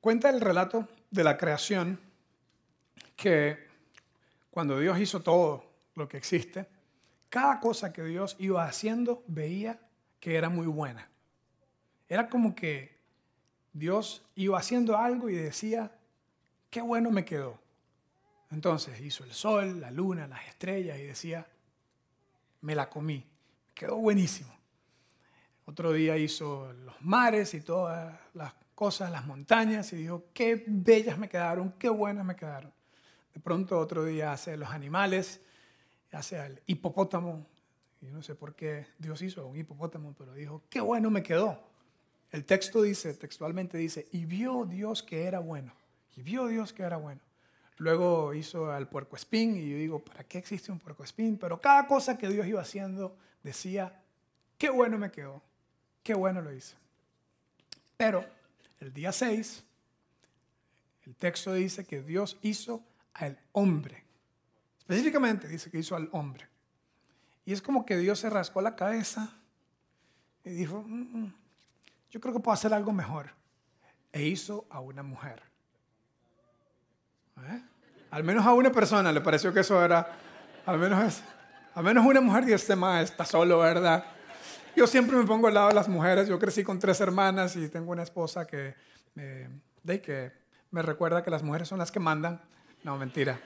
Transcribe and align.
Cuenta 0.00 0.30
el 0.30 0.40
relato 0.40 0.88
de 1.10 1.24
la 1.24 1.36
creación 1.36 2.00
que 3.16 3.58
cuando 4.50 4.78
Dios 4.78 4.98
hizo 4.98 5.20
todo 5.20 5.64
lo 5.94 6.08
que 6.08 6.16
existe, 6.16 6.66
cada 7.28 7.60
cosa 7.60 7.92
que 7.92 8.02
Dios 8.02 8.34
iba 8.38 8.64
haciendo 8.64 9.22
veía 9.26 9.78
que 10.18 10.36
era 10.36 10.48
muy 10.48 10.66
buena. 10.66 11.08
Era 12.08 12.28
como 12.28 12.54
que 12.54 12.98
Dios 13.72 14.24
iba 14.34 14.58
haciendo 14.58 14.96
algo 14.96 15.28
y 15.28 15.34
decía, 15.34 15.92
qué 16.70 16.80
bueno 16.80 17.10
me 17.10 17.24
quedó. 17.24 17.58
Entonces 18.50 19.00
hizo 19.00 19.22
el 19.24 19.32
sol, 19.32 19.80
la 19.80 19.90
luna, 19.90 20.26
las 20.26 20.46
estrellas 20.48 20.98
y 20.98 21.02
decía, 21.02 21.46
me 22.62 22.74
la 22.74 22.88
comí, 22.88 23.24
quedó 23.74 23.96
buenísimo. 23.96 24.52
Otro 25.66 25.92
día 25.92 26.16
hizo 26.16 26.72
los 26.72 27.00
mares 27.00 27.54
y 27.54 27.60
todas 27.60 28.18
las 28.34 28.54
cosas, 28.80 29.10
las 29.10 29.26
montañas, 29.26 29.92
y 29.92 29.96
dijo, 29.96 30.24
qué 30.32 30.64
bellas 30.66 31.18
me 31.18 31.28
quedaron, 31.28 31.74
qué 31.78 31.90
buenas 31.90 32.24
me 32.24 32.34
quedaron. 32.34 32.72
De 33.34 33.38
pronto 33.38 33.78
otro 33.78 34.06
día 34.06 34.32
hace 34.32 34.56
los 34.56 34.70
animales, 34.70 35.42
hace 36.12 36.38
al 36.38 36.62
hipopótamo, 36.64 37.46
y 38.00 38.06
no 38.06 38.22
sé 38.22 38.34
por 38.34 38.54
qué 38.54 38.86
Dios 38.96 39.20
hizo 39.20 39.46
un 39.46 39.58
hipopótamo, 39.58 40.14
pero 40.16 40.32
dijo, 40.32 40.62
qué 40.70 40.80
bueno 40.80 41.10
me 41.10 41.22
quedó. 41.22 41.62
El 42.32 42.46
texto 42.46 42.80
dice, 42.80 43.12
textualmente 43.12 43.76
dice, 43.76 44.08
y 44.12 44.24
vio 44.24 44.64
Dios 44.64 45.02
que 45.02 45.24
era 45.24 45.40
bueno, 45.40 45.74
y 46.16 46.22
vio 46.22 46.46
Dios 46.46 46.72
que 46.72 46.82
era 46.82 46.96
bueno. 46.96 47.20
Luego 47.76 48.32
hizo 48.32 48.72
al 48.72 48.88
puerco 48.88 49.14
espín, 49.14 49.56
y 49.56 49.68
yo 49.68 49.76
digo, 49.76 49.98
¿para 50.02 50.24
qué 50.24 50.38
existe 50.38 50.72
un 50.72 50.78
puerco 50.78 51.04
espín? 51.04 51.36
Pero 51.36 51.60
cada 51.60 51.86
cosa 51.86 52.16
que 52.16 52.30
Dios 52.30 52.46
iba 52.46 52.62
haciendo 52.62 53.14
decía, 53.42 54.00
qué 54.56 54.70
bueno 54.70 54.96
me 54.96 55.10
quedó, 55.10 55.42
qué 56.02 56.14
bueno 56.14 56.40
lo 56.40 56.50
hice. 56.50 56.76
Pero 57.98 58.39
el 58.80 58.92
día 58.92 59.12
6, 59.12 59.64
el 61.06 61.16
texto 61.16 61.52
dice 61.52 61.84
que 61.84 62.02
Dios 62.02 62.38
hizo 62.42 62.82
al 63.14 63.38
hombre. 63.52 64.04
Específicamente 64.78 65.48
dice 65.48 65.70
que 65.70 65.78
hizo 65.78 65.94
al 65.94 66.08
hombre. 66.12 66.48
Y 67.44 67.52
es 67.52 67.62
como 67.62 67.84
que 67.84 67.96
Dios 67.96 68.18
se 68.18 68.30
rascó 68.30 68.60
la 68.60 68.76
cabeza 68.76 69.36
y 70.44 70.50
dijo, 70.50 70.82
mm, 70.86 71.18
mm, 71.18 71.34
yo 72.10 72.20
creo 72.20 72.34
que 72.34 72.40
puedo 72.40 72.54
hacer 72.54 72.72
algo 72.74 72.92
mejor. 72.92 73.30
E 74.12 74.24
hizo 74.24 74.66
a 74.70 74.80
una 74.80 75.02
mujer. 75.02 75.42
¿Eh? 77.38 77.62
Al 78.10 78.24
menos 78.24 78.44
a 78.44 78.52
una 78.52 78.72
persona 78.72 79.12
le 79.12 79.20
pareció 79.20 79.52
que 79.52 79.60
eso 79.60 79.82
era, 79.84 80.18
al 80.66 80.78
menos, 80.78 81.22
al 81.74 81.84
menos 81.84 82.04
una 82.04 82.20
mujer 82.20 82.48
y 82.48 82.52
este 82.52 82.74
más 82.74 83.04
está 83.04 83.24
solo, 83.24 83.58
¿verdad? 83.58 84.04
Yo 84.76 84.86
siempre 84.86 85.16
me 85.16 85.24
pongo 85.24 85.48
al 85.48 85.54
lado 85.54 85.68
de 85.68 85.74
las 85.74 85.88
mujeres. 85.88 86.28
Yo 86.28 86.38
crecí 86.38 86.62
con 86.62 86.78
tres 86.78 87.00
hermanas 87.00 87.56
y 87.56 87.68
tengo 87.68 87.90
una 87.90 88.02
esposa 88.02 88.46
que, 88.46 88.74
de 89.14 90.00
que 90.00 90.32
me 90.70 90.82
recuerda 90.82 91.22
que 91.22 91.30
las 91.30 91.42
mujeres 91.42 91.68
son 91.68 91.78
las 91.78 91.90
que 91.90 92.00
mandan. 92.00 92.40
No, 92.84 92.96
mentira. 92.96 93.40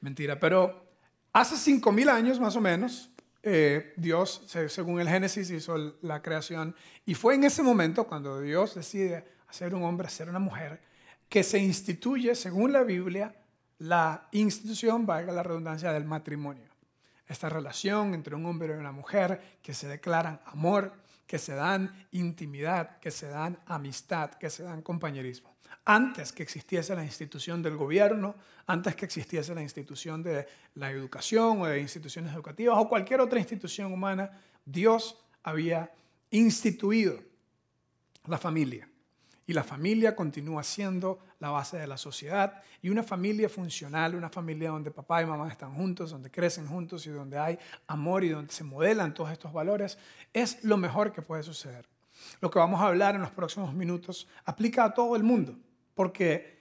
Mentira. 0.00 0.38
Pero 0.38 0.84
hace 1.32 1.56
cinco 1.56 1.92
mil 1.92 2.08
años 2.08 2.40
más 2.40 2.56
o 2.56 2.60
menos, 2.60 3.10
eh, 3.42 3.94
Dios, 3.96 4.42
según 4.68 5.00
el 5.00 5.08
Génesis, 5.08 5.50
hizo 5.50 5.94
la 6.02 6.22
creación. 6.22 6.74
Y 7.06 7.14
fue 7.14 7.36
en 7.36 7.44
ese 7.44 7.62
momento 7.62 8.04
cuando 8.04 8.40
Dios 8.40 8.74
decide 8.74 9.24
hacer 9.46 9.74
un 9.74 9.84
hombre, 9.84 10.08
hacer 10.08 10.28
una 10.28 10.40
mujer, 10.40 10.80
que 11.28 11.42
se 11.42 11.58
instituye, 11.58 12.34
según 12.34 12.72
la 12.72 12.82
Biblia, 12.82 13.34
la 13.78 14.28
institución, 14.32 15.06
valga 15.06 15.32
la 15.32 15.42
redundancia, 15.42 15.92
del 15.92 16.04
matrimonio 16.04 16.67
esta 17.28 17.48
relación 17.48 18.14
entre 18.14 18.34
un 18.34 18.46
hombre 18.46 18.74
y 18.74 18.78
una 18.78 18.92
mujer 18.92 19.58
que 19.62 19.74
se 19.74 19.86
declaran 19.86 20.40
amor, 20.46 20.92
que 21.26 21.38
se 21.38 21.54
dan 21.54 22.06
intimidad, 22.12 22.98
que 22.98 23.10
se 23.10 23.28
dan 23.28 23.58
amistad, 23.66 24.32
que 24.32 24.48
se 24.48 24.62
dan 24.62 24.82
compañerismo. 24.82 25.54
Antes 25.84 26.32
que 26.32 26.42
existiese 26.42 26.94
la 26.94 27.04
institución 27.04 27.62
del 27.62 27.76
gobierno, 27.76 28.34
antes 28.66 28.96
que 28.96 29.04
existiese 29.04 29.54
la 29.54 29.62
institución 29.62 30.22
de 30.22 30.46
la 30.74 30.90
educación 30.90 31.60
o 31.60 31.66
de 31.66 31.80
instituciones 31.80 32.34
educativas 32.34 32.76
o 32.78 32.88
cualquier 32.88 33.20
otra 33.20 33.38
institución 33.38 33.92
humana, 33.92 34.30
Dios 34.64 35.18
había 35.42 35.92
instituido 36.30 37.18
la 38.26 38.38
familia. 38.38 38.88
Y 39.46 39.52
la 39.52 39.64
familia 39.64 40.14
continúa 40.14 40.62
siendo 40.62 41.20
la 41.40 41.50
base 41.50 41.78
de 41.78 41.86
la 41.86 41.96
sociedad. 41.96 42.62
Y 42.82 42.88
una 42.88 43.02
familia 43.02 43.48
funcional, 43.48 44.14
una 44.14 44.28
familia 44.28 44.70
donde 44.70 44.90
papá 44.90 45.22
y 45.22 45.26
mamá 45.26 45.48
están 45.48 45.74
juntos, 45.74 46.10
donde 46.10 46.30
crecen 46.30 46.66
juntos 46.66 47.06
y 47.06 47.10
donde 47.10 47.38
hay 47.38 47.58
amor 47.86 48.24
y 48.24 48.30
donde 48.30 48.52
se 48.52 48.64
modelan 48.64 49.14
todos 49.14 49.30
estos 49.30 49.52
valores, 49.52 49.98
es 50.32 50.64
lo 50.64 50.76
mejor 50.76 51.12
que 51.12 51.22
puede 51.22 51.42
suceder. 51.42 51.86
Lo 52.40 52.50
que 52.50 52.58
vamos 52.58 52.80
a 52.80 52.86
hablar 52.86 53.14
en 53.14 53.20
los 53.20 53.30
próximos 53.30 53.72
minutos 53.72 54.28
aplica 54.44 54.84
a 54.84 54.94
todo 54.94 55.14
el 55.16 55.22
mundo, 55.22 55.56
porque 55.94 56.57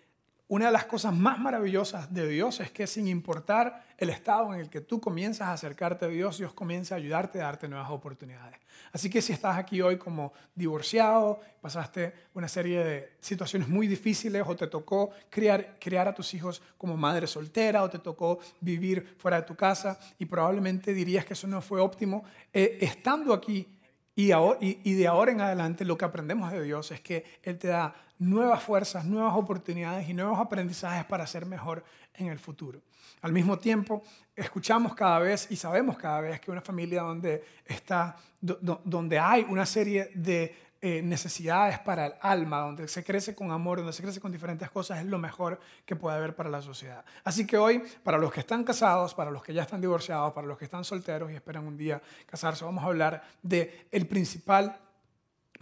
una 0.49 0.67
de 0.67 0.71
las 0.71 0.85
cosas 0.85 1.13
más 1.13 1.39
maravillosas 1.39 2.13
de 2.13 2.25
Dios 2.27 2.61
es 2.61 2.71
que 2.71 2.87
sin 2.87 3.07
importar 3.07 3.83
el 3.97 4.09
estado 4.09 4.53
en 4.53 4.61
el 4.61 4.69
que 4.69 4.79
tú 4.79 5.01
comienzas 5.01 5.47
a 5.49 5.53
acercarte 5.53 6.05
a 6.05 6.07
Dios, 6.07 6.37
Dios 6.37 6.53
comienza 6.53 6.95
a 6.95 6.97
ayudarte 6.97 7.41
a 7.41 7.45
darte 7.45 7.67
nuevas 7.67 7.89
oportunidades. 7.89 8.57
Así 8.93 9.09
que 9.09 9.21
si 9.21 9.33
estás 9.33 9.57
aquí 9.57 9.81
hoy 9.81 9.97
como 9.97 10.31
divorciado, 10.55 11.41
pasaste 11.59 12.13
una 12.33 12.47
serie 12.47 12.83
de 12.83 13.11
situaciones 13.19 13.67
muy 13.67 13.87
difíciles 13.87 14.43
o 14.45 14.55
te 14.55 14.67
tocó 14.67 15.09
criar, 15.29 16.07
a 16.07 16.13
tus 16.13 16.33
hijos 16.33 16.61
como 16.77 16.95
madre 16.95 17.27
soltera 17.27 17.83
o 17.83 17.89
te 17.89 17.99
tocó 17.99 18.39
vivir 18.61 19.15
fuera 19.17 19.41
de 19.41 19.47
tu 19.47 19.55
casa 19.55 19.99
y 20.17 20.25
probablemente 20.25 20.93
dirías 20.93 21.25
que 21.25 21.33
eso 21.33 21.47
no 21.47 21.61
fue 21.61 21.81
óptimo, 21.81 22.23
eh, 22.53 22.77
estando 22.79 23.33
aquí 23.33 23.76
y, 24.17 24.93
de 24.95 25.07
ahora 25.07 25.31
en 25.31 25.41
adelante 25.41 25.85
lo 25.85 25.95
que 25.95 26.03
aprendemos 26.03 26.51
de 26.51 26.63
Dios 26.63 26.89
es 26.91 27.01
que 27.01 27.23
Él 27.43 27.59
te 27.59 27.67
da 27.67 27.93
nuevas 28.17 28.63
fuerzas, 28.63 29.05
nuevas 29.05 29.35
oportunidades 29.35 30.09
y 30.09 30.15
nuevos 30.15 30.39
aprendizajes 30.39 31.05
para 31.05 31.27
ser 31.27 31.45
mejor 31.45 31.83
en 32.15 32.29
el 32.29 32.39
futuro. 32.39 32.81
Al 33.21 33.31
mismo 33.31 33.59
tiempo, 33.59 34.01
escuchamos 34.35 34.95
cada 34.95 35.19
vez 35.19 35.47
y 35.51 35.55
sabemos 35.55 35.99
cada 35.99 36.21
vez 36.21 36.39
que 36.39 36.49
una 36.49 36.61
familia 36.61 37.03
donde, 37.03 37.43
está, 37.63 38.15
donde 38.41 39.19
hay 39.19 39.45
una 39.47 39.67
serie 39.67 40.09
de 40.15 40.66
eh, 40.81 41.01
necesidades 41.01 41.79
para 41.79 42.07
el 42.07 42.13
alma, 42.21 42.59
donde 42.59 42.87
se 42.87 43.03
crece 43.03 43.33
con 43.33 43.51
amor, 43.51 43.79
donde 43.79 43.93
se 43.93 44.03
crece 44.03 44.19
con 44.19 44.31
diferentes 44.31 44.69
cosas, 44.69 44.99
es 44.99 45.05
lo 45.05 45.17
mejor 45.17 45.59
que 45.85 45.95
puede 45.95 46.17
haber 46.17 46.35
para 46.35 46.49
la 46.49 46.61
sociedad. 46.61 47.03
Así 47.23 47.47
que 47.47 47.57
hoy, 47.57 47.81
para 48.03 48.17
los 48.17 48.31
que 48.31 48.41
están 48.41 48.63
casados, 48.63 49.13
para 49.13 49.31
los 49.31 49.43
que 49.43 49.53
ya 49.53 49.63
están 49.63 49.81
divorciados, 49.81 50.33
para 50.33 50.45
los 50.45 50.57
que 50.57 50.65
están 50.65 50.83
solteros 50.83 51.31
y 51.31 51.35
esperan 51.35 51.65
un 51.65 51.77
día 51.77 52.01
casarse, 52.25 52.63
vamos 52.63 52.83
a 52.83 52.87
hablar 52.87 53.23
de 53.41 53.87
el 53.91 54.07
principal 54.07 54.77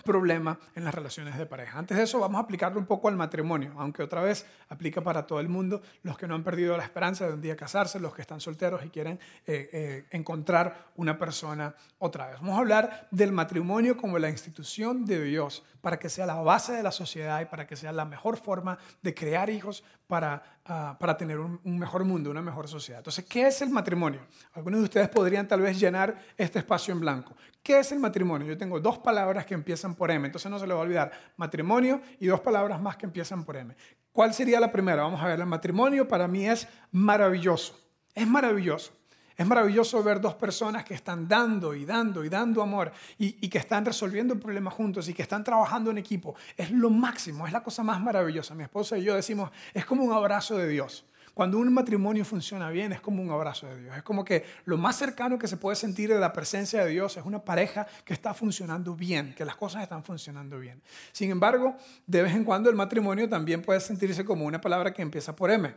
problema 0.06 0.58
en 0.76 0.86
las 0.86 0.96
relaciones 0.96 1.38
de 1.38 1.46
pareja. 1.46 1.78
Antes 1.78 1.98
de 1.98 2.04
eso 2.04 2.20
vamos 2.20 2.40
a 2.40 2.44
aplicarlo 2.44 2.80
un 2.80 2.86
poco 2.86 3.10
al 3.10 3.18
matrimonio, 3.18 3.74
aunque 3.78 4.04
otra 4.04 4.22
vez 4.22 4.46
aplica 4.70 5.02
para 5.02 5.28
todo 5.28 5.42
el 5.42 5.50
mundo, 5.50 5.82
los 6.04 6.18
que 6.18 6.28
no 6.28 6.36
han 6.36 6.44
perdido 6.44 6.78
la 6.78 6.84
esperanza 6.84 7.28
de 7.28 7.34
un 7.34 7.42
día 7.42 7.58
casarse, 7.58 8.00
los 8.00 8.14
que 8.14 8.22
están 8.22 8.40
solteros 8.40 8.86
y 8.86 8.90
quieren 8.90 9.20
eh, 9.46 9.70
eh, 9.74 10.06
encontrar 10.12 10.92
una 10.96 11.18
persona 11.18 11.76
otra 12.00 12.28
vez. 12.28 12.40
Vamos 12.40 12.56
a 12.56 12.60
hablar 12.60 13.08
del 13.12 13.34
matrimonio 13.34 13.98
como 13.98 14.20
la 14.20 14.30
institución 14.30 15.06
de 15.06 15.22
Dios 15.24 15.64
para 15.82 16.00
que 16.00 16.10
sea 16.10 16.26
la 16.26 16.36
base 16.36 16.74
de 16.74 16.84
la 16.84 16.92
sociedad 16.92 17.42
y 17.42 17.46
para 17.46 17.68
que 17.68 17.76
sea 17.76 17.92
la 17.92 18.06
mejor 18.06 18.38
forma 18.38 18.78
de 19.02 19.14
crear 19.14 19.50
hijos 19.50 19.84
para, 20.08 20.60
ah, 20.66 20.96
para 21.00 21.18
tener 21.18 21.40
un, 21.40 21.60
mejor 21.64 22.04
mundo, 22.04 22.30
una 22.30 22.42
mejor 22.42 22.68
sociedad. 22.68 23.00
Entonces, 23.00 23.26
¿qué 23.26 23.48
es 23.48 23.62
el 23.62 23.70
matrimonio? 23.70 24.22
Algunos 24.54 24.80
de 24.80 24.84
ustedes 24.86 25.10
podrían 25.10 25.48
tal 25.48 25.62
vez 25.62 25.80
llenar 25.80 26.18
este 26.38 26.60
espacio 26.60 26.94
en 26.94 27.00
blanco. 27.00 27.36
¿Qué 27.64 27.80
es 27.80 27.92
el 27.92 28.00
matrimonio? 28.00 28.48
Yo 28.48 28.58
tengo 28.58 28.80
dos 28.80 29.00
palabras 29.00 29.46
que 29.46 29.54
empiezan 29.54 29.96
por 29.96 30.12
M, 30.12 30.26
entonces 30.26 30.50
no 30.52 30.60
se 30.60 30.68
le 30.68 30.74
va 30.74 30.82
a 30.82 30.84
olvidar. 30.84 31.12
Matrimonio 31.38 32.02
y 32.20 32.28
dos 32.28 32.42
palabras 32.42 32.82
más 32.82 32.98
que 32.98 33.06
empiezan 33.06 33.44
por 33.44 33.58
M. 33.58 33.76
¿Cuál 34.12 34.34
sería 34.34 34.60
la 34.60 34.72
primera? 34.72 35.04
Vamos 35.04 35.22
a 35.22 35.28
ver, 35.28 35.40
el 35.40 35.46
matrimonio 35.46 36.08
para 36.08 36.28
mí 36.28 36.48
es 36.48 36.68
maravilloso. 36.92 37.80
Es 38.14 38.28
maravilloso. 38.28 38.94
Es 39.38 39.46
maravilloso 39.46 40.02
ver 40.02 40.22
dos 40.22 40.36
personas 40.36 40.86
que 40.86 40.94
están 40.94 41.28
dando 41.28 41.76
y 41.76 41.84
dando 41.86 42.24
y 42.24 42.30
dando 42.30 42.62
amor 42.62 42.92
y, 43.18 43.34
que 43.50 43.58
están 43.58 43.84
resolviendo 43.84 44.40
problemas 44.40 44.74
juntos 44.74 45.10
y 45.10 45.14
que 45.14 45.22
están 45.22 45.44
trabajando 45.44 45.92
en 45.92 45.98
equipo. 45.98 46.36
Es 46.56 46.72
lo 46.72 46.90
máximo, 46.90 47.46
es 47.46 47.52
la 47.52 47.62
cosa 47.62 47.84
más 47.84 48.02
maravillosa. 48.02 48.56
Mi 48.56 48.64
esposa 48.64 48.98
y 48.98 49.04
yo 49.04 49.16
decimos, 49.16 49.52
es 49.74 49.86
como 49.86 50.04
un 50.04 50.14
abrazo 50.14 50.58
de 50.58 50.70
Dios. 50.70 51.06
Cuando 51.34 51.58
un 51.58 51.74
matrimonio 51.74 52.24
funciona 52.24 52.70
bien 52.70 52.94
es 52.94 53.02
como 53.02 53.22
un 53.22 53.30
abrazo 53.30 53.68
de 53.68 53.82
Dios. 53.82 53.98
Es 53.98 54.04
como 54.04 54.24
que 54.24 54.46
lo 54.64 54.78
más 54.78 54.96
cercano 54.96 55.38
que 55.38 55.50
se 55.50 55.58
puede 55.58 55.76
sentir 55.76 56.10
de 56.10 56.18
la 56.18 56.32
presencia 56.32 56.86
de 56.86 56.92
Dios 56.92 57.18
es 57.18 57.26
una 57.26 57.44
pareja 57.44 57.86
que 58.06 58.14
está 58.14 58.34
funcionando 58.34 58.96
bien, 58.96 59.36
que 59.36 59.44
las 59.44 59.58
cosas 59.58 59.84
están 59.84 60.02
funcionando 60.02 60.58
bien. 60.60 60.82
Sin 61.12 61.30
embargo, 61.30 61.76
de 62.08 62.22
vez 62.22 62.34
en 62.34 62.46
cuando 62.46 62.70
el 62.70 62.78
matrimonio 62.78 63.28
también 63.28 63.62
puede 63.62 63.82
sentirse 63.82 64.24
como 64.24 64.46
una 64.46 64.62
palabra 64.62 64.94
que 64.94 65.02
empieza 65.02 65.36
por 65.36 65.52
M. 65.52 65.76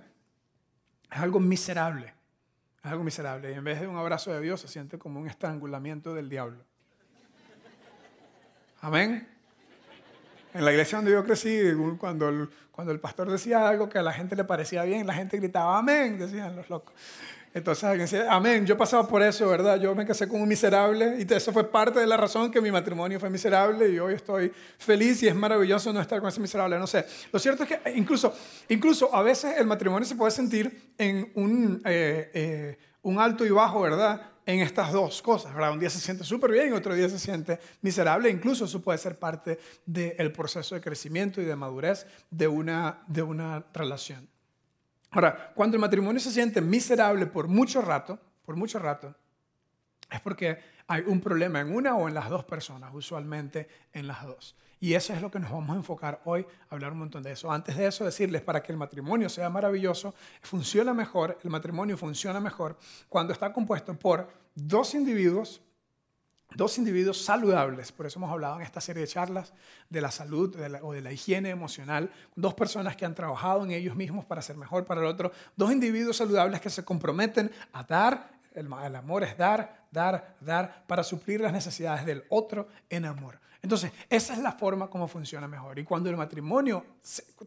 Es 1.10 1.18
algo 1.18 1.40
miserable. 1.40 2.17
Es 2.84 2.90
algo 2.90 3.04
miserable. 3.04 3.50
Y 3.50 3.54
en 3.54 3.64
vez 3.64 3.80
de 3.80 3.86
un 3.86 3.96
abrazo 3.96 4.32
de 4.32 4.40
Dios 4.40 4.60
se 4.60 4.68
siente 4.68 4.98
como 4.98 5.20
un 5.20 5.28
estrangulamiento 5.28 6.14
del 6.14 6.28
diablo. 6.28 6.64
Amén. 8.80 9.28
En 10.54 10.64
la 10.64 10.70
iglesia 10.70 10.98
donde 10.98 11.10
yo 11.12 11.24
crecí, 11.24 11.58
cuando 11.98 12.28
el, 12.28 12.48
cuando 12.70 12.92
el 12.92 13.00
pastor 13.00 13.30
decía 13.30 13.68
algo 13.68 13.88
que 13.88 13.98
a 13.98 14.02
la 14.02 14.12
gente 14.12 14.36
le 14.36 14.44
parecía 14.44 14.84
bien, 14.84 15.06
la 15.06 15.14
gente 15.14 15.36
gritaba 15.36 15.78
amén, 15.78 16.18
decían 16.18 16.56
los 16.56 16.70
locos. 16.70 16.94
Entonces 17.58 17.84
alguien 17.84 18.06
decía, 18.06 18.32
amén, 18.32 18.64
yo 18.64 18.74
he 18.74 18.78
pasado 18.78 19.06
por 19.06 19.22
eso, 19.22 19.48
¿verdad? 19.48 19.80
Yo 19.80 19.94
me 19.94 20.06
casé 20.06 20.28
con 20.28 20.40
un 20.40 20.48
miserable 20.48 21.16
y 21.18 21.32
eso 21.32 21.52
fue 21.52 21.68
parte 21.70 22.00
de 22.00 22.06
la 22.06 22.16
razón 22.16 22.50
que 22.50 22.60
mi 22.60 22.70
matrimonio 22.70 23.18
fue 23.18 23.28
miserable 23.30 23.88
y 23.88 23.98
hoy 23.98 24.14
estoy 24.14 24.52
feliz 24.78 25.22
y 25.22 25.28
es 25.28 25.34
maravilloso 25.34 25.92
no 25.92 26.00
estar 26.00 26.20
con 26.20 26.28
ese 26.28 26.40
miserable, 26.40 26.78
no 26.78 26.86
sé. 26.86 27.04
Lo 27.32 27.38
cierto 27.38 27.64
es 27.64 27.68
que 27.68 27.90
incluso, 27.96 28.32
incluso 28.68 29.14
a 29.14 29.22
veces 29.22 29.58
el 29.58 29.66
matrimonio 29.66 30.06
se 30.06 30.14
puede 30.14 30.30
sentir 30.30 30.92
en 30.96 31.30
un, 31.34 31.82
eh, 31.84 32.30
eh, 32.32 32.78
un 33.02 33.18
alto 33.18 33.44
y 33.44 33.50
bajo, 33.50 33.80
¿verdad? 33.80 34.22
En 34.46 34.60
estas 34.60 34.92
dos 34.92 35.20
cosas, 35.20 35.52
¿verdad? 35.52 35.72
Un 35.72 35.80
día 35.80 35.90
se 35.90 35.98
siente 35.98 36.24
súper 36.24 36.52
bien, 36.52 36.72
otro 36.72 36.94
día 36.94 37.08
se 37.08 37.18
siente 37.18 37.58
miserable. 37.82 38.30
Incluso 38.30 38.66
eso 38.66 38.80
puede 38.80 38.98
ser 38.98 39.18
parte 39.18 39.58
del 39.84 40.32
proceso 40.32 40.74
de 40.74 40.80
crecimiento 40.80 41.42
y 41.42 41.44
de 41.44 41.56
madurez 41.56 42.06
de 42.30 42.46
una, 42.46 43.02
de 43.08 43.22
una 43.22 43.66
relación. 43.74 44.28
Ahora, 45.10 45.52
cuando 45.54 45.76
el 45.76 45.80
matrimonio 45.80 46.20
se 46.20 46.30
siente 46.30 46.60
miserable 46.60 47.26
por 47.26 47.48
mucho 47.48 47.80
rato, 47.80 48.18
por 48.44 48.56
mucho 48.56 48.78
rato, 48.78 49.14
es 50.10 50.20
porque 50.20 50.58
hay 50.86 51.02
un 51.06 51.20
problema 51.20 51.60
en 51.60 51.74
una 51.74 51.96
o 51.96 52.08
en 52.08 52.14
las 52.14 52.28
dos 52.28 52.44
personas, 52.44 52.90
usualmente 52.94 53.68
en 53.92 54.06
las 54.06 54.24
dos. 54.24 54.56
Y 54.80 54.94
eso 54.94 55.12
es 55.12 55.20
lo 55.20 55.30
que 55.30 55.40
nos 55.40 55.50
vamos 55.50 55.70
a 55.70 55.76
enfocar 55.76 56.20
hoy, 56.24 56.46
hablar 56.70 56.92
un 56.92 57.00
montón 57.00 57.22
de 57.22 57.32
eso. 57.32 57.50
Antes 57.50 57.76
de 57.76 57.86
eso, 57.86 58.04
decirles, 58.04 58.42
para 58.42 58.62
que 58.62 58.70
el 58.70 58.78
matrimonio 58.78 59.28
sea 59.28 59.50
maravilloso, 59.50 60.14
funciona 60.40 60.94
mejor, 60.94 61.38
el 61.42 61.50
matrimonio 61.50 61.96
funciona 61.96 62.40
mejor 62.40 62.78
cuando 63.08 63.32
está 63.32 63.52
compuesto 63.52 63.98
por 63.98 64.28
dos 64.54 64.94
individuos 64.94 65.60
Dos 66.54 66.78
individuos 66.78 67.22
saludables, 67.22 67.92
por 67.92 68.06
eso 68.06 68.18
hemos 68.18 68.32
hablado 68.32 68.56
en 68.56 68.62
esta 68.62 68.80
serie 68.80 69.02
de 69.02 69.08
charlas 69.08 69.52
de 69.90 70.00
la 70.00 70.10
salud 70.10 70.56
o 70.82 70.92
de 70.92 71.02
la 71.02 71.12
higiene 71.12 71.50
emocional, 71.50 72.10
dos 72.36 72.54
personas 72.54 72.96
que 72.96 73.04
han 73.04 73.14
trabajado 73.14 73.64
en 73.64 73.70
ellos 73.70 73.94
mismos 73.94 74.24
para 74.24 74.40
ser 74.40 74.56
mejor 74.56 74.86
para 74.86 75.02
el 75.02 75.06
otro, 75.06 75.30
dos 75.56 75.70
individuos 75.70 76.16
saludables 76.16 76.60
que 76.62 76.70
se 76.70 76.84
comprometen 76.84 77.50
a 77.72 77.84
dar, 77.84 78.30
el 78.54 78.96
amor 78.96 79.24
es 79.24 79.36
dar, 79.36 79.84
dar, 79.90 80.36
dar, 80.40 80.84
para 80.86 81.04
suplir 81.04 81.40
las 81.40 81.52
necesidades 81.52 82.06
del 82.06 82.24
otro 82.30 82.68
en 82.88 83.04
amor. 83.04 83.38
Entonces, 83.60 83.90
esa 84.08 84.34
es 84.34 84.38
la 84.38 84.52
forma 84.52 84.88
como 84.88 85.08
funciona 85.08 85.48
mejor. 85.48 85.78
Y 85.78 85.84
cuando 85.84 86.08
el 86.08 86.16
matrimonio 86.16 86.84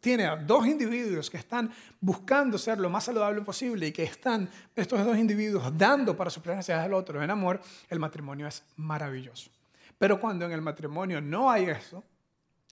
tiene 0.02 0.26
a 0.26 0.36
dos 0.36 0.68
individuos 0.68 1.30
que 1.30 1.38
están 1.38 1.72
buscando 2.02 2.58
ser 2.58 2.80
lo 2.80 2.90
más 2.90 3.06
saludable 3.06 3.42
posible 3.42 3.88
y 3.88 3.92
que 3.92 4.04
están 4.04 4.50
estos 4.76 5.06
dos 5.06 5.18
individuos 5.18 5.72
dando 5.78 6.16
para 6.16 6.30
suplir 6.30 6.50
las 6.50 6.58
necesidades 6.58 6.86
del 6.86 6.94
otro 6.94 7.24
en 7.24 7.32
amor, 7.32 7.62
el 7.90 8.00
matrimonio 8.00 8.48
es 8.48 8.64
maravilloso. 8.76 9.50
Pero 9.98 10.20
cuando 10.20 10.46
en 10.46 10.52
el 10.52 10.62
matrimonio 10.62 11.22
no 11.22 11.50
hay 11.50 11.66
eso, 11.66 12.04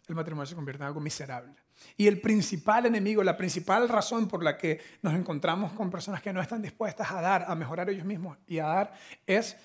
el 0.08 0.16
matrimonio 0.16 0.48
se 0.48 0.56
convierte 0.56 0.84
en 0.84 0.88
algo 0.88 1.00
miserable. 1.00 1.54
Y 1.96 2.08
el 2.08 2.20
principal 2.20 2.86
enemigo, 2.88 3.24
la 3.24 3.38
principal 3.38 3.88
razón 3.88 4.28
por 4.28 4.44
la 4.44 4.58
que 4.58 4.82
nos 5.02 5.14
encontramos 5.14 5.72
con 5.74 5.90
personas 5.90 6.22
que 6.22 6.34
no 6.34 6.42
están 6.42 6.62
dispuestas 6.62 7.10
a 7.12 7.22
dar, 7.22 7.46
a 7.48 7.56
mejorar 7.56 7.90
ellos 7.90 8.06
mismos 8.06 8.38
y 8.48 8.60
a 8.60 8.66
dar, 8.66 8.94
es 9.26 9.56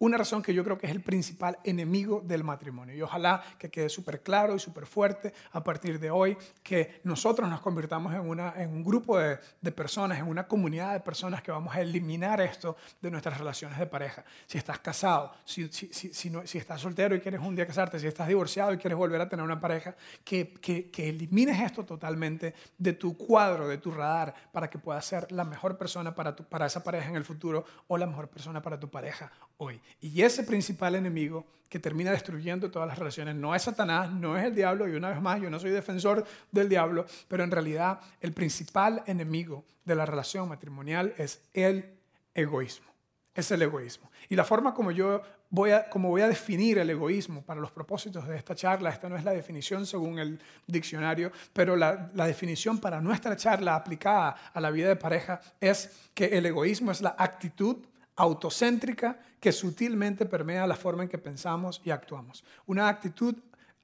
una 0.00 0.16
razón 0.16 0.42
que 0.42 0.54
yo 0.54 0.64
creo 0.64 0.78
que 0.78 0.86
es 0.86 0.92
el 0.92 1.02
principal 1.02 1.58
enemigo 1.62 2.22
del 2.24 2.42
matrimonio. 2.42 2.94
Y 2.94 3.02
ojalá 3.02 3.42
que 3.58 3.70
quede 3.70 3.88
súper 3.88 4.22
claro 4.22 4.56
y 4.56 4.58
súper 4.58 4.86
fuerte 4.86 5.32
a 5.52 5.62
partir 5.62 6.00
de 6.00 6.10
hoy 6.10 6.36
que 6.62 7.00
nosotros 7.04 7.48
nos 7.48 7.60
convirtamos 7.60 8.14
en, 8.14 8.20
una, 8.20 8.54
en 8.56 8.70
un 8.70 8.82
grupo 8.82 9.18
de, 9.18 9.38
de, 9.60 9.72
personas, 9.72 10.18
en 10.18 10.26
una 10.26 10.48
comunidad 10.48 10.94
de 10.94 11.00
personas 11.00 11.42
que 11.42 11.52
vamos 11.52 11.74
a 11.74 11.82
eliminar 11.82 12.40
esto 12.40 12.76
de 13.00 13.10
nuestras 13.10 13.38
relaciones 13.38 13.78
de 13.78 13.86
pareja. 13.86 14.24
Si 14.46 14.56
estás 14.56 14.78
casado, 14.78 15.32
si, 15.44 15.68
si, 15.68 15.92
si, 15.92 16.12
si 16.12 16.58
estás 16.58 16.80
soltero 16.80 17.14
y 17.14 17.20
quieres 17.20 17.40
un 17.40 17.54
día 17.54 17.66
casarte, 17.66 18.00
si 18.00 18.06
estás 18.06 18.26
divorciado 18.26 18.72
y 18.72 18.78
quieres 18.78 18.96
volver 18.96 19.20
a 19.20 19.28
tener 19.28 19.44
una 19.44 19.60
pareja, 19.60 19.94
que, 20.24 20.54
que, 20.54 20.90
que 20.90 21.10
elimines 21.10 21.60
esto 21.60 21.84
totalmente 21.84 22.54
de 22.78 22.94
tu 22.94 23.18
cuadro, 23.18 23.68
de 23.68 23.76
tu 23.76 23.90
radar, 23.90 24.34
para 24.50 24.70
que 24.70 24.78
puedas 24.78 25.04
ser 25.04 25.30
la 25.30 25.44
mejor 25.44 25.76
persona 25.76 26.14
para, 26.14 26.34
tu, 26.34 26.44
para 26.44 26.64
esa 26.64 26.82
pareja 26.82 27.10
en 27.10 27.16
el 27.16 27.24
futuro 27.26 27.66
o 27.86 27.98
la 27.98 28.06
mejor 28.06 28.28
persona 28.28 28.62
para 28.62 28.80
tu 28.80 28.88
pareja 28.88 29.30
hoy. 29.58 29.80
Y 30.00 30.22
ese 30.22 30.44
principal 30.44 30.94
enemigo 30.94 31.46
que 31.70 31.78
termina 31.78 32.10
destruyendo 32.10 32.70
todas 32.70 32.88
las 32.88 32.98
relaciones 32.98 33.36
no 33.36 33.54
es 33.54 33.62
Satanás, 33.62 34.10
no 34.10 34.36
es 34.36 34.44
el 34.44 34.54
diablo, 34.54 34.88
y 34.88 34.96
una 34.96 35.10
vez 35.10 35.20
más, 35.20 35.40
yo 35.40 35.48
no 35.48 35.60
soy 35.60 35.70
defensor 35.70 36.26
del 36.50 36.68
diablo, 36.68 37.06
pero 37.28 37.44
en 37.44 37.50
realidad 37.50 38.00
el 38.20 38.32
principal 38.32 39.04
enemigo 39.06 39.64
de 39.84 39.94
la 39.94 40.04
relación 40.04 40.48
matrimonial 40.48 41.14
es 41.16 41.40
el 41.54 41.94
egoísmo. 42.34 42.86
Es 43.32 43.50
el 43.52 43.62
egoísmo. 43.62 44.10
Y 44.28 44.34
la 44.34 44.44
forma 44.44 44.74
como 44.74 44.90
yo 44.90 45.22
voy 45.48 45.70
a, 45.70 45.88
como 45.88 46.08
voy 46.08 46.22
a 46.22 46.28
definir 46.28 46.78
el 46.78 46.90
egoísmo 46.90 47.42
para 47.42 47.60
los 47.60 47.70
propósitos 47.70 48.26
de 48.26 48.36
esta 48.36 48.56
charla, 48.56 48.90
esta 48.90 49.08
no 49.08 49.16
es 49.16 49.24
la 49.24 49.32
definición 49.32 49.86
según 49.86 50.18
el 50.18 50.40
diccionario, 50.66 51.30
pero 51.52 51.76
la, 51.76 52.10
la 52.14 52.26
definición 52.26 52.78
para 52.78 53.00
nuestra 53.00 53.36
charla 53.36 53.76
aplicada 53.76 54.34
a 54.52 54.60
la 54.60 54.70
vida 54.72 54.88
de 54.88 54.96
pareja 54.96 55.40
es 55.60 56.10
que 56.14 56.26
el 56.26 56.46
egoísmo 56.46 56.90
es 56.90 57.00
la 57.00 57.14
actitud 57.16 57.76
autocéntrica 58.20 59.18
que 59.40 59.50
sutilmente 59.50 60.26
permea 60.26 60.66
la 60.66 60.76
forma 60.76 61.02
en 61.02 61.08
que 61.08 61.18
pensamos 61.18 61.80
y 61.84 61.90
actuamos. 61.90 62.44
Una 62.66 62.88
actitud 62.88 63.34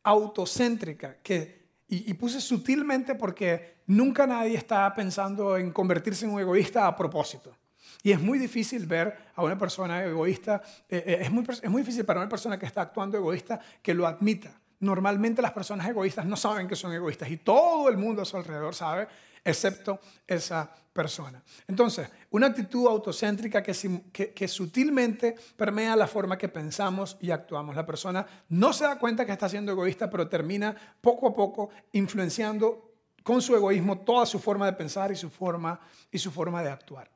autocéntrica 0.03 1.17
que, 1.23 1.67
y, 1.89 2.13
puse 2.15 2.41
sutilmente 2.41 3.15
porque 3.15 3.79
nunca 3.87 4.27
nadie 4.27 4.57
está 4.57 4.95
pensando 4.95 5.57
en 5.57 5.73
convertirse 5.73 6.27
en 6.27 6.33
un 6.33 6.41
egoísta 6.41 6.87
a 6.87 6.95
propósito. 6.95 7.57
Y 8.03 8.13
es 8.13 8.21
muy 8.21 8.39
difícil 8.39 8.87
ver 8.87 9.17
a 9.35 9.43
una 9.43 9.57
persona 9.57 10.05
egoísta, 10.05 10.63
eh, 10.89 11.03
eh, 11.07 11.19
es, 11.23 11.31
muy, 11.31 11.45
es 11.49 11.71
muy 11.71 11.83
difícil 11.83 12.05
para 12.05 12.21
una 12.21 12.29
persona 12.29 12.59
que 12.59 12.67
está 12.67 12.83
actuando 12.83 13.17
egoísta 13.17 13.59
que 13.83 13.95
lo 13.95 14.07
admita. 14.07 14.53
Normalmente 14.81 15.41
las 15.41 15.53
personas 15.53 15.89
egoístas 15.89 16.27
no 16.27 16.37
saben 16.37 16.69
que 16.69 16.77
son 16.77 16.93
egoístas 16.93 17.31
y 17.31 17.39
todo 17.39 17.89
el 17.89 17.97
mundo 17.97 18.21
a 18.21 18.27
su 18.27 18.37
alrededor 18.37 18.75
sabe, 18.75 19.09
excepto 19.43 19.99
esa 20.27 20.71
persona. 20.97 21.43
Entonces, 21.69 22.09
una 22.31 22.49
actitud 22.49 22.89
autocéntrica 22.89 23.63
que, 23.63 24.33
que, 24.35 24.49
sutilmente 24.49 25.37
permea 25.57 25.95
la 25.95 26.09
forma 26.09 26.37
que 26.37 26.49
pensamos 26.49 27.17
y 27.21 27.31
actuamos. 27.31 27.77
La 27.77 27.87
persona 27.87 28.27
no 28.49 28.73
se 28.73 28.85
da 28.85 28.99
cuenta 28.99 29.25
que 29.25 29.33
está 29.33 29.49
siendo 29.49 29.71
egoísta, 29.71 30.11
pero 30.11 30.29
termina 30.29 30.75
poco 31.01 31.29
a 31.29 31.35
poco 31.35 31.71
influenciando 31.93 32.95
con 33.23 33.43
su 33.43 33.55
egoísmo 33.55 33.99
toda 33.99 34.27
su 34.27 34.39
forma 34.39 34.67
de 34.67 34.73
pensar 34.73 35.13
y 35.13 35.17
su 35.17 35.31
forma, 35.31 35.79
y 36.11 36.19
su 36.19 36.33
forma 36.33 36.63
de 36.63 36.71
actuar. 36.71 37.16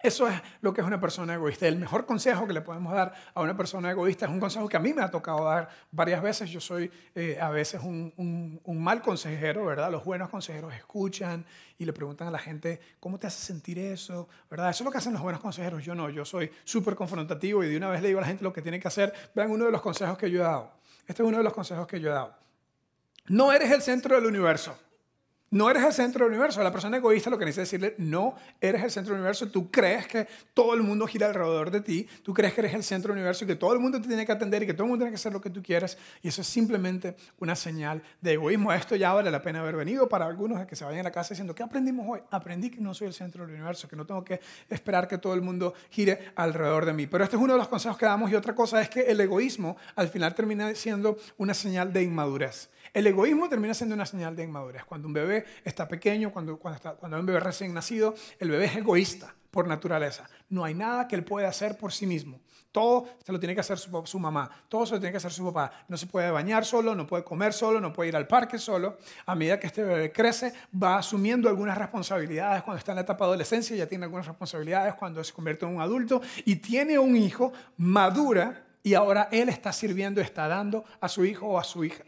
Eso 0.00 0.28
es 0.28 0.40
lo 0.60 0.72
que 0.72 0.80
es 0.80 0.86
una 0.86 1.00
persona 1.00 1.34
egoísta. 1.34 1.66
El 1.66 1.76
mejor 1.76 2.06
consejo 2.06 2.46
que 2.46 2.52
le 2.52 2.60
podemos 2.60 2.92
dar 2.92 3.12
a 3.34 3.40
una 3.40 3.56
persona 3.56 3.90
egoísta 3.90 4.26
es 4.26 4.30
un 4.30 4.38
consejo 4.38 4.68
que 4.68 4.76
a 4.76 4.80
mí 4.80 4.92
me 4.92 5.02
ha 5.02 5.10
tocado 5.10 5.44
dar 5.44 5.68
varias 5.90 6.22
veces. 6.22 6.50
Yo 6.50 6.60
soy 6.60 6.90
eh, 7.16 7.38
a 7.40 7.50
veces 7.50 7.80
un, 7.82 8.60
mal 8.66 9.02
consejero, 9.02 9.64
¿verdad? 9.64 9.90
Los 9.90 10.04
buenos 10.04 10.28
consejeros 10.28 10.72
escuchan 10.72 11.44
y 11.78 11.84
le 11.84 11.92
preguntan 11.92 12.28
a 12.28 12.30
la 12.30 12.38
gente, 12.38 12.80
¿cómo 13.00 13.18
te 13.18 13.26
hace 13.26 13.44
sentir 13.44 13.78
eso? 13.78 14.28
¿Verdad? 14.48 14.70
Eso 14.70 14.84
es 14.84 14.84
lo 14.84 14.92
que 14.92 14.98
hacen 14.98 15.12
los 15.12 15.22
buenos 15.22 15.40
consejeros. 15.40 15.84
Yo 15.84 15.96
no, 15.96 16.10
yo 16.10 16.24
soy 16.24 16.50
súper 16.64 16.94
confrontativo 16.94 17.64
y 17.64 17.68
de 17.68 17.76
una 17.76 17.88
vez 17.88 18.00
le 18.00 18.08
digo 18.08 18.20
a 18.20 18.22
la 18.22 18.28
gente 18.28 18.44
lo 18.44 18.52
que 18.52 18.62
tiene 18.62 18.78
que 18.78 18.86
hacer. 18.86 19.12
Vean 19.34 19.50
uno 19.50 19.64
de 19.64 19.72
los 19.72 19.82
consejos 19.82 20.16
que 20.16 20.30
yo 20.30 20.40
he 20.40 20.44
dado. 20.44 20.72
Este 21.08 21.22
es 21.22 21.28
uno 21.28 21.38
de 21.38 21.44
los 21.44 21.52
consejos 21.52 21.86
que 21.88 22.00
yo 22.00 22.10
he 22.10 22.12
dado. 22.12 22.34
No 23.26 23.52
eres 23.52 23.70
el 23.72 23.82
centro 23.82 24.14
del 24.14 24.26
universo. 24.26 24.78
No 25.50 25.70
eres 25.70 25.82
el 25.82 25.92
centro 25.94 26.24
del 26.24 26.34
universo. 26.34 26.62
La 26.62 26.70
persona 26.70 26.98
egoísta 26.98 27.30
lo 27.30 27.38
que 27.38 27.46
necesita 27.46 27.62
decirle, 27.62 27.94
no 27.98 28.34
eres 28.60 28.82
el 28.82 28.90
centro 28.90 29.14
del 29.14 29.20
universo. 29.20 29.48
Tú 29.48 29.70
crees 29.70 30.06
que 30.06 30.28
todo 30.52 30.74
el 30.74 30.82
mundo 30.82 31.06
gira 31.06 31.26
alrededor 31.26 31.70
de 31.70 31.80
ti. 31.80 32.06
Tú 32.22 32.34
crees 32.34 32.52
que 32.52 32.60
eres 32.60 32.74
el 32.74 32.84
centro 32.84 33.08
del 33.12 33.18
universo 33.18 33.44
y 33.44 33.46
que 33.46 33.56
todo 33.56 33.72
el 33.72 33.78
mundo 33.78 33.98
te 34.00 34.08
tiene 34.08 34.26
que 34.26 34.32
atender 34.32 34.62
y 34.62 34.66
que 34.66 34.74
todo 34.74 34.84
el 34.84 34.90
mundo 34.90 35.04
tiene 35.04 35.12
que 35.12 35.16
hacer 35.16 35.32
lo 35.32 35.40
que 35.40 35.48
tú 35.48 35.62
quieres. 35.62 35.96
Y 36.22 36.28
eso 36.28 36.42
es 36.42 36.46
simplemente 36.46 37.16
una 37.38 37.56
señal 37.56 38.02
de 38.20 38.34
egoísmo. 38.34 38.72
Esto 38.74 38.94
ya 38.94 39.14
vale 39.14 39.30
la 39.30 39.40
pena 39.40 39.60
haber 39.60 39.76
venido 39.76 40.06
para 40.06 40.26
algunos 40.26 40.66
que 40.66 40.76
se 40.76 40.84
vayan 40.84 41.00
a 41.00 41.04
la 41.04 41.12
casa 41.12 41.30
diciendo, 41.30 41.54
¿qué 41.54 41.62
aprendimos 41.62 42.06
hoy? 42.06 42.20
Aprendí 42.30 42.68
que 42.70 42.80
no 42.80 42.92
soy 42.92 43.06
el 43.06 43.14
centro 43.14 43.46
del 43.46 43.54
universo, 43.54 43.88
que 43.88 43.96
no 43.96 44.04
tengo 44.04 44.22
que 44.22 44.40
esperar 44.68 45.08
que 45.08 45.16
todo 45.16 45.32
el 45.32 45.40
mundo 45.40 45.72
gire 45.88 46.32
alrededor 46.34 46.84
de 46.84 46.92
mí. 46.92 47.06
Pero 47.06 47.24
este 47.24 47.36
es 47.36 47.42
uno 47.42 47.54
de 47.54 47.58
los 47.58 47.68
consejos 47.68 47.96
que 47.96 48.04
damos 48.04 48.30
y 48.30 48.34
otra 48.34 48.54
cosa 48.54 48.82
es 48.82 48.90
que 48.90 49.00
el 49.00 49.18
egoísmo 49.18 49.78
al 49.96 50.08
final 50.08 50.34
termina 50.34 50.74
siendo 50.74 51.16
una 51.38 51.54
señal 51.54 51.90
de 51.90 52.02
inmadurez. 52.02 52.68
El 52.92 53.06
egoísmo 53.06 53.48
termina 53.48 53.74
siendo 53.74 53.94
una 53.94 54.06
señal 54.06 54.34
de 54.34 54.44
inmadurez. 54.44 54.84
Cuando 54.84 55.08
un 55.08 55.14
bebé 55.14 55.44
está 55.64 55.86
pequeño, 55.88 56.32
cuando, 56.32 56.58
cuando, 56.58 56.76
está, 56.76 56.92
cuando 56.92 57.18
un 57.18 57.26
bebé 57.26 57.40
recién 57.40 57.72
nacido, 57.74 58.14
el 58.38 58.50
bebé 58.50 58.66
es 58.66 58.76
egoísta 58.76 59.34
por 59.50 59.66
naturaleza. 59.66 60.28
No 60.48 60.64
hay 60.64 60.74
nada 60.74 61.08
que 61.08 61.16
él 61.16 61.24
pueda 61.24 61.48
hacer 61.48 61.76
por 61.76 61.92
sí 61.92 62.06
mismo. 62.06 62.40
Todo 62.70 63.08
se 63.24 63.32
lo 63.32 63.40
tiene 63.40 63.54
que 63.54 63.60
hacer 63.60 63.78
su, 63.78 64.02
su, 64.04 64.18
mamá, 64.18 64.50
todo 64.68 64.84
se 64.84 64.92
lo 64.92 65.00
tiene 65.00 65.10
que 65.10 65.16
hacer 65.16 65.32
su 65.32 65.44
papá. 65.46 65.72
No 65.88 65.96
se 65.96 66.06
puede 66.06 66.30
bañar 66.30 66.66
solo, 66.66 66.94
no 66.94 67.06
puede 67.06 67.24
comer 67.24 67.52
solo, 67.54 67.80
no 67.80 67.92
puede 67.92 68.10
ir 68.10 68.16
al 68.16 68.26
parque 68.26 68.58
solo. 68.58 68.98
A 69.24 69.34
medida 69.34 69.58
que 69.58 69.66
este 69.66 69.82
bebé 69.82 70.12
crece, 70.12 70.52
va 70.80 70.98
asumiendo 70.98 71.48
algunas 71.48 71.78
responsabilidades. 71.78 72.62
Cuando 72.62 72.78
está 72.78 72.92
en 72.92 72.96
la 72.96 73.02
etapa 73.02 73.24
de 73.24 73.30
adolescencia, 73.30 73.74
ya 73.74 73.86
tiene 73.86 74.04
algunas 74.04 74.26
responsabilidades. 74.26 74.94
Cuando 74.94 75.24
se 75.24 75.32
convierte 75.32 75.64
en 75.64 75.74
un 75.74 75.80
adulto 75.80 76.20
y 76.44 76.56
tiene 76.56 76.98
un 76.98 77.16
hijo, 77.16 77.52
madura 77.78 78.64
y 78.82 78.94
ahora 78.94 79.28
él 79.32 79.48
está 79.48 79.72
sirviendo, 79.72 80.20
está 80.20 80.46
dando 80.46 80.84
a 81.00 81.08
su 81.08 81.24
hijo 81.24 81.46
o 81.46 81.58
a 81.58 81.64
su 81.64 81.84
hija 81.84 82.04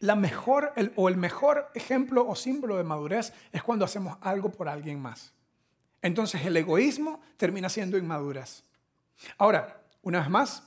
la 0.00 0.16
mejor 0.16 0.72
o 0.96 1.08
el 1.08 1.16
mejor 1.16 1.70
ejemplo 1.74 2.26
o 2.26 2.34
símbolo 2.34 2.76
de 2.76 2.84
madurez 2.84 3.32
es 3.52 3.62
cuando 3.62 3.84
hacemos 3.84 4.18
algo 4.20 4.50
por 4.50 4.68
alguien 4.68 5.00
más. 5.00 5.32
Entonces 6.02 6.44
el 6.44 6.56
egoísmo 6.56 7.20
termina 7.36 7.68
siendo 7.68 7.96
inmadurez. 7.96 8.64
Ahora, 9.38 9.80
una 10.02 10.20
vez 10.20 10.28
más, 10.28 10.62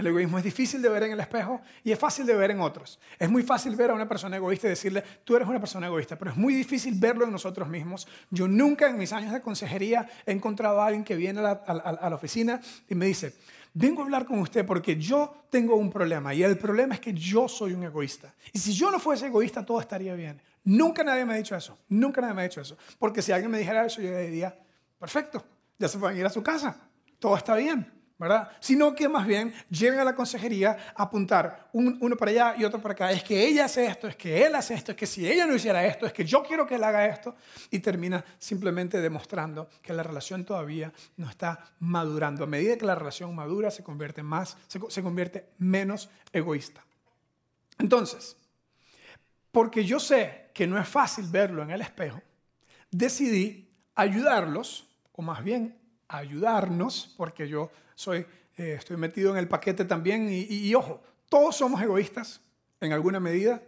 El 0.00 0.06
egoísmo 0.06 0.38
es 0.38 0.44
difícil 0.44 0.80
de 0.80 0.88
ver 0.88 1.02
en 1.02 1.12
el 1.12 1.20
espejo 1.20 1.60
y 1.84 1.92
es 1.92 1.98
fácil 1.98 2.24
de 2.24 2.34
ver 2.34 2.50
en 2.50 2.60
otros. 2.60 2.98
Es 3.18 3.28
muy 3.28 3.42
fácil 3.42 3.76
ver 3.76 3.90
a 3.90 3.94
una 3.94 4.08
persona 4.08 4.36
egoísta 4.36 4.66
y 4.66 4.70
decirle, 4.70 5.04
tú 5.24 5.36
eres 5.36 5.46
una 5.46 5.60
persona 5.60 5.88
egoísta, 5.88 6.18
pero 6.18 6.30
es 6.30 6.36
muy 6.38 6.54
difícil 6.54 6.94
verlo 6.98 7.26
en 7.26 7.32
nosotros 7.32 7.68
mismos. 7.68 8.08
Yo 8.30 8.48
nunca 8.48 8.88
en 8.88 8.96
mis 8.96 9.12
años 9.12 9.32
de 9.32 9.42
consejería 9.42 10.08
he 10.24 10.32
encontrado 10.32 10.80
a 10.80 10.86
alguien 10.86 11.04
que 11.04 11.16
viene 11.16 11.40
a 11.40 12.08
la 12.08 12.14
oficina 12.14 12.60
y 12.88 12.94
me 12.94 13.04
dice, 13.06 13.34
vengo 13.74 14.02
a 14.02 14.04
hablar 14.04 14.24
con 14.26 14.38
usted 14.38 14.66
porque 14.66 14.96
yo 14.96 15.46
tengo 15.50 15.76
un 15.76 15.90
problema 15.90 16.34
y 16.34 16.42
el 16.42 16.58
problema 16.58 16.94
es 16.94 17.00
que 17.00 17.12
yo 17.14 17.48
soy 17.48 17.72
un 17.72 17.84
egoísta. 17.84 18.34
Y 18.52 18.58
si 18.58 18.72
yo 18.72 18.90
no 18.90 18.98
fuese 18.98 19.26
egoísta, 19.26 19.64
todo 19.64 19.80
estaría 19.80 20.14
bien. 20.14 20.40
Nunca 20.64 21.02
nadie 21.04 21.24
me 21.24 21.34
ha 21.34 21.36
dicho 21.36 21.56
eso, 21.56 21.78
nunca 21.88 22.20
nadie 22.20 22.34
me 22.34 22.42
ha 22.42 22.44
dicho 22.44 22.60
eso. 22.60 22.76
Porque 22.98 23.22
si 23.22 23.32
alguien 23.32 23.50
me 23.50 23.58
dijera 23.58 23.86
eso, 23.86 24.00
yo 24.02 24.16
diría, 24.18 24.56
perfecto, 24.98 25.44
ya 25.78 25.88
se 25.88 25.98
pueden 25.98 26.18
ir 26.18 26.26
a 26.26 26.30
su 26.30 26.42
casa, 26.42 26.76
todo 27.18 27.36
está 27.36 27.54
bien. 27.56 27.99
¿Verdad? 28.20 28.50
Sino 28.60 28.94
que 28.94 29.08
más 29.08 29.26
bien 29.26 29.54
llegan 29.70 29.98
a 30.00 30.04
la 30.04 30.14
consejería 30.14 30.76
a 30.94 31.04
apuntar 31.04 31.70
uno 31.72 32.16
para 32.18 32.30
allá 32.30 32.54
y 32.58 32.64
otro 32.64 32.78
para 32.78 32.92
acá. 32.92 33.10
Es 33.10 33.24
que 33.24 33.46
ella 33.46 33.64
hace 33.64 33.86
esto, 33.86 34.06
es 34.06 34.14
que 34.14 34.44
él 34.44 34.54
hace 34.54 34.74
esto, 34.74 34.92
es 34.92 34.98
que 34.98 35.06
si 35.06 35.26
ella 35.26 35.46
no 35.46 35.54
hiciera 35.54 35.86
esto, 35.86 36.04
es 36.04 36.12
que 36.12 36.26
yo 36.26 36.42
quiero 36.42 36.66
que 36.66 36.74
él 36.74 36.84
haga 36.84 37.06
esto. 37.06 37.34
Y 37.70 37.78
termina 37.78 38.22
simplemente 38.38 39.00
demostrando 39.00 39.70
que 39.80 39.94
la 39.94 40.02
relación 40.02 40.44
todavía 40.44 40.92
no 41.16 41.30
está 41.30 41.64
madurando. 41.78 42.44
A 42.44 42.46
medida 42.46 42.76
que 42.76 42.84
la 42.84 42.94
relación 42.94 43.34
madura, 43.34 43.70
se 43.70 43.82
convierte 43.82 44.22
más, 44.22 44.58
se 44.68 45.02
convierte 45.02 45.46
menos 45.56 46.10
egoísta. 46.30 46.84
Entonces, 47.78 48.36
porque 49.50 49.82
yo 49.86 49.98
sé 49.98 50.50
que 50.52 50.66
no 50.66 50.78
es 50.78 50.86
fácil 50.86 51.24
verlo 51.30 51.62
en 51.62 51.70
el 51.70 51.80
espejo, 51.80 52.20
decidí 52.90 53.72
ayudarlos, 53.94 54.86
o 55.12 55.22
más 55.22 55.42
bien 55.42 55.79
ayudarnos, 56.10 57.14
porque 57.16 57.48
yo 57.48 57.70
eh, 58.12 58.26
estoy 58.56 58.96
metido 58.96 59.30
en 59.30 59.38
el 59.38 59.48
paquete 59.48 59.84
también. 59.84 60.28
Y, 60.30 60.74
ojo, 60.74 61.00
todos 61.28 61.56
somos 61.56 61.80
egoístas 61.80 62.40
en 62.80 62.92
alguna 62.92 63.20
medida. 63.20 63.62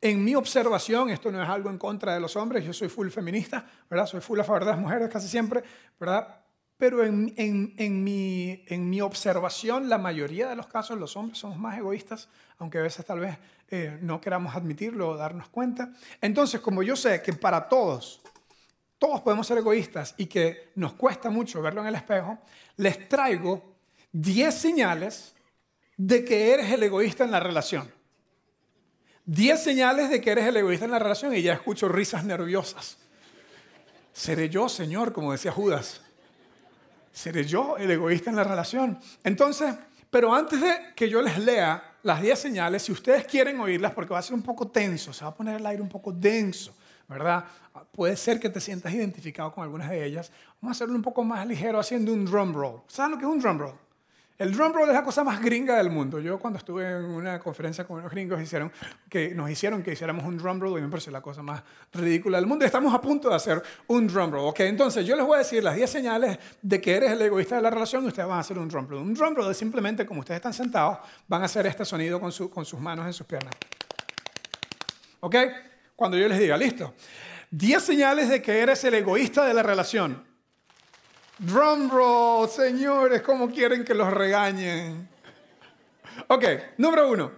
En 0.00 0.24
mi 0.24 0.34
observación, 0.34 1.10
esto 1.10 1.32
no 1.32 1.42
es 1.42 1.48
algo 1.48 1.70
en 1.70 1.78
contra 1.78 2.14
de 2.14 2.20
los 2.20 2.36
hombres, 2.36 2.64
yo 2.64 2.72
soy 2.72 2.88
full 2.88 3.08
feminista, 3.08 3.66
¿verdad? 3.88 4.06
Soy 4.06 4.20
full 4.20 4.38
a 4.38 4.44
favor 4.44 4.64
de 4.64 4.70
las 4.70 4.78
mujeres 4.78 5.08
casi 5.10 5.26
siempre, 5.26 5.62
¿verdad? 5.98 6.42
Pero 6.76 7.02
en, 7.02 7.32
en, 7.38 7.74
en, 7.78 8.04
mi, 8.04 8.62
en 8.66 8.90
mi 8.90 9.00
observación, 9.00 9.88
la 9.88 9.96
mayoría 9.96 10.50
de 10.50 10.56
los 10.56 10.66
casos 10.66 10.98
los 10.98 11.16
hombres 11.16 11.38
somos 11.38 11.58
más 11.58 11.78
egoístas, 11.78 12.28
aunque 12.58 12.78
a 12.78 12.82
veces 12.82 13.06
tal 13.06 13.20
vez 13.20 13.38
eh, 13.68 13.98
no 14.02 14.20
queramos 14.20 14.54
admitirlo 14.54 15.08
o 15.08 15.16
darnos 15.16 15.48
cuenta. 15.48 15.90
Entonces, 16.20 16.60
como 16.60 16.82
yo 16.82 16.94
sé 16.94 17.22
que 17.22 17.32
para 17.32 17.68
todos 17.68 18.20
todos 18.98 19.20
podemos 19.20 19.46
ser 19.46 19.58
egoístas 19.58 20.14
y 20.16 20.26
que 20.26 20.72
nos 20.74 20.94
cuesta 20.94 21.30
mucho 21.30 21.60
verlo 21.60 21.82
en 21.82 21.88
el 21.88 21.94
espejo, 21.94 22.38
les 22.76 23.08
traigo 23.08 23.76
10 24.12 24.54
señales 24.54 25.34
de 25.96 26.24
que 26.24 26.52
eres 26.52 26.70
el 26.72 26.82
egoísta 26.82 27.24
en 27.24 27.30
la 27.30 27.40
relación. 27.40 27.90
10 29.26 29.62
señales 29.62 30.08
de 30.08 30.20
que 30.20 30.30
eres 30.30 30.46
el 30.46 30.56
egoísta 30.56 30.84
en 30.84 30.92
la 30.92 30.98
relación 30.98 31.34
y 31.34 31.42
ya 31.42 31.52
escucho 31.52 31.88
risas 31.88 32.24
nerviosas. 32.24 32.98
¿Seré 34.12 34.48
yo, 34.48 34.68
Señor, 34.68 35.12
como 35.12 35.32
decía 35.32 35.52
Judas? 35.52 36.00
¿Seré 37.12 37.44
yo 37.44 37.76
el 37.76 37.90
egoísta 37.90 38.30
en 38.30 38.36
la 38.36 38.44
relación? 38.44 38.98
Entonces, 39.24 39.74
pero 40.10 40.34
antes 40.34 40.60
de 40.60 40.94
que 40.94 41.08
yo 41.10 41.20
les 41.20 41.38
lea 41.38 41.96
las 42.02 42.22
10 42.22 42.38
señales, 42.38 42.82
si 42.82 42.92
ustedes 42.92 43.26
quieren 43.26 43.60
oírlas, 43.60 43.92
porque 43.92 44.14
va 44.14 44.20
a 44.20 44.22
ser 44.22 44.34
un 44.34 44.42
poco 44.42 44.68
tenso, 44.68 45.12
se 45.12 45.24
va 45.24 45.30
a 45.30 45.34
poner 45.34 45.56
el 45.56 45.66
aire 45.66 45.82
un 45.82 45.88
poco 45.88 46.12
denso, 46.12 46.74
¿verdad? 47.08 47.44
Puede 47.92 48.16
ser 48.16 48.40
que 48.40 48.50
te 48.50 48.60
sientas 48.60 48.92
identificado 48.92 49.52
con 49.52 49.64
algunas 49.64 49.90
de 49.90 50.04
ellas. 50.04 50.32
Vamos 50.60 50.76
a 50.76 50.78
hacerlo 50.78 50.94
un 50.94 51.02
poco 51.02 51.24
más 51.24 51.46
ligero 51.46 51.78
haciendo 51.78 52.12
un 52.12 52.24
drum 52.24 52.52
roll. 52.52 52.82
¿Saben 52.88 53.12
lo 53.12 53.18
que 53.18 53.24
es 53.24 53.30
un 53.30 53.38
drum 53.38 53.58
roll? 53.58 53.74
El 54.38 54.52
drum 54.52 54.70
roll 54.70 54.88
es 54.90 54.94
la 54.94 55.02
cosa 55.02 55.24
más 55.24 55.40
gringa 55.40 55.78
del 55.78 55.88
mundo. 55.88 56.20
Yo 56.20 56.38
cuando 56.38 56.58
estuve 56.58 56.86
en 56.86 57.06
una 57.06 57.38
conferencia 57.38 57.84
con 57.86 58.00
unos 58.00 58.10
gringos 58.10 58.38
hicieron 58.40 58.70
que 59.08 59.34
nos 59.34 59.48
hicieron 59.48 59.82
que 59.82 59.92
hiciéramos 59.92 60.24
un 60.26 60.36
drum 60.36 60.60
roll 60.60 60.78
y 60.78 60.82
me 60.82 60.88
parece 60.88 61.10
la 61.10 61.22
cosa 61.22 61.42
más 61.42 61.62
ridícula 61.94 62.36
del 62.36 62.46
mundo. 62.46 62.66
Estamos 62.66 62.92
a 62.92 63.00
punto 63.00 63.30
de 63.30 63.34
hacer 63.34 63.62
un 63.86 64.06
drum 64.06 64.30
roll. 64.30 64.48
¿ok? 64.48 64.60
Entonces 64.60 65.06
yo 65.06 65.16
les 65.16 65.24
voy 65.24 65.36
a 65.36 65.38
decir 65.38 65.64
las 65.64 65.74
10 65.74 65.88
señales 65.88 66.38
de 66.60 66.80
que 66.82 66.96
eres 66.96 67.12
el 67.12 67.22
egoísta 67.22 67.56
de 67.56 67.62
la 67.62 67.70
relación 67.70 68.04
y 68.04 68.08
ustedes 68.08 68.28
van 68.28 68.36
a 68.36 68.40
hacer 68.40 68.58
un 68.58 68.68
drum 68.68 68.86
roll. 68.86 69.00
Un 69.00 69.14
drum 69.14 69.34
roll 69.34 69.50
es 69.50 69.56
simplemente 69.56 70.04
como 70.04 70.20
ustedes 70.20 70.36
están 70.36 70.52
sentados, 70.52 70.98
van 71.26 71.40
a 71.40 71.46
hacer 71.46 71.66
este 71.66 71.86
sonido 71.86 72.20
con, 72.20 72.30
su, 72.30 72.50
con 72.50 72.66
sus 72.66 72.78
manos 72.78 73.06
en 73.06 73.14
sus 73.14 73.26
piernas. 73.26 73.54
¿Ok? 75.20 75.34
Cuando 75.96 76.18
yo 76.18 76.28
les 76.28 76.38
diga, 76.38 76.56
listo. 76.58 76.94
10 77.50 77.82
señales 77.82 78.28
de 78.28 78.42
que 78.42 78.60
eres 78.60 78.84
el 78.84 78.94
egoísta 78.94 79.46
de 79.46 79.54
la 79.54 79.62
relación. 79.62 80.24
Drum 81.38 81.90
roll, 81.90 82.48
señores, 82.48 83.22
¿cómo 83.22 83.50
quieren 83.50 83.84
que 83.84 83.94
los 83.94 84.12
regañen? 84.12 85.08
Ok, 86.28 86.44
número 86.76 87.10
uno. 87.10 87.30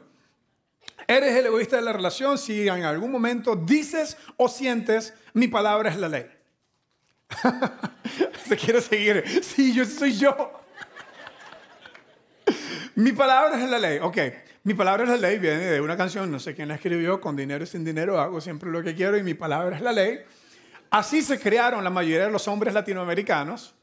Eres 1.06 1.34
el 1.36 1.46
egoísta 1.46 1.76
de 1.76 1.82
la 1.82 1.92
relación 1.92 2.36
si 2.36 2.68
en 2.68 2.84
algún 2.84 3.10
momento 3.10 3.56
dices 3.56 4.16
o 4.36 4.48
sientes, 4.48 5.14
mi 5.32 5.48
palabra 5.48 5.90
es 5.90 5.96
la 5.96 6.08
ley. 6.08 6.26
¿Se 8.48 8.56
quiere 8.56 8.80
seguir? 8.80 9.24
Sí, 9.42 9.72
yo 9.72 9.84
soy 9.84 10.16
yo. 10.16 10.62
mi 12.94 13.12
palabra 13.12 13.62
es 13.62 13.70
la 13.70 13.78
ley. 13.78 13.98
Ok, 14.00 14.18
mi 14.68 14.74
palabra 14.74 15.04
es 15.04 15.08
la 15.08 15.16
ley, 15.16 15.38
viene 15.38 15.64
de 15.64 15.80
una 15.80 15.96
canción, 15.96 16.30
no 16.30 16.38
sé 16.38 16.54
quién 16.54 16.68
la 16.68 16.74
escribió, 16.74 17.22
con 17.22 17.34
dinero 17.34 17.64
y 17.64 17.66
sin 17.66 17.86
dinero 17.86 18.20
hago 18.20 18.38
siempre 18.38 18.70
lo 18.70 18.82
que 18.82 18.94
quiero 18.94 19.16
y 19.16 19.22
mi 19.22 19.32
palabra 19.32 19.74
es 19.74 19.80
la 19.80 19.92
ley. 19.92 20.18
Así 20.90 21.22
se 21.22 21.40
crearon 21.40 21.82
la 21.82 21.88
mayoría 21.88 22.26
de 22.26 22.30
los 22.30 22.46
hombres 22.48 22.74
latinoamericanos. 22.74 23.74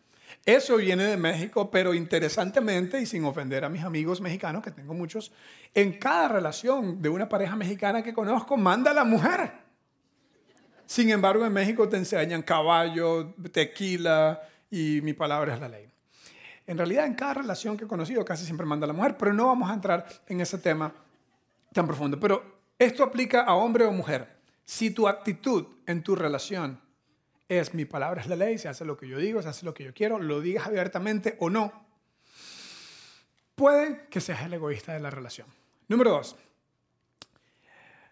Eso 0.45 0.77
viene 0.77 1.05
de 1.05 1.17
México, 1.17 1.71
pero 1.71 1.95
interesantemente, 1.95 3.01
y 3.01 3.07
sin 3.07 3.25
ofender 3.25 3.65
a 3.65 3.69
mis 3.69 3.83
amigos 3.83 4.21
mexicanos, 4.21 4.61
que 4.61 4.69
tengo 4.69 4.93
muchos, 4.93 5.31
en 5.73 5.93
cada 5.93 6.27
relación 6.27 7.01
de 7.01 7.09
una 7.09 7.27
pareja 7.27 7.55
mexicana 7.55 8.03
que 8.03 8.13
conozco, 8.13 8.55
manda 8.55 8.93
la 8.93 9.05
mujer. 9.05 9.53
Sin 10.85 11.09
embargo, 11.09 11.47
en 11.47 11.53
México 11.53 11.89
te 11.89 11.97
enseñan 11.97 12.43
caballo, 12.43 13.33
tequila 13.51 14.39
y 14.69 14.99
mi 15.01 15.13
palabra 15.13 15.55
es 15.55 15.59
la 15.59 15.67
ley. 15.67 15.94
En 16.67 16.77
realidad, 16.77 17.05
en 17.05 17.13
cada 17.13 17.35
relación 17.35 17.77
que 17.77 17.85
he 17.85 17.87
conocido 17.87 18.25
casi 18.25 18.45
siempre 18.45 18.65
manda 18.65 18.87
la 18.87 18.93
mujer, 18.93 19.17
pero 19.17 19.33
no 19.33 19.47
vamos 19.47 19.69
a 19.69 19.73
entrar 19.73 20.05
en 20.27 20.41
ese 20.41 20.57
tema 20.57 20.93
tan 21.73 21.85
profundo. 21.85 22.19
Pero 22.19 22.43
esto 22.79 23.03
aplica 23.03 23.41
a 23.43 23.53
hombre 23.55 23.85
o 23.85 23.91
mujer. 23.91 24.35
Si 24.65 24.89
tu 24.89 25.07
actitud 25.07 25.65
en 25.85 26.01
tu 26.01 26.15
relación 26.15 26.81
es 27.47 27.73
mi 27.73 27.85
palabra 27.85 28.21
es 28.21 28.27
la 28.27 28.35
ley, 28.35 28.57
se 28.57 28.67
hace 28.67 28.85
lo 28.85 28.97
que 28.97 29.07
yo 29.07 29.17
digo, 29.17 29.41
se 29.41 29.49
hace 29.49 29.65
lo 29.65 29.73
que 29.73 29.83
yo 29.83 29.93
quiero, 29.93 30.19
lo 30.19 30.41
digas 30.41 30.65
abiertamente 30.65 31.37
o 31.39 31.49
no, 31.49 31.71
puede 33.53 34.07
que 34.09 34.19
seas 34.19 34.41
el 34.43 34.53
egoísta 34.53 34.93
de 34.93 34.99
la 34.99 35.11
relación. 35.11 35.47
Número 35.87 36.09
dos, 36.09 36.35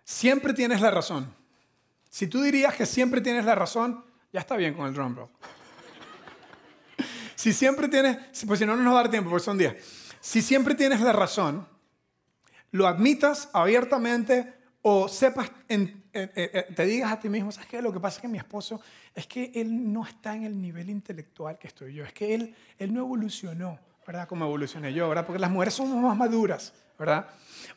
siempre 0.04 0.54
tienes 0.54 0.82
la 0.82 0.92
razón. 0.92 1.34
Si 2.10 2.28
tú 2.28 2.42
dirías 2.42 2.76
que 2.76 2.86
siempre 2.86 3.22
tienes 3.22 3.46
la 3.46 3.56
razón, 3.56 4.06
ya 4.32 4.42
está 4.42 4.56
bien 4.56 4.76
con 4.76 4.88
el 4.88 4.94
drum 4.94 5.16
roll. 5.16 5.30
Si 7.44 7.52
siempre 7.52 7.90
tienes, 7.90 8.20
pues 8.48 8.58
si 8.58 8.66
no, 8.66 8.78
no 8.78 8.84
nos 8.84 8.94
va 8.94 9.00
a 9.00 9.04
dar 9.04 9.12
tiempo, 9.12 9.30
porque 9.30 9.44
son 9.44 9.58
días. 9.58 9.76
Si 10.22 10.42
siempre 10.42 10.76
tienes 10.76 11.02
la 11.02 11.12
razón, 11.12 11.68
lo 12.72 12.88
admitas 12.88 13.50
abiertamente 13.52 14.54
o 14.82 15.10
sepas, 15.10 15.52
te 15.68 16.86
digas 16.86 17.12
a 17.12 17.20
ti 17.20 17.28
mismo, 17.28 17.52
¿sabes 17.52 17.68
qué? 17.68 17.82
Lo 17.82 17.92
que 17.92 18.00
pasa 18.00 18.20
es 18.20 18.22
que 18.22 18.30
mi 18.30 18.38
esposo, 18.38 18.80
es 19.14 19.28
que 19.28 19.52
él 19.56 19.92
no 19.92 20.06
está 20.06 20.38
en 20.38 20.46
el 20.46 20.62
nivel 20.62 20.90
intelectual 20.90 21.58
que 21.58 21.68
estoy 21.68 21.94
yo, 21.94 22.06
es 22.06 22.14
que 22.14 22.34
él, 22.34 22.56
él 22.78 22.94
no 22.94 23.02
evolucionó, 23.02 23.78
¿verdad? 24.08 24.26
Como 24.26 24.46
evolucioné 24.46 24.94
yo, 24.94 25.10
¿verdad? 25.10 25.26
Porque 25.26 25.42
las 25.42 25.52
mujeres 25.52 25.74
somos 25.74 26.02
más 26.02 26.16
maduras, 26.16 26.74
¿verdad? 26.98 27.28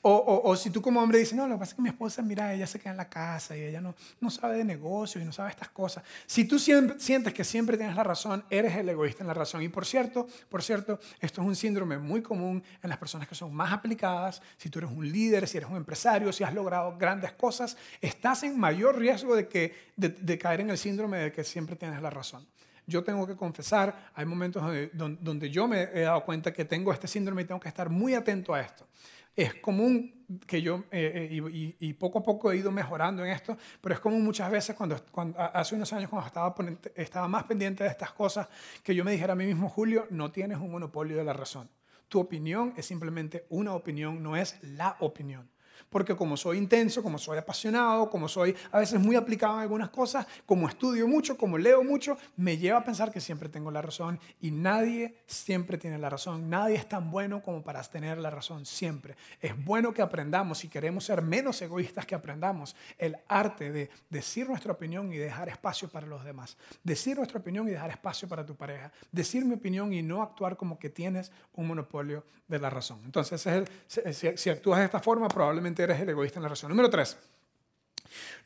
O, 0.03 0.55
si 0.57 0.71
tú 0.71 0.81
como 0.81 1.01
hombre 1.01 1.19
dices, 1.19 1.35
no, 1.35 1.49
lo 1.49 1.55
que 1.55 1.61
pasa 1.61 1.71
es 1.71 1.75
que 1.75 1.83
mi 1.83 1.89
esposa, 1.89 2.23
mira, 2.23 2.53
ella 2.53 2.67
se 2.67 2.79
queda 2.79 2.93
en 2.93 2.97
la 2.97 3.09
casa 3.09 3.57
y 3.57 3.63
ella 3.63 3.81
no, 3.81 3.95
no 4.21 4.31
sabe 4.31 4.59
de 4.59 4.65
negocios 4.65 5.23
y 5.23 5.27
no 5.27 5.33
sabe 5.33 5.51
estas 5.51 5.71
cosas. 5.71 6.05
Si 6.27 6.45
tú 6.45 6.59
sientes 6.59 7.35
que 7.35 7.43
siempre 7.43 7.77
tienes 7.77 7.97
la 7.97 8.05
razón, 8.05 8.45
eres 8.51 8.77
el 8.77 8.89
egoísta 8.89 9.25
en 9.25 9.29
la 9.29 9.35
razón. 9.35 9.63
Y 9.63 9.69
por 9.69 9.85
cierto, 9.85 10.29
por 10.49 10.63
cierto, 10.63 11.01
esto 11.21 11.41
es 11.41 11.47
un 11.47 11.57
síndrome 11.57 11.99
muy 11.99 12.23
común 12.23 12.63
en 12.83 12.89
las 12.89 12.99
personas 12.99 13.27
que 13.27 13.35
son 13.35 13.53
más 13.53 13.73
aplicadas. 13.73 14.43
Si 14.57 14.71
tú 14.71 14.79
eres 14.79 14.91
un 14.91 15.11
líder, 15.11 15.49
si 15.49 15.57
eres 15.57 15.69
un 15.69 15.77
empresario, 15.77 16.33
si 16.33 16.45
has 16.45 16.55
logrado 16.55 16.97
grandes 16.97 17.33
cosas, 17.33 17.77
estás 18.01 18.45
en 18.45 18.59
mayor 18.59 18.99
riesgo 18.99 19.35
de, 19.35 19.49
que, 19.49 19.75
de, 19.97 20.39
caer 20.39 20.61
en 20.61 20.71
el 20.71 20.79
síndrome 20.79 21.19
de 21.19 21.33
que 21.33 21.43
siempre 21.43 21.75
tienes 21.75 22.01
la 22.01 22.11
razón 22.11 22.47
yo 22.87 23.03
tengo 23.03 23.27
que 23.27 23.37
confesar, 23.37 24.11
hay 24.15 24.25
momentos 24.25 24.63
donde, 24.63 24.91
donde, 25.21 25.51
yo 25.51 25.67
me 25.67 25.83
he 25.83 26.03
dado 26.03 26.25
cuenta 26.25 26.53
que 26.53 26.65
tengo 26.65 26.93
este 26.93 27.09
síndrome 27.09 27.43
y 27.43 27.45
tengo 27.45 27.61
que 27.61 27.69
estar 27.69 27.91
muy 27.91 28.15
atento 28.15 28.55
a 28.55 28.61
esto. 28.61 28.87
Es 29.35 29.55
común 29.57 30.25
que 30.47 30.63
yo, 30.63 30.85
eh, 30.91 31.29
eh, 31.31 31.75
y, 31.79 31.93
poco 31.95 32.21
a 32.21 32.23
poco 32.23 32.51
he 32.51 32.57
ido 32.57 32.71
mejorando 32.71 33.25
en 33.25 33.31
esto, 33.33 33.57
pero 33.81 33.95
es 33.95 34.01
común 34.01 34.25
muchas 34.25 34.51
veces 34.51 34.75
cuando, 34.75 34.97
cuando 35.11 35.39
hace 35.39 35.75
unos 35.75 35.93
años 35.93 36.09
cuando 36.09 36.27
estaba, 36.27 36.55
estaba 36.95 37.29
más 37.29 37.45
pendiente 37.45 37.85
de 37.85 37.91
estas 37.91 38.13
cosas, 38.13 38.49
que 38.83 38.95
yo 38.95 39.05
me 39.05 39.13
dijera 39.13 39.35
a 39.35 39.37
mí 39.37 39.45
mismo, 39.45 39.69
Julio, 39.69 40.07
no 40.11 40.31
tienes 40.31 40.59
un 40.59 40.71
monopolio 40.71 41.17
de 41.17 41.25
la 41.25 41.33
razón. 41.33 41.69
Tu 42.09 42.21
opinión 42.21 42.73
es 42.77 42.87
simplemente 42.87 43.47
una 43.51 43.75
opinión, 43.75 44.23
no 44.23 44.37
es 44.37 44.57
la 44.63 44.97
opinión. 45.01 45.51
Porque 45.97 46.15
como 46.15 46.37
soy 46.37 46.59
intenso, 46.59 47.03
como 47.03 47.17
soy 47.17 47.39
apasionado, 47.39 48.11
como 48.11 48.29
soy 48.29 48.55
a 48.71 48.81
veces 48.81 49.01
muy 49.01 49.17
aplicado 49.17 49.55
en 49.55 49.61
algunas 49.63 49.89
cosas, 49.89 50.27
como 50.45 50.69
estudio 50.69 51.09
mucho, 51.09 51.39
como 51.39 51.57
leo 51.57 51.83
mucho, 51.83 52.19
me 52.37 52.59
lleva 52.59 52.81
a 52.81 52.85
pensar 52.85 53.11
que 53.11 53.19
siempre 53.19 53.49
tengo 53.49 53.71
la 53.71 53.81
razón 53.81 54.21
y 54.43 54.51
nadie 54.51 55.17
siempre 55.27 55.79
tiene 55.79 55.97
la 55.97 56.11
razón. 56.11 56.51
Nadie 56.51 56.77
es 56.77 56.87
tan 56.87 57.11
bueno 57.11 57.43
como 57.43 57.63
para 57.63 57.83
tener 57.83 58.19
la 58.19 58.29
razón 58.29 58.67
siempre. 58.67 59.17
Es 59.41 59.55
bueno 59.65 59.95
que 59.95 60.03
aprendamos, 60.03 60.59
si 60.59 60.69
queremos 60.69 61.03
ser 61.03 61.23
menos 61.23 61.63
egoístas, 61.63 62.05
que 62.05 62.15
aprendamos 62.15 62.77
el 62.99 63.17
arte 63.27 63.73
de 63.73 63.89
decir 64.11 64.51
nuestra 64.51 64.73
opinión 64.73 65.11
y 65.15 65.17
dejar 65.17 65.49
espacio 65.49 65.89
para 65.89 66.07
los 66.07 66.23
demás. 66.27 66.59
Decir 66.85 67.17
nuestra 67.17 67.39
opinión 67.39 67.69
y 67.69 67.71
dejar 67.71 67.89
espacio 67.89 68.29
para 68.29 68.45
tu 68.45 68.55
pareja. 68.55 68.93
Decir 69.11 69.47
mi 69.47 69.55
opinión 69.55 69.95
y 69.95 70.03
no 70.03 70.21
actuar 70.21 70.59
como 70.59 70.79
que 70.79 70.91
tienes 70.91 71.33
un 71.55 71.69
monopolio 71.69 72.23
de 72.49 72.59
la 72.59 72.71
razón. 72.71 73.01
Entonces, 73.05 73.41
si, 73.89 74.49
actúas 74.49 74.79
de 74.79 74.85
esta 74.85 75.01
forma, 75.01 75.29
probablemente 75.29 75.86
eres 75.87 76.01
el 76.01 76.11
egoísta 76.11 76.39
en 76.39 76.45
la 76.45 76.49
razón. 76.51 76.71
Número 76.71 76.91
tres, 76.91 77.17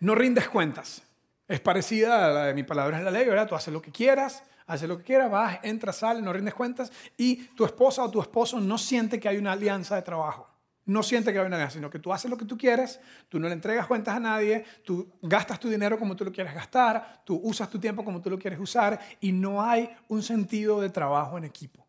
no 0.00 0.14
rindes 0.14 0.49
cuentas. 0.49 1.02
Es 1.49 1.61
parecida 1.61 2.26
a 2.26 2.30
la 2.30 2.47
de 2.47 2.54
mi 2.54 2.62
palabra 2.62 2.99
es 2.99 3.04
la 3.04 3.11
ley, 3.11 3.26
¿verdad? 3.26 3.49
Tú 3.49 3.56
haces 3.56 3.75
lo 3.75 3.82
que 3.82 3.90
quieras, 3.90 4.44
haces 4.66 4.88
lo 4.88 4.99
que 4.99 5.04
quieras, 5.04 5.30
vas, 5.30 5.59
entras, 5.64 5.97
sales, 5.97 6.23
no 6.23 6.32
rindes 6.32 6.54
cuentas 6.54 6.92
y 7.16 7.49
tu 7.49 7.64
esposa 7.64 8.04
o 8.04 8.11
tu 8.11 8.20
esposo 8.20 8.61
no 8.61 8.78
siente 8.78 9.18
que 9.18 9.28
hay 9.28 9.37
una 9.37 9.52
alianza 9.52 9.97
de 9.97 10.02
trabajo. 10.02 10.49
No 10.87 11.02
siente 11.02 11.32
que 11.32 11.38
hay 11.38 11.47
una 11.47 11.56
alianza, 11.56 11.75
sino 11.75 11.90
que 11.90 11.99
tú 11.99 12.12
haces 12.12 12.30
lo 12.30 12.37
que 12.37 12.44
tú 12.44 12.56
quieres, 12.56 13.00
tú 13.28 13.38
no 13.40 13.49
le 13.49 13.54
entregas 13.54 13.87
cuentas 13.87 14.14
a 14.14 14.20
nadie, 14.20 14.64
tú 14.85 15.09
gastas 15.23 15.59
tu 15.59 15.68
dinero 15.68 15.99
como 15.99 16.14
tú 16.16 16.25
lo 16.25 16.32
quieres 16.32 16.54
gastar, 16.54 17.23
tú 17.25 17.40
usas 17.42 17.68
tu 17.68 17.78
tiempo 17.78 18.04
como 18.04 18.20
tú 18.20 18.30
lo 18.30 18.38
quieres 18.38 18.59
usar 18.59 18.99
y 19.20 19.32
no 19.32 19.62
hay 19.62 19.90
un 20.09 20.23
sentido 20.23 20.80
de 20.80 20.90
trabajo 20.90 21.37
en 21.37 21.44
equipo. 21.44 21.85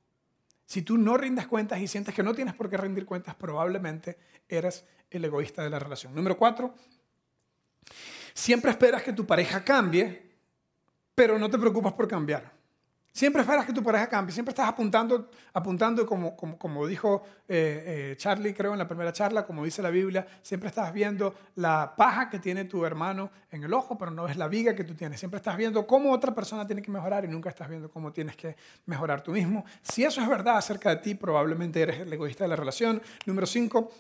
Si 0.71 0.83
tú 0.83 0.97
no 0.97 1.17
rindes 1.17 1.47
cuentas 1.47 1.81
y 1.81 1.87
sientes 1.89 2.15
que 2.15 2.23
no 2.23 2.33
tienes 2.33 2.53
por 2.53 2.69
qué 2.69 2.77
rendir 2.77 3.05
cuentas, 3.05 3.35
probablemente 3.35 4.17
eres 4.47 4.85
el 5.09 5.25
egoísta 5.25 5.65
de 5.65 5.69
la 5.69 5.79
relación. 5.79 6.15
Número 6.15 6.37
cuatro, 6.37 6.73
siempre 8.33 8.71
esperas 8.71 9.03
que 9.03 9.11
tu 9.11 9.27
pareja 9.27 9.65
cambie, 9.65 10.31
pero 11.13 11.37
no 11.37 11.49
te 11.49 11.57
preocupas 11.57 11.91
por 11.91 12.07
cambiar. 12.07 12.53
Siempre 13.13 13.41
esperas 13.41 13.65
que 13.65 13.73
tu 13.73 13.83
pareja 13.83 14.07
cambie, 14.07 14.33
siempre 14.33 14.51
estás 14.51 14.69
apuntando, 14.69 15.29
apuntando 15.53 16.05
como, 16.05 16.33
como, 16.35 16.57
como 16.57 16.87
dijo 16.87 17.23
eh, 17.45 18.11
eh, 18.11 18.15
Charlie, 18.17 18.53
creo, 18.53 18.71
en 18.71 18.79
la 18.79 18.87
primera 18.87 19.11
charla, 19.11 19.45
como 19.45 19.65
dice 19.65 19.81
la 19.81 19.89
Biblia, 19.89 20.25
siempre 20.41 20.69
estás 20.69 20.93
viendo 20.93 21.35
la 21.55 21.93
paja 21.97 22.29
que 22.29 22.39
tiene 22.39 22.63
tu 22.63 22.85
hermano 22.85 23.29
en 23.51 23.63
el 23.63 23.73
ojo, 23.73 23.97
pero 23.97 24.11
no 24.11 24.23
ves 24.23 24.37
la 24.37 24.47
viga 24.47 24.73
que 24.73 24.85
tú 24.85 24.95
tienes. 24.95 25.19
Siempre 25.19 25.39
estás 25.39 25.57
viendo 25.57 25.85
cómo 25.85 26.13
otra 26.13 26.33
persona 26.33 26.65
tiene 26.65 26.81
que 26.81 26.89
mejorar 26.89 27.25
y 27.25 27.27
nunca 27.27 27.49
estás 27.49 27.67
viendo 27.67 27.91
cómo 27.91 28.13
tienes 28.13 28.37
que 28.37 28.55
mejorar 28.85 29.21
tú 29.21 29.31
mismo. 29.31 29.65
Si 29.81 30.05
eso 30.05 30.21
es 30.21 30.29
verdad 30.29 30.55
acerca 30.55 30.91
de 30.91 30.97
ti, 30.97 31.13
probablemente 31.15 31.81
eres 31.81 31.99
el 31.99 32.13
egoísta 32.13 32.45
de 32.45 32.47
la 32.47 32.55
relación. 32.55 33.01
Número 33.25 33.45
cinco, 33.45 33.91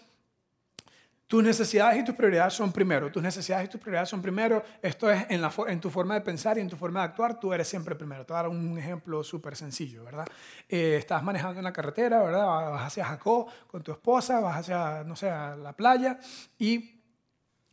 tus 1.31 1.41
necesidades 1.41 1.97
y 1.97 2.03
tus 2.03 2.13
prioridades 2.13 2.51
son 2.51 2.73
primero. 2.73 3.09
Tus 3.09 3.23
necesidades 3.23 3.67
y 3.67 3.69
tus 3.69 3.79
prioridades 3.79 4.09
son 4.09 4.21
primero. 4.21 4.65
Esto 4.81 5.09
es 5.09 5.25
en, 5.29 5.79
tu 5.79 5.89
forma 5.89 6.15
de 6.15 6.19
pensar 6.19 6.57
y 6.57 6.59
en 6.59 6.67
tu 6.67 6.75
forma 6.75 6.99
de 6.99 7.05
actuar. 7.05 7.39
Tú 7.39 7.53
eres 7.53 7.69
siempre 7.69 7.95
primero. 7.95 8.25
Te 8.25 8.33
voy 8.33 8.39
a 8.41 8.43
dar 8.43 8.51
un 8.51 8.77
ejemplo 8.77 9.23
súper 9.23 9.55
sencillo, 9.55 10.03
¿verdad? 10.03 10.27
Eh, 10.67 10.97
estás 10.97 11.23
manejando 11.23 11.57
en 11.57 11.63
la 11.63 11.71
carretera, 11.71 12.21
¿verdad? 12.21 12.45
Vas 12.71 12.87
hacia 12.87 13.05
Jacó 13.05 13.47
con 13.67 13.81
tu 13.81 13.93
esposa, 13.93 14.41
vas 14.41 14.57
hacia, 14.57 15.05
no 15.05 15.15
sé, 15.15 15.29
a 15.29 15.55
la 15.55 15.71
playa 15.71 16.19
y 16.59 16.99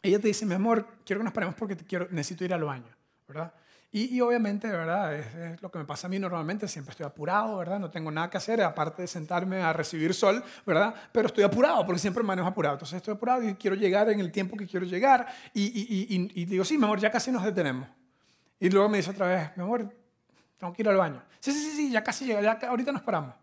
ella 0.03 0.21
te 0.21 0.29
dice, 0.29 0.47
mi 0.47 0.55
amor, 0.55 0.87
quiero 1.05 1.19
que 1.19 1.25
nos 1.25 1.33
paremos 1.33 1.57
porque 1.57 1.75
te 1.75 1.85
quiero, 1.85 2.07
necesito 2.13 2.45
ir 2.45 2.55
al 2.55 2.63
baño, 2.63 2.97
¿verdad? 3.27 3.53
Y, 3.91 4.21
obviamente, 4.21 4.69
¿verdad? 4.69 5.15
Es, 5.15 5.63
lo 5.63 5.71
que 5.71 5.79
me 5.79 5.87
pasa 5.87 6.09
a 6.09 6.11
mí 6.11 6.19
normalmente, 6.19 6.69
siempre 6.69 6.91
estoy 6.91 7.07
apurado, 7.07 7.57
¿verdad? 7.57 7.79
No 7.79 7.91
tengo 7.91 8.11
nada 8.11 8.29
que 8.29 8.37
hacer, 8.37 8.61
aparte 8.61 9.01
de 9.01 9.09
sentarme 9.09 9.63
a 9.63 9.73
recibir 9.73 10.13
sol, 10.13 10.45
¿verdad? 10.67 10.95
Pero 11.11 11.29
estoy 11.29 11.45
apurado, 11.45 11.87
porque 11.87 11.99
siempre 11.99 12.23
manejo 12.23 12.47
apurado. 12.47 12.75
Entonces 12.75 12.99
estoy 12.99 13.15
apurado 13.15 13.49
y 13.49 13.55
quiero 13.55 13.77
llegar 13.77 14.11
en 14.11 14.21
el 14.21 14.31
tiempo 14.31 14.59
que 14.59 14.67
quiero 14.67 14.85
llegar. 14.85 15.27
Y, 15.55 16.15
y, 16.35 16.45
digo, 16.45 16.65
sí, 16.65 16.77
mi 16.77 16.85
amor, 16.85 17.01
ya 17.01 17.11
casi 17.11 17.31
nos 17.31 17.43
detenemos. 17.43 17.89
Y 18.61 18.69
luego 18.69 18.91
me 18.91 18.99
dice 18.99 19.11
otra 19.11 19.27
vez, 19.27 19.57
mi 19.57 19.63
amor, 19.63 19.89
tengo 20.59 20.73
que 20.75 20.83
ir 20.83 20.89
al 20.91 20.97
baño. 20.97 21.23
Sí, 21.41 21.53
sí, 21.53 21.71
sí, 21.75 21.91
ya 21.91 22.05
casi 22.05 22.27
llega, 22.27 22.43
ya 22.43 22.59
ahorita 22.69 22.93
nos 22.93 23.03
paramos. 23.03 23.35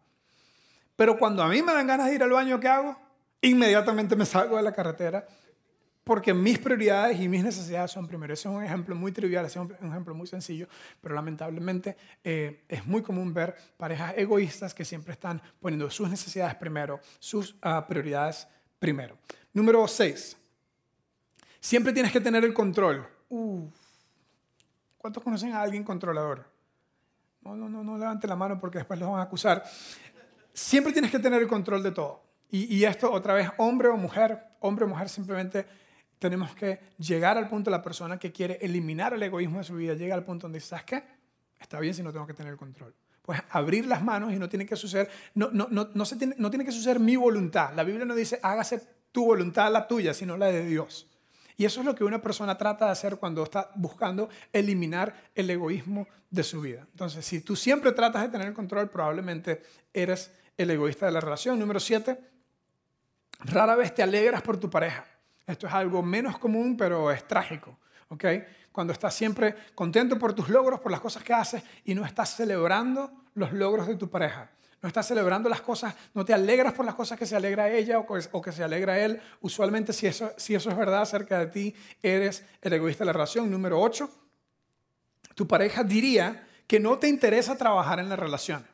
Pero 0.96 1.18
cuando 1.18 1.42
a 1.42 1.48
mí 1.48 1.64
me 1.64 1.74
dan 1.74 1.88
ganas 1.88 2.06
de 2.08 2.16
ir 2.16 2.22
al 2.22 2.30
baño, 2.30 2.60
¿qué 2.60 2.68
hago? 2.68 2.96
Inmediatamente 3.42 4.16
me 4.16 4.26
salgo 4.26 4.58
de 4.58 4.64
la 4.64 4.74
carretera 4.74 5.26
porque 6.06 6.36
mis 6.36 6.60
prioridades 6.60 7.20
y 7.20 7.28
mis 7.28 7.44
necesidades 7.44 7.90
son 7.90 8.08
primero. 8.08 8.32
Ese 8.32 8.48
es 8.48 8.54
un 8.54 8.64
ejemplo 8.64 8.96
muy 8.96 9.12
trivial, 9.12 9.44
ese 9.44 9.60
es 9.60 9.66
un 9.66 9.90
ejemplo 9.90 10.14
muy 10.14 10.28
sencillo, 10.28 10.68
pero 11.02 11.16
lamentablemente 11.16 11.98
eh, 12.24 12.64
es 12.70 12.86
muy 12.86 13.02
común 13.02 13.34
ver 13.34 13.56
parejas 13.76 14.14
egoístas 14.16 14.76
que 14.76 14.86
siempre 14.86 15.14
están 15.14 15.42
poniendo 15.60 15.90
sus 15.90 16.08
necesidades 16.08 16.54
primero, 16.56 17.00
sus 17.18 17.56
ah, 17.64 17.84
prioridades 17.88 18.48
primero. 18.78 19.18
Número 19.52 19.88
6. 19.88 20.38
Siempre 21.60 21.92
tienes 21.92 22.12
que 22.12 22.22
tener 22.22 22.46
el 22.46 22.54
control. 22.54 23.08
¿Cuántos 25.00 25.24
conocen 25.24 25.54
a 25.54 25.62
alguien 25.64 25.84
controlador? 25.84 26.46
No, 27.42 27.56
no, 27.56 27.68
no, 27.68 27.84
no 27.84 27.98
levante 27.98 28.28
la 28.28 28.36
mano 28.36 28.60
porque 28.60 28.78
después 28.78 29.00
los 29.00 29.10
van 29.10 29.22
a 29.22 29.24
acusar. 29.24 29.64
Siempre 30.54 30.94
tienes 30.94 31.10
que 31.10 31.18
tener 31.18 31.42
el 31.42 31.48
control 31.48 31.82
de 31.82 31.92
todo. 31.92 32.22
Y, 32.52 32.76
y 32.76 32.86
esto 32.86 33.12
otra 33.12 33.34
vez, 33.34 33.50
hombre 33.58 33.88
o 33.88 33.98
mujer, 33.98 34.40
hombre 34.60 34.86
o 34.86 34.88
mujer 34.88 35.10
simplemente 35.10 35.66
tenemos 36.26 36.56
que 36.56 36.80
llegar 36.98 37.38
al 37.38 37.48
punto 37.48 37.70
de 37.70 37.78
la 37.78 37.84
persona 37.84 38.18
que 38.18 38.32
quiere 38.32 38.58
eliminar 38.60 39.14
el 39.14 39.22
egoísmo 39.22 39.60
de 39.60 39.64
su 39.64 39.76
vida, 39.76 39.94
llega 39.94 40.16
al 40.16 40.26
punto 40.26 40.48
donde 40.48 40.60
¿sabes 40.60 40.86
qué? 40.86 41.04
Está 41.60 41.80
bien 41.80 41.94
si 41.94 42.02
no 42.02 42.12
tengo 42.12 42.26
que 42.26 42.34
tener 42.34 42.56
control. 42.56 42.96
Pues 43.22 43.40
abrir 43.52 43.86
las 43.86 44.04
manos 44.04 44.34
y 44.34 44.40
no 44.40 44.50
tiene 44.50 44.66
que 44.66 44.76
suceder, 44.76 45.08
no, 45.36 45.52
no, 45.52 45.68
no, 45.70 45.90
no, 45.94 46.06
se 46.06 46.16
tiene, 46.16 46.34
no 46.40 46.50
tiene 46.50 46.66
que 46.66 46.72
suceder 46.72 47.00
mi 47.00 47.16
voluntad. 47.16 47.74
La 47.76 47.84
Biblia 47.84 48.06
no 48.06 48.16
dice, 48.16 48.40
hágase 48.42 48.82
tu 49.12 49.26
voluntad 49.26 49.72
la 49.72 49.88
tuya, 49.88 50.14
sino 50.16 50.36
la 50.36 50.48
de 50.48 50.66
Dios. 50.66 51.08
Y 51.58 51.66
eso 51.66 51.82
es 51.82 51.86
lo 51.86 51.94
que 51.94 52.04
una 52.04 52.22
persona 52.22 52.58
trata 52.58 52.86
de 52.86 52.92
hacer 52.92 53.18
cuando 53.18 53.44
está 53.44 53.70
buscando 53.76 54.30
eliminar 54.52 55.30
el 55.36 55.50
egoísmo 55.50 56.08
de 56.32 56.44
su 56.44 56.62
vida. 56.62 56.86
Entonces, 56.92 57.26
si 57.26 57.42
tú 57.42 57.56
siempre 57.56 57.92
tratas 57.92 58.24
de 58.24 58.30
tener 58.30 58.52
control, 58.54 58.90
probablemente 58.90 59.62
eres 59.94 60.32
el 60.58 60.72
egoísta 60.72 61.06
de 61.06 61.14
la 61.14 61.22
relación. 61.22 61.60
Número 61.60 61.80
siete, 61.80 62.20
rara 63.40 63.76
vez 63.76 63.94
te 63.94 64.04
alegras 64.04 64.42
por 64.42 64.58
tu 64.58 64.70
pareja. 64.70 65.06
Esto 65.46 65.68
es 65.68 65.74
algo 65.74 66.02
menos 66.02 66.38
común, 66.38 66.76
pero 66.76 67.12
es 67.12 67.28
trágico. 67.28 67.78
¿ok? 68.10 68.26
Cuando 68.72 68.94
estás 68.94 69.14
siempre 69.14 69.56
contento 69.74 70.18
por 70.20 70.34
tus 70.34 70.50
logros, 70.50 70.80
por 70.80 70.92
las 70.92 71.02
cosas 71.02 71.24
que 71.24 71.34
haces 71.34 71.64
y 71.86 71.96
no 71.96 72.06
estás 72.06 72.36
celebrando 72.36 73.12
los 73.36 73.54
logros 73.54 73.88
de 73.88 73.96
tu 73.96 74.10
pareja. 74.10 74.50
No 74.82 74.88
estás 74.88 75.08
celebrando 75.08 75.50
las 75.50 75.62
cosas, 75.62 75.96
no 76.14 76.24
te 76.24 76.34
alegras 76.34 76.74
por 76.74 76.86
las 76.86 76.94
cosas 76.94 77.18
que 77.18 77.26
se 77.26 77.36
alegra 77.36 77.70
ella 77.70 77.98
o 78.00 78.42
que, 78.42 78.52
se 78.52 78.64
alegra 78.64 79.00
él. 79.00 79.20
Usualmente, 79.42 79.94
si 79.94 80.06
eso, 80.06 80.32
si 80.38 80.54
eso 80.54 80.70
es 80.70 80.78
verdad 80.78 81.02
acerca 81.02 81.40
de 81.40 81.48
ti, 81.48 81.76
eres 82.04 82.46
el 82.62 82.74
egoísta 82.74 83.04
de 83.04 83.08
la 83.08 83.14
relación. 83.14 83.50
Número 83.50 83.82
8, 83.82 84.10
tu 85.34 85.48
pareja 85.48 85.84
diría 85.84 86.48
que 86.68 86.80
no 86.80 87.00
te 87.00 87.08
interesa 87.08 87.58
trabajar 87.58 88.00
en 88.00 88.10
la 88.10 88.16
relación. 88.16 88.66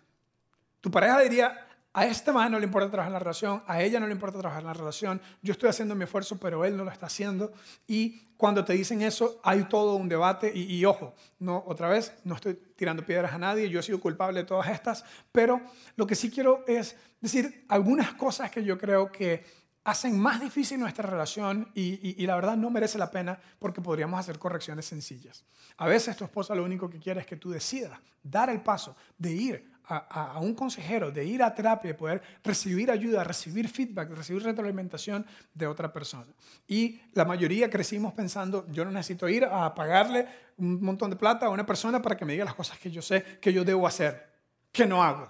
Tu 0.82 0.92
pareja 0.92 1.20
diría, 1.20 1.66
a 1.94 2.06
este 2.06 2.32
man 2.32 2.52
no 2.52 2.60
le 2.60 2.66
importa 2.66 2.90
trabajar 2.90 3.10
en 3.10 3.14
la 3.14 3.20
relación, 3.20 3.64
a 3.68 3.82
ella 3.82 4.00
no 4.00 4.08
le 4.08 4.14
importa 4.14 4.40
trabajar 4.40 4.62
en 4.62 4.68
la 4.68 4.74
relación, 4.74 5.22
yo 5.42 5.52
estoy 5.52 5.70
haciendo 5.70 5.94
mi 5.94 6.06
esfuerzo, 6.06 6.40
pero 6.40 6.64
él 6.64 6.78
no 6.78 6.86
lo 6.86 6.92
está 6.92 7.08
haciendo. 7.08 7.52
Y 7.86 8.22
cuando 8.38 8.64
te 8.64 8.74
dicen 8.74 9.02
eso, 9.02 9.42
hay 9.44 9.64
todo 9.66 9.96
un 9.96 10.08
debate. 10.08 10.52
Y, 10.56 10.84
ojo, 10.86 11.14
no, 11.40 11.64
otra 11.68 11.90
vez, 11.90 12.14
no 12.24 12.36
estoy 12.36 12.54
tirando 12.76 13.06
piedras 13.06 13.34
a 13.34 13.38
nadie, 13.38 13.70
yo 13.70 13.82
he 13.82 13.84
sido 13.84 14.00
culpable 14.00 14.40
de 14.40 14.46
todas 14.46 14.70
estas, 14.70 15.04
pero 15.32 15.62
lo 15.98 16.08
que 16.08 16.16
sí 16.16 16.32
quiero 16.32 16.64
es 16.66 16.96
decir 17.20 17.66
algunas 17.68 18.14
cosas 18.14 18.50
que 18.50 18.64
yo 18.64 18.78
creo 18.78 19.12
que 19.12 19.62
hacen 19.84 20.18
más 20.18 20.40
difícil 20.40 20.80
nuestra 20.80 21.10
relación 21.10 21.72
y, 21.74 22.22
y, 22.22 22.26
la 22.28 22.36
verdad 22.36 22.56
no 22.56 22.70
merece 22.70 23.00
la 23.00 23.10
pena 23.10 23.40
porque 23.58 23.82
podríamos 23.82 24.20
hacer 24.20 24.38
correcciones 24.38 24.86
sencillas. 24.86 25.44
A 25.78 25.88
veces 25.88 26.16
tu 26.16 26.24
esposa 26.24 26.54
lo 26.54 26.64
único 26.64 26.90
que 26.90 27.00
quiere 27.00 27.20
es 27.20 27.26
que 27.26 27.36
tú 27.36 27.50
decidas 27.50 28.00
dar 28.22 28.52
el 28.52 28.62
paso 28.62 28.96
de 29.18 29.32
ir 29.34 29.72
a, 29.88 30.40
un 30.40 30.54
consejero, 30.54 31.12
de 31.12 31.26
ir 31.26 31.44
a 31.44 31.54
terapia, 31.54 31.92
de 31.92 31.98
poder 31.98 32.22
recibir 32.44 32.90
ayuda, 32.90 33.24
recibir 33.24 33.68
feedback, 33.68 34.10
recibir 34.12 34.44
retroalimentación 34.44 35.26
de 35.54 35.68
otra 35.68 35.92
persona. 35.92 36.28
Y 36.68 37.02
la 37.14 37.26
mayoría 37.26 37.70
crecimos 37.70 38.14
pensando, 38.14 38.66
yo 38.72 38.86
no 38.86 38.92
necesito 38.92 39.28
ir 39.28 39.46
a 39.46 39.74
pagarle 39.76 40.28
un 40.58 40.82
montón 40.82 41.10
de 41.10 41.16
plata 41.16 41.48
a 41.48 41.50
una 41.50 41.66
persona 41.66 42.02
para 42.02 42.16
que 42.16 42.26
me 42.26 42.34
diga 42.34 42.46
las 42.46 42.56
cosas 42.56 42.78
que 42.78 42.92
yo 42.92 43.02
sé 43.02 43.40
que 43.42 43.52
yo 43.52 43.66
debo 43.66 43.88
hacer, 43.88 44.30
que 44.72 44.86
no 44.86 45.04
hago. 45.04 45.30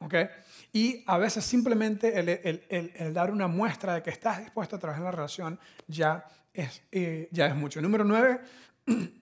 ¿Okay? 0.00 0.28
Y 0.72 1.04
a 1.06 1.18
veces 1.18 1.44
simplemente 1.44 2.18
el, 2.18 3.12
dar 3.12 3.30
una 3.30 3.48
muestra 3.48 3.94
de 3.94 4.02
que 4.02 4.10
estás 4.10 4.38
dispuesto 4.38 4.76
a 4.76 4.78
trabajar 4.78 5.00
en 5.00 5.04
la 5.04 5.10
relación 5.10 5.60
ya 5.88 6.24
es, 6.54 6.82
eh, 6.92 7.28
ya 7.32 7.46
es 7.46 7.54
mucho. 7.54 7.82
Número 7.82 8.04
nueve, 8.04 8.40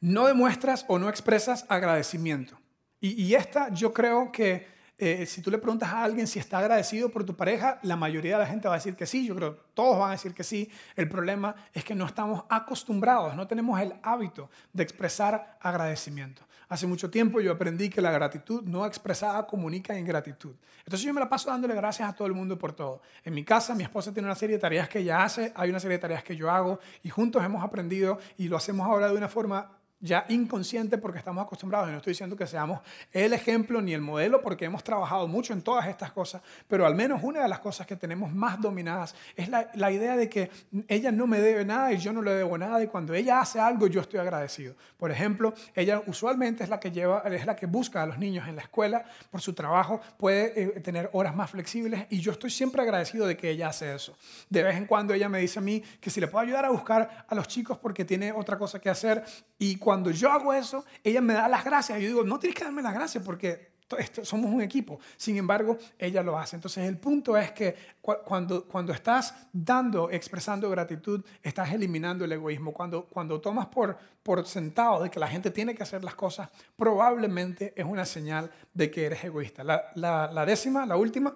no 0.00 0.26
demuestras 0.26 0.84
o 0.88 0.98
no 0.98 1.08
expresas 1.08 1.64
agradecimiento. 1.68 2.57
Y, 3.00 3.32
esta 3.34 3.72
yo 3.72 3.92
creo 3.92 4.32
que 4.32 4.66
eh, 4.98 5.24
si 5.26 5.40
tú 5.40 5.50
le 5.52 5.58
preguntas 5.58 5.90
a 5.90 6.02
alguien 6.02 6.26
si 6.26 6.40
está 6.40 6.58
agradecido 6.58 7.10
por 7.10 7.24
tu 7.24 7.36
pareja, 7.36 7.78
la 7.82 7.94
mayoría 7.94 8.32
de 8.32 8.42
la 8.42 8.46
gente 8.46 8.66
va 8.66 8.74
a 8.74 8.78
decir 8.78 8.96
que 8.96 9.06
sí, 9.06 9.24
yo 9.24 9.36
creo 9.36 9.56
todos 9.74 9.96
van 10.00 10.08
a 10.08 10.12
decir 10.12 10.34
que 10.34 10.42
sí. 10.42 10.68
El 10.96 11.08
problema 11.08 11.54
es 11.72 11.84
que 11.84 11.94
no 11.94 12.04
estamos 12.04 12.44
acostumbrados, 12.48 13.36
no 13.36 13.46
tenemos 13.46 13.80
el 13.80 13.94
hábito 14.02 14.50
de 14.72 14.82
expresar 14.82 15.56
agradecimiento. 15.60 16.42
Hace 16.68 16.86
mucho 16.86 17.08
tiempo 17.08 17.40
yo 17.40 17.52
aprendí 17.52 17.88
que 17.88 18.02
la 18.02 18.10
gratitud 18.10 18.62
no 18.64 18.84
expresada 18.84 19.46
comunica 19.46 19.96
ingratitud. 19.96 20.54
Entonces 20.80 21.06
yo 21.06 21.14
me 21.14 21.20
la 21.20 21.28
paso 21.28 21.48
dándole 21.48 21.74
gracias 21.74 22.08
a 22.08 22.12
todo 22.12 22.26
el 22.26 22.34
mundo 22.34 22.58
por 22.58 22.72
todo. 22.72 23.00
En 23.24 23.34
mi 23.34 23.44
casa 23.44 23.74
mi 23.74 23.84
esposa 23.84 24.12
tiene 24.12 24.26
una 24.26 24.34
serie 24.34 24.56
de 24.56 24.60
tareas 24.60 24.88
que 24.88 24.98
ella 24.98 25.22
hace, 25.22 25.52
hay 25.54 25.70
una 25.70 25.78
serie 25.78 25.96
de 25.96 26.00
tareas 26.00 26.24
que 26.24 26.36
yo 26.36 26.50
hago 26.50 26.80
y 27.04 27.08
juntos 27.08 27.42
hemos 27.44 27.62
aprendido 27.62 28.18
y 28.36 28.48
lo 28.48 28.56
hacemos 28.56 28.86
ahora 28.86 29.08
de 29.08 29.14
una 29.14 29.28
forma 29.28 29.77
ya 30.00 30.24
inconsciente 30.28 30.98
porque 30.98 31.18
estamos 31.18 31.44
acostumbrados. 31.44 31.88
Y 31.88 31.92
no 31.92 31.98
estoy 31.98 32.12
diciendo 32.12 32.36
que 32.36 32.46
seamos 32.46 32.80
el 33.12 33.32
ejemplo 33.32 33.80
ni 33.82 33.94
el 33.94 34.00
modelo 34.00 34.42
porque 34.42 34.64
hemos 34.64 34.84
trabajado 34.84 35.26
mucho 35.26 35.52
en 35.52 35.62
todas 35.62 35.86
estas 35.88 36.12
cosas, 36.12 36.42
pero 36.68 36.86
al 36.86 36.94
menos 36.94 37.20
una 37.22 37.42
de 37.42 37.48
las 37.48 37.60
cosas 37.60 37.86
que 37.86 37.96
tenemos 37.96 38.32
más 38.32 38.60
dominadas 38.60 39.14
es 39.36 39.48
la, 39.48 39.70
la, 39.74 39.90
idea 39.90 40.16
de 40.16 40.28
que 40.28 40.50
ella 40.86 41.10
no 41.10 41.26
me 41.26 41.40
debe 41.40 41.64
nada 41.64 41.92
y 41.92 41.98
yo 41.98 42.12
no 42.12 42.22
le 42.22 42.32
debo 42.32 42.58
nada 42.58 42.82
y 42.82 42.86
cuando 42.86 43.14
ella 43.14 43.40
hace 43.40 43.58
algo 43.58 43.86
yo 43.86 44.00
estoy 44.00 44.20
agradecido. 44.20 44.74
Por 44.96 45.10
ejemplo, 45.10 45.54
ella 45.74 46.02
usualmente 46.06 46.62
es 46.62 46.70
la 46.70 46.78
que 46.78 46.90
lleva, 46.90 47.20
es 47.20 47.46
la 47.46 47.56
que 47.56 47.66
busca 47.66 48.02
a 48.02 48.06
los 48.06 48.18
niños 48.18 48.46
en 48.46 48.56
la 48.56 48.62
escuela 48.62 49.04
por 49.30 49.40
su 49.40 49.54
trabajo, 49.54 50.00
puede 50.16 50.62
eh, 50.62 50.80
tener 50.80 51.10
horas 51.12 51.34
más 51.34 51.50
flexibles 51.50 52.06
y 52.10 52.20
yo 52.20 52.32
estoy 52.32 52.50
siempre 52.50 52.82
agradecido 52.82 53.26
de 53.26 53.36
que 53.36 53.50
ella 53.50 53.68
hace 53.68 53.94
eso. 53.94 54.16
De 54.48 54.62
vez 54.62 54.76
en 54.76 54.86
cuando 54.86 55.14
ella 55.14 55.28
me 55.28 55.40
dice 55.40 55.58
a 55.58 55.62
mí 55.62 55.82
que 56.00 56.10
si 56.10 56.20
le 56.20 56.28
puedo 56.28 56.44
ayudar 56.44 56.64
a 56.64 56.70
buscar 56.70 57.26
a 57.28 57.34
los 57.34 57.48
chicos 57.48 57.78
porque 57.78 58.04
tiene 58.04 58.32
otra 58.32 58.58
cosa 58.58 58.78
que 58.78 58.90
hacer 58.90 59.24
y 59.58 59.76
cuando 59.76 59.87
yo 60.12 60.30
hago 60.30 60.52
eso, 60.52 60.84
ella 61.02 61.20
me 61.20 61.34
da 61.34 61.48
las 61.48 61.64
gracias. 61.64 62.00
Yo 62.00 62.06
digo, 62.06 62.24
no 62.24 62.38
tienes 62.38 62.56
que 62.56 62.64
darme 62.64 62.82
las 62.82 62.94
gracias 62.94 63.24
porque 63.24 63.78
somos 64.22 64.50
un 64.50 64.60
equipo. 64.60 65.00
Sin 65.16 65.36
embargo, 65.36 65.78
ella 65.98 66.22
lo 66.22 66.38
hace. 66.38 66.56
Entonces, 66.56 66.86
el 66.86 66.98
punto 66.98 67.36
es 67.36 67.52
que 67.52 67.74
cuando, 68.00 68.64
cuando 68.64 68.92
estás 68.92 69.34
dando, 69.52 70.10
expresando 70.10 70.68
gratitud, 70.70 71.24
estás 71.42 71.72
eliminando 71.72 72.24
el 72.24 72.32
egoísmo. 72.32 72.72
Cuando, 72.72 73.04
cuando 73.06 73.40
tomas 73.40 73.66
por, 73.66 73.96
por 74.22 74.46
sentado 74.46 75.02
de 75.02 75.10
que 75.10 75.18
la 75.18 75.28
gente 75.28 75.50
tiene 75.50 75.74
que 75.74 75.82
hacer 75.82 76.04
las 76.04 76.14
cosas, 76.14 76.50
probablemente 76.76 77.72
es 77.76 77.84
una 77.84 78.04
señal 78.04 78.50
de 78.74 78.90
que 78.90 79.06
eres 79.06 79.24
egoísta. 79.24 79.64
La, 79.64 79.90
la, 79.94 80.30
la 80.30 80.44
décima, 80.44 80.84
la 80.84 80.96
última, 80.96 81.34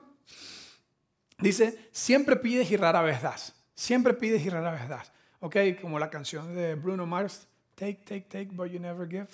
dice, 1.39 1.89
siempre 1.91 2.37
pides 2.37 2.71
y 2.71 2.77
rara 2.77 3.03
vez 3.03 3.23
das. 3.23 3.55
Siempre 3.75 4.15
pides 4.15 4.45
y 4.45 4.51
rara 4.51 4.73
vez 4.73 4.89
das. 4.89 5.13
¿Ok? 5.41 5.57
Como 5.81 5.99
la 5.99 6.11
canción 6.11 6.55
de 6.55 6.75
Bruno 6.75 7.07
Mars. 7.07 7.49
Take, 7.75 8.05
take, 8.05 8.29
take, 8.29 8.51
but 8.53 8.71
you 8.71 8.79
never 8.79 9.09
give. 9.09 9.29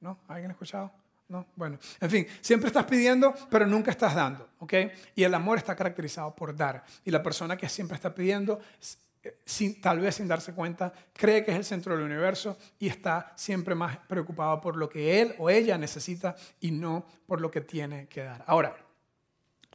¿No? 0.00 0.18
¿Alguien 0.28 0.50
ha 0.50 0.52
escuchado? 0.52 0.92
No, 1.28 1.46
bueno, 1.56 1.78
en 2.00 2.10
fin, 2.10 2.26
siempre 2.40 2.68
estás 2.68 2.86
pidiendo, 2.86 3.34
pero 3.50 3.66
nunca 3.66 3.90
estás 3.90 4.14
dando, 4.14 4.48
¿ok? 4.60 4.72
Y 5.14 5.24
el 5.24 5.34
amor 5.34 5.58
está 5.58 5.76
caracterizado 5.76 6.34
por 6.34 6.56
dar. 6.56 6.82
Y 7.04 7.10
la 7.10 7.22
persona 7.22 7.54
que 7.54 7.68
siempre 7.68 7.96
está 7.96 8.14
pidiendo, 8.14 8.60
sin, 9.44 9.78
tal 9.78 10.00
vez 10.00 10.14
sin 10.14 10.26
darse 10.26 10.54
cuenta, 10.54 10.90
cree 11.12 11.44
que 11.44 11.50
es 11.50 11.56
el 11.58 11.66
centro 11.66 11.94
del 11.94 12.06
universo 12.06 12.56
y 12.78 12.88
está 12.88 13.32
siempre 13.36 13.74
más 13.74 13.98
preocupado 13.98 14.58
por 14.58 14.76
lo 14.76 14.88
que 14.88 15.20
él 15.20 15.34
o 15.38 15.50
ella 15.50 15.76
necesita 15.76 16.34
y 16.60 16.70
no 16.70 17.04
por 17.26 17.42
lo 17.42 17.50
que 17.50 17.60
tiene 17.60 18.08
que 18.08 18.22
dar. 18.22 18.42
Ahora, 18.46 18.74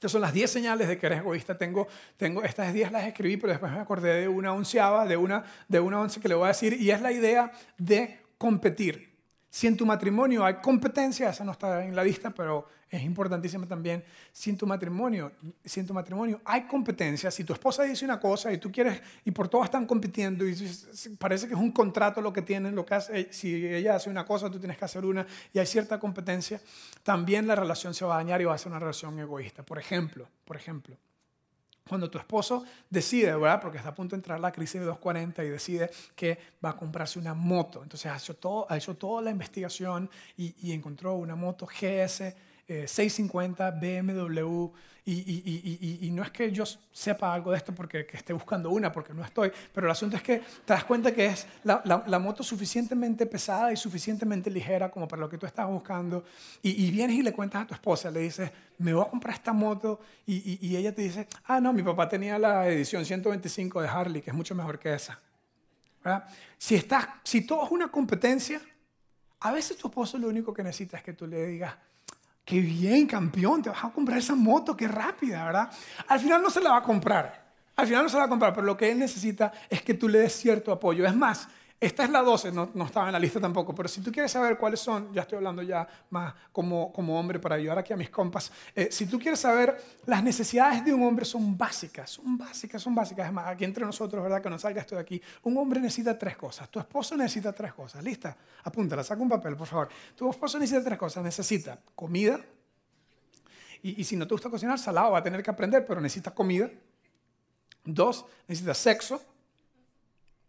estas 0.04 0.12
son 0.12 0.22
las 0.22 0.34
10 0.34 0.52
señales 0.52 0.90
de 0.90 0.98
que 0.98 1.06
eres 1.06 1.20
egoísta. 1.20 1.58
Tengo, 1.58 1.88
tengo, 2.18 2.44
estas 2.44 2.74
10 2.74 2.92
las 2.92 3.08
escribí, 3.08 3.38
pero 3.38 3.54
después 3.54 3.72
me 3.72 3.80
acordé 3.80 4.20
de 4.20 4.28
una 4.28 4.52
onceava, 4.52 5.06
de 5.06 5.16
una, 5.16 5.46
de 5.70 5.80
una 5.80 6.02
once 6.02 6.20
que 6.20 6.28
le 6.28 6.36
voy 6.36 6.44
a 6.44 6.48
decir, 6.50 6.74
y 6.74 6.92
es 6.92 7.00
la 7.00 7.14
idea 7.14 7.54
de 7.78 8.20
competir. 8.38 9.13
Si 9.54 9.68
en 9.68 9.78
tu 9.78 9.86
matrimonio 9.86 10.44
hay 10.44 10.56
competencia, 10.56 11.30
esa 11.30 11.44
no 11.44 11.52
está 11.52 11.86
en 11.86 11.96
la 11.96 12.04
lista, 12.04 12.32
pero 12.32 12.68
es 12.90 13.04
importantísima 13.04 13.68
también. 13.68 14.04
Si 14.32 14.50
en 14.50 14.58
tu 14.58 14.66
matrimonio, 14.66 15.32
si 15.64 15.80
en 15.80 15.86
tu 15.86 15.94
matrimonio 15.94 16.42
hay 16.44 16.64
competencia, 16.64 17.30
si 17.30 17.44
tu 17.44 17.54
esposa 17.54 17.84
dice 17.84 18.04
una 18.04 18.20
cosa 18.20 18.52
y 18.52 18.58
tú 18.58 18.72
quieres, 18.72 19.00
y 19.24 19.30
por 19.30 19.50
todo 19.50 19.64
están 19.64 19.86
compitiendo, 19.86 20.44
y 20.44 20.56
parece 21.20 21.48
que 21.48 21.54
es 21.54 21.60
un 21.60 21.72
contrato 21.72 22.20
lo 22.20 22.34
que 22.34 22.42
tienen, 22.42 22.74
lo 22.74 22.84
que 22.84 22.96
hace, 22.96 23.32
si 23.32 23.68
ella 23.68 23.94
hace 23.94 24.10
una 24.10 24.26
cosa, 24.26 24.50
tú 24.50 24.58
tienes 24.58 24.76
que 24.76 24.86
hacer 24.86 25.06
una, 25.06 25.28
y 25.54 25.60
hay 25.60 25.68
cierta 25.68 26.00
competencia, 26.00 26.60
también 27.04 27.46
la 27.46 27.56
relación 27.56 27.94
se 27.94 28.06
va 28.06 28.16
a 28.16 28.18
dañar 28.18 28.42
y 28.42 28.46
va 28.46 28.56
a 28.56 28.58
ser 28.58 28.72
una 28.72 28.80
relación 28.80 29.20
egoísta. 29.20 29.62
Por 29.62 29.78
ejemplo, 29.78 30.28
por 30.46 30.58
ejemplo, 30.58 30.98
cuando 31.88 32.10
tu 32.10 32.18
esposo 32.18 32.64
decide, 32.90 33.36
¿verdad? 33.36 33.62
Porque 33.62 33.78
está 33.78 33.90
a 33.90 33.96
punto 33.96 34.16
de 34.16 34.20
entrar 34.20 34.40
la 34.40 34.52
crisis 34.52 34.80
de 34.80 34.86
240 34.86 35.44
y 35.44 35.50
decide 35.50 35.92
que 36.16 36.38
va 36.64 36.70
a 36.70 36.78
comprarse 36.78 37.20
una 37.20 37.34
moto. 37.34 37.84
Entonces 37.84 38.12
ha 38.12 38.18
hecho, 38.18 38.36
todo, 38.36 38.66
ha 38.70 38.78
hecho 38.78 38.96
toda 38.96 39.22
la 39.22 39.32
investigación 39.32 40.10
y, 40.38 40.56
y 40.62 40.72
encontró 40.72 41.16
una 41.16 41.36
moto 41.36 41.66
GS 41.66 42.34
650 42.68 43.80
eh, 43.82 44.02
BMW 44.02 44.72
y, 45.06 46.10
no 46.14 46.24
es 46.24 46.32
que 46.32 46.50
yo 46.52 46.64
sepa 46.92 47.34
algo 47.34 47.52
de 47.52 47.58
esto 47.58 47.76
porque 47.76 48.08
esté 48.14 48.32
buscando 48.32 48.70
una, 48.70 48.90
porque 48.90 49.14
no 49.14 49.24
estoy, 49.24 49.52
pero 49.74 49.88
el 49.88 49.92
asunto 49.92 50.16
es 50.16 50.24
que 50.24 50.38
te 50.40 50.74
das 50.74 50.86
cuenta 50.86 51.12
que 51.12 51.26
es 51.26 51.46
la, 51.64 51.84
la, 52.08 52.20
moto 52.20 52.42
suficientemente 52.42 53.26
pesada 53.26 53.74
y 53.74 53.76
suficientemente 53.76 54.50
ligera 54.50 54.90
como 54.90 55.06
para 55.06 55.20
lo 55.20 55.30
que 55.30 55.38
tú 55.38 55.46
estás 55.46 55.68
buscando 55.68 56.24
y, 56.62 56.90
vienes 56.92 57.18
y 57.18 57.22
le 57.22 57.34
cuentas 57.34 57.64
a 57.64 57.68
tu 57.68 57.74
esposa, 57.74 58.10
le 58.10 58.22
dices, 58.22 58.50
me 58.78 58.94
voy 58.94 59.06
a 59.06 59.10
comprar 59.10 59.36
esta 59.36 59.52
moto 59.52 60.00
y, 60.26 60.74
ella 60.78 60.96
te 60.96 61.02
dice, 61.02 61.28
ah, 61.46 61.60
no, 61.60 61.74
mi 61.74 61.84
papá 61.84 62.08
tenía 62.08 62.40
la 62.40 62.70
edición 62.70 63.06
125 63.06 63.82
de 63.82 63.88
Harley, 63.90 64.22
que 64.22 64.30
es 64.30 64.36
mucho 64.36 64.56
mejor 64.56 64.80
que 64.80 64.94
esa. 64.94 65.20
Si, 66.58 66.76
estás, 66.76 67.08
si 67.24 67.46
todo 67.46 67.66
es 67.66 67.72
una 67.72 67.90
competencia, 67.90 68.62
a 69.42 69.52
veces 69.52 69.76
tu 69.76 69.90
esposo 69.90 70.18
lo 70.18 70.30
único 70.30 70.54
que 70.54 70.64
necesita 70.64 70.96
es 70.96 71.04
que 71.04 71.12
tú 71.12 71.28
le 71.28 71.46
digas, 71.46 71.76
Qué 72.46 72.60
bien, 72.60 73.08
campeón, 73.08 73.62
te 73.62 73.70
vas 73.70 73.84
a 73.84 73.90
comprar 73.90 74.18
esa 74.18 74.36
moto, 74.36 74.76
qué 74.76 74.88
rápida, 74.88 75.46
¿verdad? 75.46 75.70
Al 76.08 76.20
final 76.20 76.42
no 76.42 76.50
se 76.50 76.62
la 76.62 76.72
va 76.72 76.78
a 76.78 76.84
comprar. 76.84 77.44
Al 77.76 77.88
final 77.88 78.04
no 78.04 78.10
se 78.10 78.16
la 78.16 78.22
va 78.22 78.26
a 78.26 78.30
comprar, 78.30 78.54
pero 78.54 78.66
lo 78.68 78.76
que 78.76 78.92
él 78.92 79.00
necesita 79.00 79.52
es 79.70 79.82
que 79.82 79.94
tú 79.94 80.10
le 80.10 80.20
des 80.20 80.34
cierto 80.34 80.72
apoyo. 80.72 81.06
Es 81.06 81.16
más, 81.16 81.48
esta 81.86 82.06
es 82.06 82.10
la 82.10 82.22
12, 82.22 82.52
no, 82.54 82.72
estaba 82.86 83.08
en 83.08 83.12
la 83.12 83.20
lista 83.20 83.42
tampoco, 83.42 83.76
pero 83.76 83.90
si 83.90 84.00
tú 84.02 84.12
quieres 84.12 84.32
saber 84.32 84.58
cuáles 84.58 84.80
son, 84.80 85.14
ya 85.14 85.24
estoy 85.24 85.38
hablando 85.38 85.62
ya 85.62 85.86
más 86.12 86.34
como, 86.52 86.94
como 86.94 87.20
hombre 87.20 87.40
para 87.40 87.56
ayudar 87.56 87.80
aquí 87.80 87.92
a 87.92 87.98
mis 87.98 88.10
compas, 88.10 88.52
eh, 88.74 88.88
si 88.90 89.06
tú 89.06 89.20
quieres 89.20 89.40
saber, 89.42 89.82
las 90.06 90.24
necesidades 90.24 90.86
de 90.86 90.94
un 90.94 91.04
hombre 91.04 91.26
son 91.26 91.58
básicas, 91.58 92.12
son 92.12 92.38
básicas, 92.38 92.82
son 92.82 92.96
básicas. 92.96 93.28
Es 93.28 93.34
más, 93.34 93.48
aquí 93.48 93.66
entre 93.66 93.86
nosotros, 93.86 94.24
¿verdad? 94.24 94.42
Que 94.42 94.50
no 94.50 94.58
salga 94.58 94.80
esto 94.80 94.96
de 94.96 95.02
aquí. 95.02 95.22
Un 95.44 95.58
hombre 95.58 95.82
necesita 95.82 96.18
tres 96.18 96.38
cosas, 96.38 96.70
tu 96.70 96.80
esposo 96.80 97.18
necesita 97.18 97.52
tres 97.52 97.74
cosas, 97.74 98.02
¿lista? 98.02 98.36
Apúntala, 98.64 99.04
saca 99.04 99.22
un 99.22 99.30
papel, 99.30 99.58
por 99.58 99.68
favor. 99.68 99.90
Tu 100.16 100.30
esposo 100.30 100.58
necesita 100.58 100.86
tres 100.86 100.98
cosas, 100.98 101.22
necesita 101.22 101.78
comida, 101.96 102.40
y, 103.82 104.00
y 104.00 104.04
si 104.06 104.16
no 104.16 104.26
te 104.26 104.34
gusta 104.34 104.50
cocinar, 104.50 104.80
salado, 104.80 105.12
va 105.12 105.20
a 105.20 105.24
tener 105.24 105.44
que 105.44 105.52
aprender, 105.52 105.86
pero 105.86 106.00
necesita 106.00 106.32
comida. 106.32 106.70
Dos, 107.84 108.26
necesita 108.48 108.74
sexo. 108.74 109.22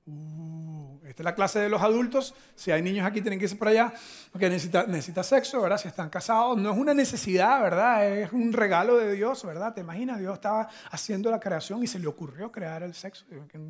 Uh, 0.06 0.43
esta 1.14 1.22
es 1.22 1.26
la 1.26 1.34
clase 1.36 1.60
de 1.60 1.68
los 1.68 1.80
adultos. 1.80 2.34
Si 2.56 2.72
hay 2.72 2.82
niños 2.82 3.06
aquí, 3.06 3.20
tienen 3.20 3.38
que 3.38 3.44
irse 3.44 3.54
por 3.54 3.68
allá. 3.68 3.94
Porque 4.32 4.50
necesita, 4.50 4.84
necesita 4.88 5.22
sexo, 5.22 5.62
¿verdad? 5.62 5.78
Si 5.78 5.86
están 5.86 6.10
casados, 6.10 6.58
no 6.58 6.72
es 6.72 6.76
una 6.76 6.92
necesidad, 6.92 7.62
¿verdad? 7.62 8.04
Es 8.04 8.32
un 8.32 8.52
regalo 8.52 8.96
de 8.96 9.12
Dios, 9.12 9.44
¿verdad? 9.44 9.72
¿Te 9.72 9.82
imaginas? 9.82 10.18
Dios 10.18 10.34
estaba 10.34 10.68
haciendo 10.90 11.30
la 11.30 11.38
creación 11.38 11.84
y 11.84 11.86
se 11.86 12.00
le 12.00 12.08
ocurrió 12.08 12.50
crear 12.50 12.82
el 12.82 12.94
sexo. 12.94 13.26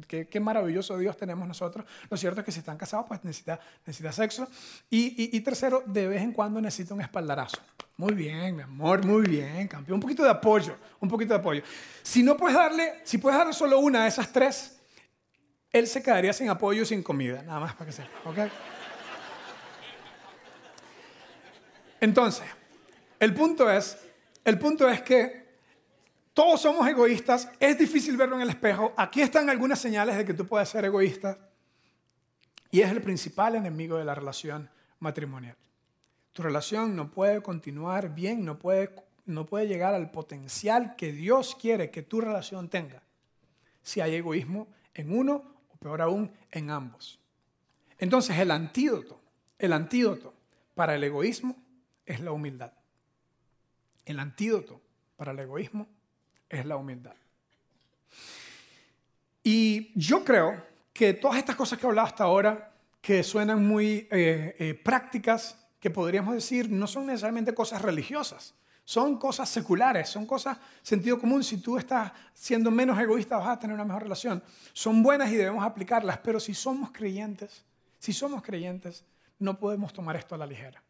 Qué, 0.08 0.26
qué 0.26 0.40
maravilloso 0.40 0.96
Dios 0.96 1.18
tenemos 1.18 1.46
nosotros. 1.46 1.84
Lo 2.08 2.16
cierto 2.16 2.40
es 2.40 2.46
que 2.46 2.52
si 2.52 2.60
están 2.60 2.78
casados, 2.78 3.04
pues 3.06 3.22
necesita, 3.24 3.60
necesita 3.84 4.10
sexo. 4.10 4.48
Y, 4.88 5.36
y, 5.36 5.40
tercero, 5.42 5.82
de 5.84 6.08
vez 6.08 6.22
en 6.22 6.32
cuando 6.32 6.62
necesita 6.62 6.94
un 6.94 7.02
espaldarazo. 7.02 7.58
Muy 7.98 8.14
bien, 8.14 8.56
mi 8.56 8.62
amor, 8.62 9.04
muy 9.04 9.20
bien, 9.20 9.68
campeón. 9.68 9.96
Un 9.96 10.00
poquito 10.00 10.22
de 10.22 10.30
apoyo, 10.30 10.76
un 10.98 11.10
poquito 11.10 11.34
de 11.34 11.40
apoyo. 11.40 11.62
Si 12.02 12.22
no 12.22 12.38
puedes 12.38 12.56
darle, 12.56 13.02
si 13.04 13.18
puedes 13.18 13.38
darle 13.38 13.52
solo 13.52 13.80
una 13.80 14.04
de 14.04 14.08
esas 14.08 14.32
tres, 14.32 14.73
él 15.74 15.88
se 15.88 16.04
quedaría 16.04 16.32
sin 16.32 16.48
apoyo 16.48 16.82
y 16.82 16.86
sin 16.86 17.02
comida, 17.02 17.42
nada 17.42 17.58
más 17.58 17.74
para 17.74 17.86
que 17.86 17.92
sepa, 17.92 18.30
¿ok? 18.30 18.38
Entonces, 22.00 22.46
el 23.18 23.34
punto 23.34 23.68
es, 23.68 23.98
el 24.44 24.56
punto 24.56 24.88
es 24.88 25.02
que 25.02 25.58
todos 26.32 26.60
somos 26.60 26.86
egoístas, 26.86 27.50
es 27.58 27.76
difícil 27.76 28.16
verlo 28.16 28.36
en 28.36 28.42
el 28.42 28.50
espejo, 28.50 28.94
aquí 28.96 29.20
están 29.20 29.50
algunas 29.50 29.80
señales 29.80 30.16
de 30.16 30.24
que 30.24 30.32
tú 30.32 30.46
puedes 30.46 30.68
ser 30.68 30.84
egoísta 30.84 31.36
y 32.70 32.80
es 32.80 32.90
el 32.92 33.02
principal 33.02 33.56
enemigo 33.56 33.98
de 33.98 34.04
la 34.04 34.14
relación 34.14 34.70
matrimonial. 35.00 35.56
Tu 36.32 36.42
relación 36.44 36.94
no 36.94 37.10
puede 37.10 37.42
continuar 37.42 38.14
bien, 38.14 38.44
no 38.44 38.60
puede, 38.60 38.94
no 39.26 39.44
puede 39.44 39.66
llegar 39.66 39.92
al 39.92 40.12
potencial 40.12 40.94
que 40.94 41.10
Dios 41.10 41.56
quiere 41.60 41.90
que 41.90 42.02
tu 42.02 42.20
relación 42.20 42.68
tenga 42.68 43.02
si 43.82 44.00
hay 44.00 44.14
egoísmo 44.14 44.68
en 44.94 45.18
uno 45.18 45.53
peor 45.84 46.00
aún, 46.00 46.32
en 46.50 46.70
ambos. 46.70 47.20
Entonces 47.98 48.38
el 48.38 48.50
antídoto, 48.50 49.20
el 49.58 49.74
antídoto 49.74 50.32
para 50.74 50.94
el 50.94 51.04
egoísmo 51.04 51.58
es 52.06 52.20
la 52.20 52.32
humildad. 52.32 52.72
El 54.06 54.18
antídoto 54.18 54.80
para 55.18 55.32
el 55.32 55.40
egoísmo 55.40 55.86
es 56.48 56.64
la 56.64 56.76
humildad. 56.76 57.12
Y 59.42 59.92
yo 59.94 60.24
creo 60.24 60.64
que 60.94 61.12
todas 61.12 61.36
estas 61.36 61.54
cosas 61.54 61.78
que 61.78 61.84
he 61.84 61.88
hablado 61.90 62.08
hasta 62.08 62.24
ahora, 62.24 62.72
que 63.02 63.22
suenan 63.22 63.62
muy 63.62 64.08
eh, 64.10 64.56
eh, 64.58 64.72
prácticas, 64.72 65.68
que 65.80 65.90
podríamos 65.90 66.34
decir 66.34 66.70
no 66.70 66.86
son 66.86 67.04
necesariamente 67.08 67.52
cosas 67.52 67.82
religiosas, 67.82 68.54
Son 68.84 69.16
cosas 69.18 69.48
seculares, 69.48 70.10
son 70.10 70.26
cosas 70.26 70.58
sentido 70.82 71.18
común. 71.18 71.42
Si 71.42 71.56
tú 71.56 71.78
estás 71.78 72.12
siendo 72.34 72.70
menos 72.70 72.98
egoísta, 72.98 73.38
vas 73.38 73.48
a 73.48 73.58
tener 73.58 73.74
una 73.74 73.84
mejor 73.84 74.02
relación. 74.02 74.42
Son 74.72 75.02
buenas 75.02 75.30
y 75.32 75.36
debemos 75.36 75.64
aplicarlas, 75.64 76.18
pero 76.18 76.38
si 76.38 76.52
somos 76.52 76.90
creyentes, 76.92 77.64
si 77.98 78.12
somos 78.12 78.42
creyentes, 78.42 79.04
no 79.38 79.58
podemos 79.58 79.92
tomar 79.92 80.16
esto 80.16 80.34
a 80.34 80.38
la 80.38 80.46
ligera. 80.46 80.82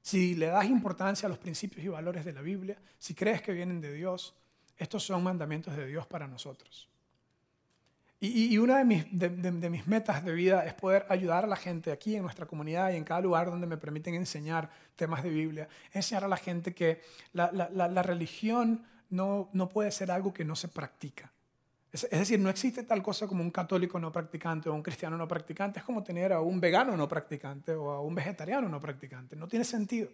Si 0.00 0.34
le 0.34 0.46
das 0.46 0.64
importancia 0.64 1.26
a 1.26 1.28
los 1.28 1.38
principios 1.38 1.84
y 1.84 1.88
valores 1.88 2.24
de 2.24 2.32
la 2.32 2.40
Biblia, 2.40 2.78
si 2.98 3.14
crees 3.14 3.42
que 3.42 3.52
vienen 3.52 3.82
de 3.82 3.92
Dios, 3.92 4.34
estos 4.78 5.04
son 5.04 5.22
mandamientos 5.22 5.76
de 5.76 5.86
Dios 5.86 6.06
para 6.06 6.26
nosotros. 6.26 6.88
Y, 8.22 8.58
una 8.58 8.84
de 8.84 8.84
mis, 8.84 9.86
metas 9.86 10.22
de 10.22 10.32
vida 10.32 10.66
es 10.66 10.74
poder 10.74 11.06
ayudar 11.08 11.44
a 11.44 11.46
la 11.46 11.56
gente 11.56 11.90
aquí 11.90 12.16
en 12.16 12.22
nuestra 12.22 12.44
comunidad 12.44 12.92
y 12.92 12.96
en 12.96 13.04
cada 13.04 13.22
lugar 13.22 13.48
donde 13.48 13.66
me 13.66 13.78
permiten 13.78 14.14
enseñar 14.14 14.68
temas 14.94 15.22
de 15.22 15.30
Biblia, 15.30 15.68
enseñar 15.94 16.24
a 16.24 16.28
la 16.28 16.36
gente 16.36 16.74
que 16.74 17.00
la, 17.32 18.02
religión 18.02 18.84
no, 19.08 19.48
no, 19.54 19.70
puede 19.70 19.90
ser 19.90 20.10
algo 20.10 20.34
que 20.34 20.44
no 20.44 20.54
se 20.54 20.68
practica. 20.68 21.32
Es, 21.90 22.10
decir, 22.10 22.38
no 22.38 22.50
existe 22.50 22.82
tal 22.82 23.02
cosa 23.02 23.26
como 23.26 23.42
un 23.42 23.50
católico 23.50 23.98
no 23.98 24.12
practicante 24.12 24.68
o 24.68 24.74
un 24.74 24.82
cristiano 24.82 25.16
no 25.16 25.26
practicante, 25.26 25.78
es 25.78 25.84
como 25.86 26.02
tener 26.02 26.34
a 26.34 26.42
un 26.42 26.60
vegano 26.60 26.94
no 26.98 27.08
practicante 27.08 27.72
o 27.72 27.90
a 27.90 28.02
un 28.02 28.14
vegetariano 28.14 28.68
no 28.68 28.82
practicante, 28.82 29.34
no 29.34 29.48
tiene 29.48 29.64
sentido. 29.64 30.10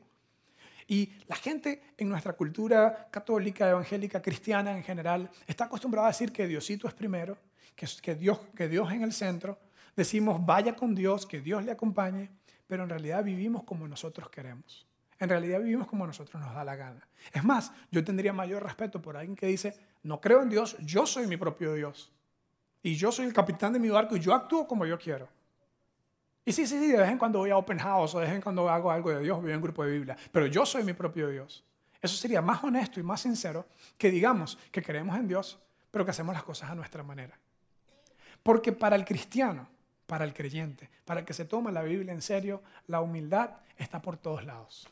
Y 0.87 1.13
la 1.27 1.35
gente 1.35 1.83
en 1.99 2.09
nuestra 2.09 2.35
cultura 2.35 3.09
católica, 3.11 3.69
evangélica, 3.69 4.23
cristiana 4.23 4.77
en 4.77 4.85
general, 4.85 5.29
está 5.45 5.65
acostumbrada 5.65 6.07
a 6.07 6.11
decir 6.13 6.31
que 6.31 6.47
Diosito 6.47 6.87
es 6.87 6.95
primero 6.95 7.37
que, 7.77 8.15
Dios, 8.15 8.41
que 8.57 8.69
Dios 8.69 8.91
en 8.91 9.03
el 9.03 9.13
centro, 9.13 9.59
decimos 9.95 10.45
vaya 10.45 10.75
con 10.75 10.95
Dios, 10.95 11.27
que 11.27 11.41
Dios 11.41 11.65
le 11.65 11.73
acompañe, 11.73 12.31
pero 12.67 12.83
en 12.83 12.89
realidad 12.89 13.23
vivimos 13.23 13.63
como 13.65 13.87
nosotros 13.87 14.29
queremos. 14.31 14.87
En 15.19 15.29
realidad 15.29 15.61
vivimos 15.61 15.87
como 15.87 16.07
nosotros 16.07 16.43
nos 16.43 16.55
da 16.55 16.65
la 16.65 16.77
gana. 16.77 17.07
Es 17.33 17.45
más, 17.45 17.73
yo 17.91 18.05
tendría 18.05 18.33
mayor 18.33 18.63
respeto 18.63 19.01
por 19.01 19.17
alguien 19.17 19.37
que 19.37 19.47
dice, 19.47 19.77
no 20.03 20.21
creo 20.21 20.43
en 20.43 20.49
Dios, 20.49 20.77
yo 20.81 21.07
soy 21.07 21.27
mi 21.27 21.37
propio 21.37 21.73
Dios. 21.75 22.13
Y 22.83 22.95
yo 22.97 23.11
soy 23.11 23.27
el 23.27 23.33
capitán 23.33 23.73
de 23.73 23.79
mi 23.79 23.89
barco 23.89 24.17
y 24.17 24.21
yo 24.21 24.35
actúo 24.35 24.67
como 24.67 24.85
yo 24.85 24.99
quiero. 24.99 25.29
Y 26.45 26.53
sí, 26.53 26.67
sí, 26.67 26.79
sí, 26.79 26.89
de 26.93 26.99
vez 26.99 27.11
en 27.11 27.19
cuando 27.19 27.41
voy 27.41 27.51
a 27.51 27.57
Open 27.57 27.79
House 27.79 28.15
o 28.15 28.21
de 28.21 28.27
vez 28.27 28.35
en 28.35 28.41
cuando 28.41 28.69
hago 28.69 28.91
algo 28.91 29.11
de 29.11 29.21
Dios, 29.21 29.41
voy 29.43 29.53
a 29.53 29.57
un 29.57 29.63
grupo 29.63 29.85
de 29.85 29.91
Biblia. 29.91 30.17
Pero 30.31 30.47
yo 30.47 30.65
soy 30.65 30.85
mi 30.85 30.93
propio 30.93 31.29
Dios. 31.29 31.65
Eso 32.01 32.17
sería 32.17 32.41
más 32.41 32.63
honesto 32.63 33.01
y 33.01 33.03
más 33.03 33.21
sincero 33.21 33.67
que 33.99 34.11
digamos 34.11 34.57
que 34.71 34.83
creemos 34.83 35.17
en 35.17 35.27
Dios, 35.27 35.59
pero 35.91 36.05
que 36.05 36.13
hacemos 36.13 36.35
las 36.35 36.45
cosas 36.45 36.71
a 36.71 36.75
nuestra 36.75 37.03
manera. 37.03 37.37
Porque 38.47 38.71
para 38.71 38.95
el 38.95 39.05
cristiano, 39.05 39.67
para 40.07 40.25
el 40.25 40.33
creyente, 40.33 40.89
para 41.05 41.25
que 41.25 41.35
se 41.35 41.47
toma 41.47 41.73
la 41.73 41.83
Biblia 41.83 42.13
en 42.13 42.23
serio, 42.23 42.63
la 42.87 43.01
humildad 43.01 43.51
está 43.77 44.01
por 44.01 44.19
todos 44.19 44.45
lados. 44.45 44.89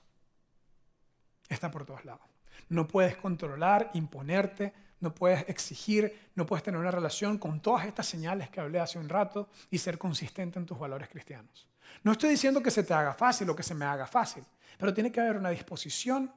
Está 1.48 1.70
por 1.70 1.86
todos 1.86 2.04
lados. 2.04 2.26
No 2.68 2.88
puedes 2.88 3.16
controlar, 3.16 3.92
imponerte, 3.94 4.72
no 4.98 5.14
puedes 5.14 5.48
exigir, 5.48 6.30
no 6.34 6.46
puedes 6.46 6.64
tener 6.64 6.80
una 6.80 6.90
relación 6.90 7.38
con 7.38 7.60
todas 7.60 7.86
estas 7.86 8.06
señales 8.06 8.50
que 8.50 8.58
hablé 8.58 8.80
hace 8.80 8.98
un 8.98 9.08
rato 9.08 9.48
y 9.70 9.78
ser 9.78 9.98
consistente 9.98 10.58
en 10.58 10.66
tus 10.66 10.76
valores 10.76 11.08
cristianos. 11.08 11.68
No 12.02 12.10
estoy 12.10 12.30
diciendo 12.30 12.60
que 12.60 12.72
se 12.72 12.82
te 12.82 12.92
haga 12.92 13.14
fácil 13.14 13.48
o 13.50 13.54
que 13.54 13.62
se 13.62 13.76
me 13.76 13.84
haga 13.84 14.08
fácil, 14.08 14.42
pero 14.76 14.92
tiene 14.92 15.12
que 15.12 15.20
haber 15.20 15.36
una 15.36 15.50
disposición 15.50 16.34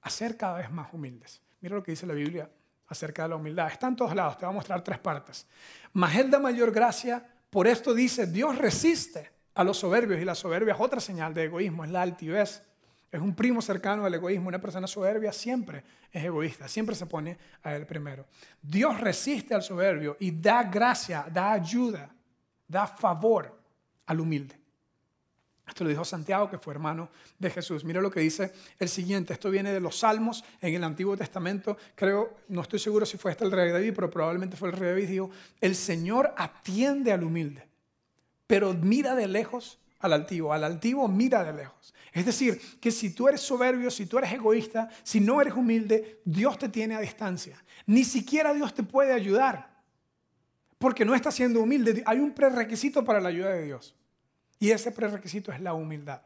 a 0.00 0.10
ser 0.10 0.36
cada 0.36 0.58
vez 0.58 0.72
más 0.72 0.92
humildes. 0.92 1.40
Mira 1.60 1.76
lo 1.76 1.84
que 1.84 1.92
dice 1.92 2.08
la 2.08 2.14
Biblia 2.14 2.50
acerca 2.88 3.22
de 3.22 3.30
la 3.30 3.36
humildad. 3.36 3.68
Está 3.70 3.88
en 3.88 3.96
todos 3.96 4.14
lados, 4.14 4.38
te 4.38 4.46
voy 4.46 4.54
a 4.54 4.56
mostrar 4.56 4.82
tres 4.82 4.98
partes. 4.98 5.46
Mas 5.92 6.16
Él 6.16 6.30
da 6.30 6.38
mayor 6.38 6.72
gracia, 6.72 7.24
por 7.50 7.66
esto 7.66 7.94
dice, 7.94 8.26
Dios 8.26 8.56
resiste 8.58 9.30
a 9.54 9.64
los 9.64 9.78
soberbios 9.78 10.20
y 10.20 10.24
la 10.24 10.34
soberbia 10.34 10.74
es 10.74 10.80
otra 10.80 11.00
señal 11.00 11.32
de 11.32 11.44
egoísmo, 11.44 11.84
es 11.84 11.90
la 11.90 12.02
altivez. 12.02 12.62
Es 13.10 13.20
un 13.20 13.34
primo 13.34 13.62
cercano 13.62 14.04
al 14.04 14.12
egoísmo. 14.12 14.48
Una 14.48 14.60
persona 14.60 14.86
soberbia 14.86 15.32
siempre 15.32 15.82
es 16.12 16.24
egoísta, 16.24 16.68
siempre 16.68 16.94
se 16.94 17.06
pone 17.06 17.38
a 17.62 17.74
él 17.74 17.86
primero. 17.86 18.26
Dios 18.60 19.00
resiste 19.00 19.54
al 19.54 19.62
soberbio 19.62 20.16
y 20.20 20.32
da 20.32 20.64
gracia, 20.64 21.26
da 21.32 21.52
ayuda, 21.52 22.10
da 22.66 22.86
favor 22.86 23.58
al 24.06 24.20
humilde. 24.20 24.65
Esto 25.66 25.82
lo 25.82 25.90
dijo 25.90 26.04
Santiago, 26.04 26.48
que 26.48 26.58
fue 26.58 26.74
hermano 26.74 27.10
de 27.38 27.50
Jesús. 27.50 27.84
Mira 27.84 28.00
lo 28.00 28.10
que 28.10 28.20
dice 28.20 28.52
el 28.78 28.88
siguiente. 28.88 29.32
Esto 29.32 29.50
viene 29.50 29.72
de 29.72 29.80
los 29.80 29.98
Salmos 29.98 30.44
en 30.60 30.74
el 30.74 30.84
Antiguo 30.84 31.16
Testamento. 31.16 31.76
Creo, 31.94 32.36
no 32.48 32.62
estoy 32.62 32.78
seguro 32.78 33.04
si 33.04 33.16
fue 33.16 33.32
este 33.32 33.44
el 33.44 33.50
rey 33.50 33.72
David, 33.72 33.92
pero 33.94 34.08
probablemente 34.08 34.56
fue 34.56 34.68
el 34.68 34.76
rey 34.76 34.90
David. 34.90 35.08
Dijo, 35.08 35.30
el 35.60 35.74
Señor 35.74 36.32
atiende 36.36 37.12
al 37.12 37.24
humilde, 37.24 37.66
pero 38.46 38.74
mira 38.74 39.16
de 39.16 39.26
lejos 39.26 39.80
al 39.98 40.12
altivo. 40.12 40.52
Al 40.52 40.62
altivo 40.62 41.08
mira 41.08 41.42
de 41.42 41.52
lejos. 41.52 41.92
Es 42.12 42.24
decir, 42.24 42.60
que 42.80 42.92
si 42.92 43.10
tú 43.10 43.28
eres 43.28 43.40
soberbio, 43.40 43.90
si 43.90 44.06
tú 44.06 44.18
eres 44.18 44.32
egoísta, 44.32 44.88
si 45.02 45.20
no 45.20 45.40
eres 45.40 45.54
humilde, 45.54 46.20
Dios 46.24 46.58
te 46.58 46.68
tiene 46.68 46.94
a 46.94 47.00
distancia. 47.00 47.62
Ni 47.86 48.04
siquiera 48.04 48.54
Dios 48.54 48.72
te 48.72 48.84
puede 48.84 49.12
ayudar. 49.12 49.74
Porque 50.78 51.04
no 51.04 51.14
estás 51.14 51.34
siendo 51.34 51.60
humilde. 51.60 52.04
Hay 52.06 52.20
un 52.20 52.32
prerequisito 52.32 53.04
para 53.04 53.20
la 53.20 53.30
ayuda 53.30 53.50
de 53.50 53.64
Dios. 53.64 53.94
Y 54.58 54.70
ese 54.70 54.92
prerequisito 54.92 55.52
es 55.52 55.60
la 55.60 55.74
humildad. 55.74 56.20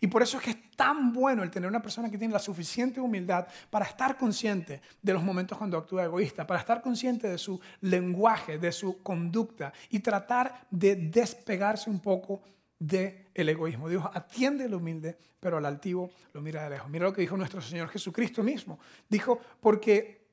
Y 0.00 0.06
por 0.06 0.22
eso 0.22 0.36
es 0.36 0.44
que 0.44 0.50
es 0.50 0.70
tan 0.76 1.12
bueno 1.12 1.42
el 1.42 1.50
tener 1.50 1.68
una 1.68 1.82
persona 1.82 2.10
que 2.10 2.18
tiene 2.18 2.34
la 2.34 2.38
suficiente 2.38 3.00
humildad 3.00 3.46
para 3.70 3.86
estar 3.86 4.16
consciente 4.16 4.80
de 5.00 5.12
los 5.12 5.22
momentos 5.22 5.56
cuando 5.56 5.78
actúa 5.78 6.04
egoísta, 6.04 6.46
para 6.46 6.60
estar 6.60 6.82
consciente 6.82 7.28
de 7.28 7.38
su 7.38 7.58
lenguaje, 7.80 8.58
de 8.58 8.70
su 8.70 9.02
conducta 9.02 9.72
y 9.90 10.00
tratar 10.00 10.66
de 10.70 10.94
despegarse 10.94 11.88
un 11.90 12.00
poco 12.00 12.42
del 12.78 13.24
egoísmo. 13.34 13.88
Dios 13.88 14.04
atiende 14.12 14.64
al 14.64 14.74
humilde, 14.74 15.16
pero 15.40 15.56
al 15.56 15.66
altivo 15.66 16.10
lo 16.32 16.40
mira 16.40 16.64
de 16.64 16.70
lejos. 16.70 16.90
Mira 16.90 17.06
lo 17.06 17.12
que 17.12 17.22
dijo 17.22 17.36
nuestro 17.36 17.60
Señor 17.60 17.88
Jesucristo 17.88 18.42
mismo. 18.42 18.78
Dijo, 19.08 19.40
porque 19.60 20.28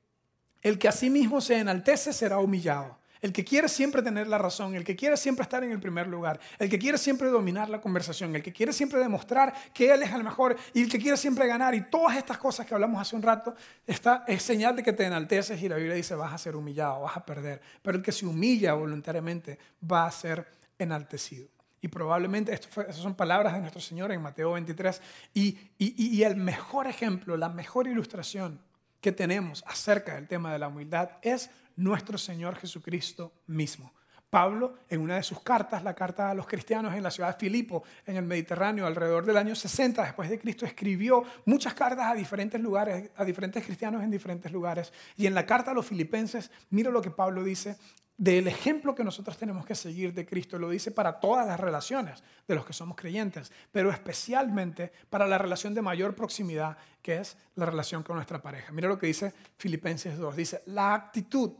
el 0.62 0.78
que 0.78 0.88
a 0.88 0.92
sí 0.92 1.10
mismo 1.10 1.40
se 1.40 1.58
enaltece 1.58 2.12
será 2.12 2.38
humillado 2.38 2.98
el 3.20 3.32
que 3.32 3.44
quiere 3.44 3.68
siempre 3.68 4.02
tener 4.02 4.26
la 4.26 4.38
razón, 4.38 4.74
el 4.74 4.84
que 4.84 4.96
quiere 4.96 5.16
siempre 5.16 5.42
estar 5.42 5.62
en 5.64 5.72
el 5.72 5.80
primer 5.80 6.06
lugar, 6.06 6.38
el 6.58 6.68
que 6.68 6.78
quiere 6.78 6.98
siempre 6.98 7.28
dominar 7.28 7.68
la 7.68 7.80
conversación, 7.80 8.34
el 8.36 8.42
que 8.42 8.52
quiere 8.52 8.72
siempre 8.72 8.98
demostrar 9.00 9.54
que 9.72 9.92
él 9.92 10.02
es 10.02 10.12
el 10.12 10.24
mejor 10.24 10.56
y 10.74 10.82
el 10.82 10.90
que 10.90 10.98
quiere 10.98 11.16
siempre 11.16 11.46
ganar 11.46 11.74
y 11.74 11.82
todas 11.82 12.16
estas 12.16 12.38
cosas 12.38 12.66
que 12.66 12.74
hablamos 12.74 13.00
hace 13.00 13.16
un 13.16 13.22
rato, 13.22 13.54
está, 13.86 14.24
es 14.26 14.42
señal 14.42 14.76
de 14.76 14.82
que 14.82 14.92
te 14.92 15.04
enalteces 15.04 15.60
y 15.62 15.68
la 15.68 15.76
Biblia 15.76 15.94
dice 15.94 16.14
vas 16.14 16.32
a 16.32 16.38
ser 16.38 16.56
humillado, 16.56 17.02
vas 17.02 17.16
a 17.16 17.24
perder. 17.24 17.60
Pero 17.82 17.98
el 17.98 18.02
que 18.02 18.12
se 18.12 18.26
humilla 18.26 18.74
voluntariamente 18.74 19.58
va 19.90 20.06
a 20.06 20.10
ser 20.10 20.46
enaltecido. 20.78 21.48
Y 21.80 21.88
probablemente 21.88 22.52
estas 22.52 22.96
son 22.96 23.14
palabras 23.14 23.52
de 23.52 23.60
nuestro 23.60 23.80
Señor 23.80 24.10
en 24.10 24.20
Mateo 24.22 24.52
23. 24.52 25.00
y 25.34 26.22
el 26.22 26.36
mejor 26.36 26.86
ejemplo, 26.86 27.36
la 27.36 27.48
mejor 27.48 27.86
ilustración 27.86 28.60
que 29.00 29.12
tenemos 29.12 29.62
acerca 29.68 30.14
del 30.14 30.26
tema 30.26 30.52
de 30.52 30.58
la 30.58 30.68
humildad 30.68 31.10
es 31.22 31.50
nuestro 31.76 32.18
Señor 32.18 32.56
Jesucristo 32.56 33.32
mismo. 33.46 33.92
Pablo, 34.28 34.74
en 34.88 35.00
una 35.00 35.16
de 35.16 35.22
sus 35.22 35.40
cartas, 35.40 35.84
la 35.84 35.94
carta 35.94 36.30
a 36.30 36.34
los 36.34 36.46
cristianos 36.46 36.94
en 36.94 37.02
la 37.02 37.10
ciudad 37.10 37.32
de 37.32 37.38
Filipo, 37.38 37.84
en 38.04 38.16
el 38.16 38.24
Mediterráneo, 38.24 38.86
alrededor 38.86 39.24
del 39.24 39.36
año 39.36 39.54
60 39.54 40.02
después 40.02 40.28
de 40.28 40.38
Cristo, 40.38 40.66
escribió 40.66 41.22
muchas 41.44 41.74
cartas 41.74 42.06
a 42.06 42.14
diferentes 42.14 42.60
lugares, 42.60 43.10
a 43.16 43.24
diferentes 43.24 43.64
cristianos 43.64 44.02
en 44.02 44.10
diferentes 44.10 44.50
lugares. 44.50 44.92
Y 45.16 45.26
en 45.26 45.34
la 45.34 45.46
carta 45.46 45.70
a 45.70 45.74
los 45.74 45.86
filipenses, 45.86 46.50
mira 46.70 46.90
lo 46.90 47.00
que 47.00 47.10
Pablo 47.10 47.44
dice 47.44 47.76
del 48.18 48.48
ejemplo 48.48 48.94
que 48.94 49.04
nosotros 49.04 49.36
tenemos 49.36 49.64
que 49.64 49.74
seguir 49.74 50.12
de 50.12 50.26
Cristo. 50.26 50.58
Lo 50.58 50.70
dice 50.70 50.90
para 50.90 51.20
todas 51.20 51.46
las 51.46 51.60
relaciones 51.60 52.24
de 52.48 52.54
los 52.54 52.66
que 52.66 52.72
somos 52.72 52.96
creyentes, 52.96 53.52
pero 53.70 53.90
especialmente 53.90 54.90
para 55.08 55.26
la 55.26 55.38
relación 55.38 55.72
de 55.72 55.82
mayor 55.82 56.14
proximidad, 56.14 56.76
que 57.00 57.18
es 57.18 57.36
la 57.54 57.66
relación 57.66 58.02
con 58.02 58.16
nuestra 58.16 58.42
pareja. 58.42 58.72
Mira 58.72 58.88
lo 58.88 58.98
que 58.98 59.06
dice 59.06 59.32
Filipenses 59.58 60.18
2. 60.18 60.34
Dice, 60.34 60.62
la 60.66 60.94
actitud 60.94 61.52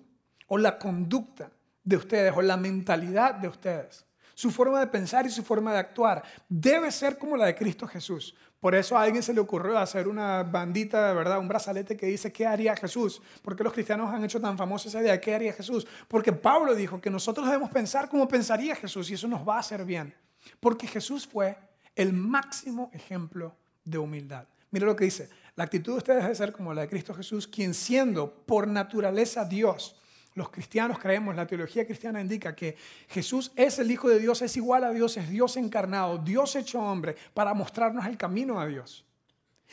o 0.47 0.59
la 0.59 0.79
conducta 0.79 1.51
de 1.83 1.97
ustedes 1.97 2.33
o 2.37 2.43
la 2.43 2.57
mentalidad 2.57 3.35
de 3.35 3.49
ustedes, 3.49 4.05
su 4.35 4.51
forma 4.51 4.81
de 4.81 4.87
pensar 4.89 5.25
y 5.25 5.31
su 5.31 5.43
forma 5.43 5.73
de 5.73 5.79
actuar 5.79 6.23
debe 6.49 6.93
ser 6.93 7.17
como 7.17 7.37
la 7.37 7.47
de 7.47 7.55
Cristo 7.55 7.87
Jesús. 7.87 8.35
Por 8.61 8.75
eso 8.75 8.97
a 8.97 9.03
alguien 9.03 9.23
se 9.23 9.33
le 9.33 9.41
ocurrió 9.41 9.79
hacer 9.79 10.09
una 10.09 10.43
bandita, 10.43 11.09
de 11.09 11.15
verdad, 11.15 11.39
un 11.39 11.49
brazalete 11.49 11.97
que 11.97 12.07
dice, 12.07 12.33
¿qué 12.33 12.47
haría 12.47 12.77
Jesús? 12.77 13.23
¿Por 13.41 13.57
qué 13.57 13.65
los 13.65 13.73
cristianos 13.73 14.13
han 14.13 14.25
hecho 14.25 14.41
tan 14.41 14.59
famosa 14.59 14.89
esa 14.89 15.01
idea? 15.01 15.21
¿Qué 15.21 15.35
haría 15.35 15.53
Jesús? 15.53 15.87
Porque 16.09 16.33
Pablo 16.33 16.75
dijo 16.75 17.01
que 17.01 17.09
nosotros 17.09 17.47
debemos 17.47 17.71
pensar 17.71 18.09
como 18.09 18.29
pensaría 18.29 18.75
Jesús 18.77 19.11
y 19.11 19.15
eso 19.15 19.29
nos 19.29 19.47
va 19.47 19.57
a 19.57 19.61
hacer 19.61 19.85
bien. 19.85 20.15
Porque 20.61 20.87
Jesús 20.87 21.27
fue 21.27 21.57
el 21.95 22.13
máximo 22.13 22.91
ejemplo 22.93 23.57
de 23.85 23.99
humildad. 23.99 24.47
Mira 24.71 24.85
lo 24.85 24.97
que 24.97 25.05
dice, 25.05 25.31
la 25.55 25.65
actitud 25.65 25.93
de 25.93 25.99
ustedes 25.99 26.23
debe 26.23 26.35
ser 26.35 26.53
como 26.53 26.75
la 26.75 26.83
de 26.83 26.89
Cristo 26.89 27.15
Jesús, 27.15 27.47
quien 27.47 27.73
siendo 27.73 28.31
por 28.45 28.69
naturaleza 28.69 29.47
Dios, 29.47 29.97
los 30.37 30.51
cristianos 30.51 30.99
creemos, 30.99 31.35
la 31.35 31.47
teología 31.47 31.87
cristiana 31.87 32.21
indica 32.21 32.55
que 32.55 32.77
Jesús 33.09 33.53
es 33.57 33.79
el 33.79 33.91
Hijo 33.91 34.09
de 34.11 34.19
Dios, 34.19 34.43
es 34.43 34.55
igual 34.59 34.85
a 34.85 34.91
Dios, 34.91 35.17
es 35.17 35.31
Dios 35.31 35.57
encarnado, 35.57 36.19
Dios 36.19 36.55
hecho 36.57 36.79
hombre, 36.79 37.17
para 37.33 37.55
mostrarnos 37.55 38.05
el 38.05 38.19
camino 38.19 38.61
a 38.61 38.67
Dios. 38.67 39.07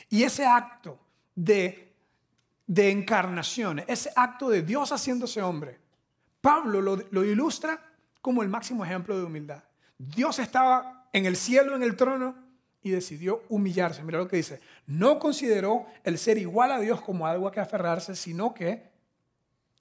Y 0.08 0.22
ese 0.22 0.46
acto 0.46 0.98
de, 1.34 1.92
de 2.66 2.90
encarnación, 2.90 3.82
ese 3.86 4.10
acto 4.16 4.48
de 4.48 4.62
Dios 4.62 4.90
haciéndose 4.90 5.42
hombre, 5.42 5.78
Pablo 6.40 6.80
lo, 6.80 6.96
lo 6.96 7.24
ilustra 7.24 7.78
como 8.22 8.42
el 8.42 8.48
máximo 8.48 8.86
ejemplo 8.86 9.18
de 9.18 9.24
humildad. 9.24 9.62
Dios 9.98 10.38
estaba 10.38 11.08
en 11.12 11.26
el 11.26 11.36
cielo, 11.36 11.76
en 11.76 11.82
el 11.82 11.94
trono, 11.94 12.36
y 12.82 12.90
decidió 12.90 13.42
humillarse. 13.50 14.02
Mira 14.02 14.18
lo 14.18 14.28
que 14.28 14.36
dice. 14.36 14.60
No 14.86 15.18
consideró 15.18 15.86
el 16.04 16.16
ser 16.16 16.38
igual 16.38 16.72
a 16.72 16.80
Dios 16.80 17.02
como 17.02 17.26
algo 17.26 17.48
a 17.48 17.52
que 17.52 17.60
aferrarse, 17.60 18.14
sino 18.14 18.54
que 18.54 18.93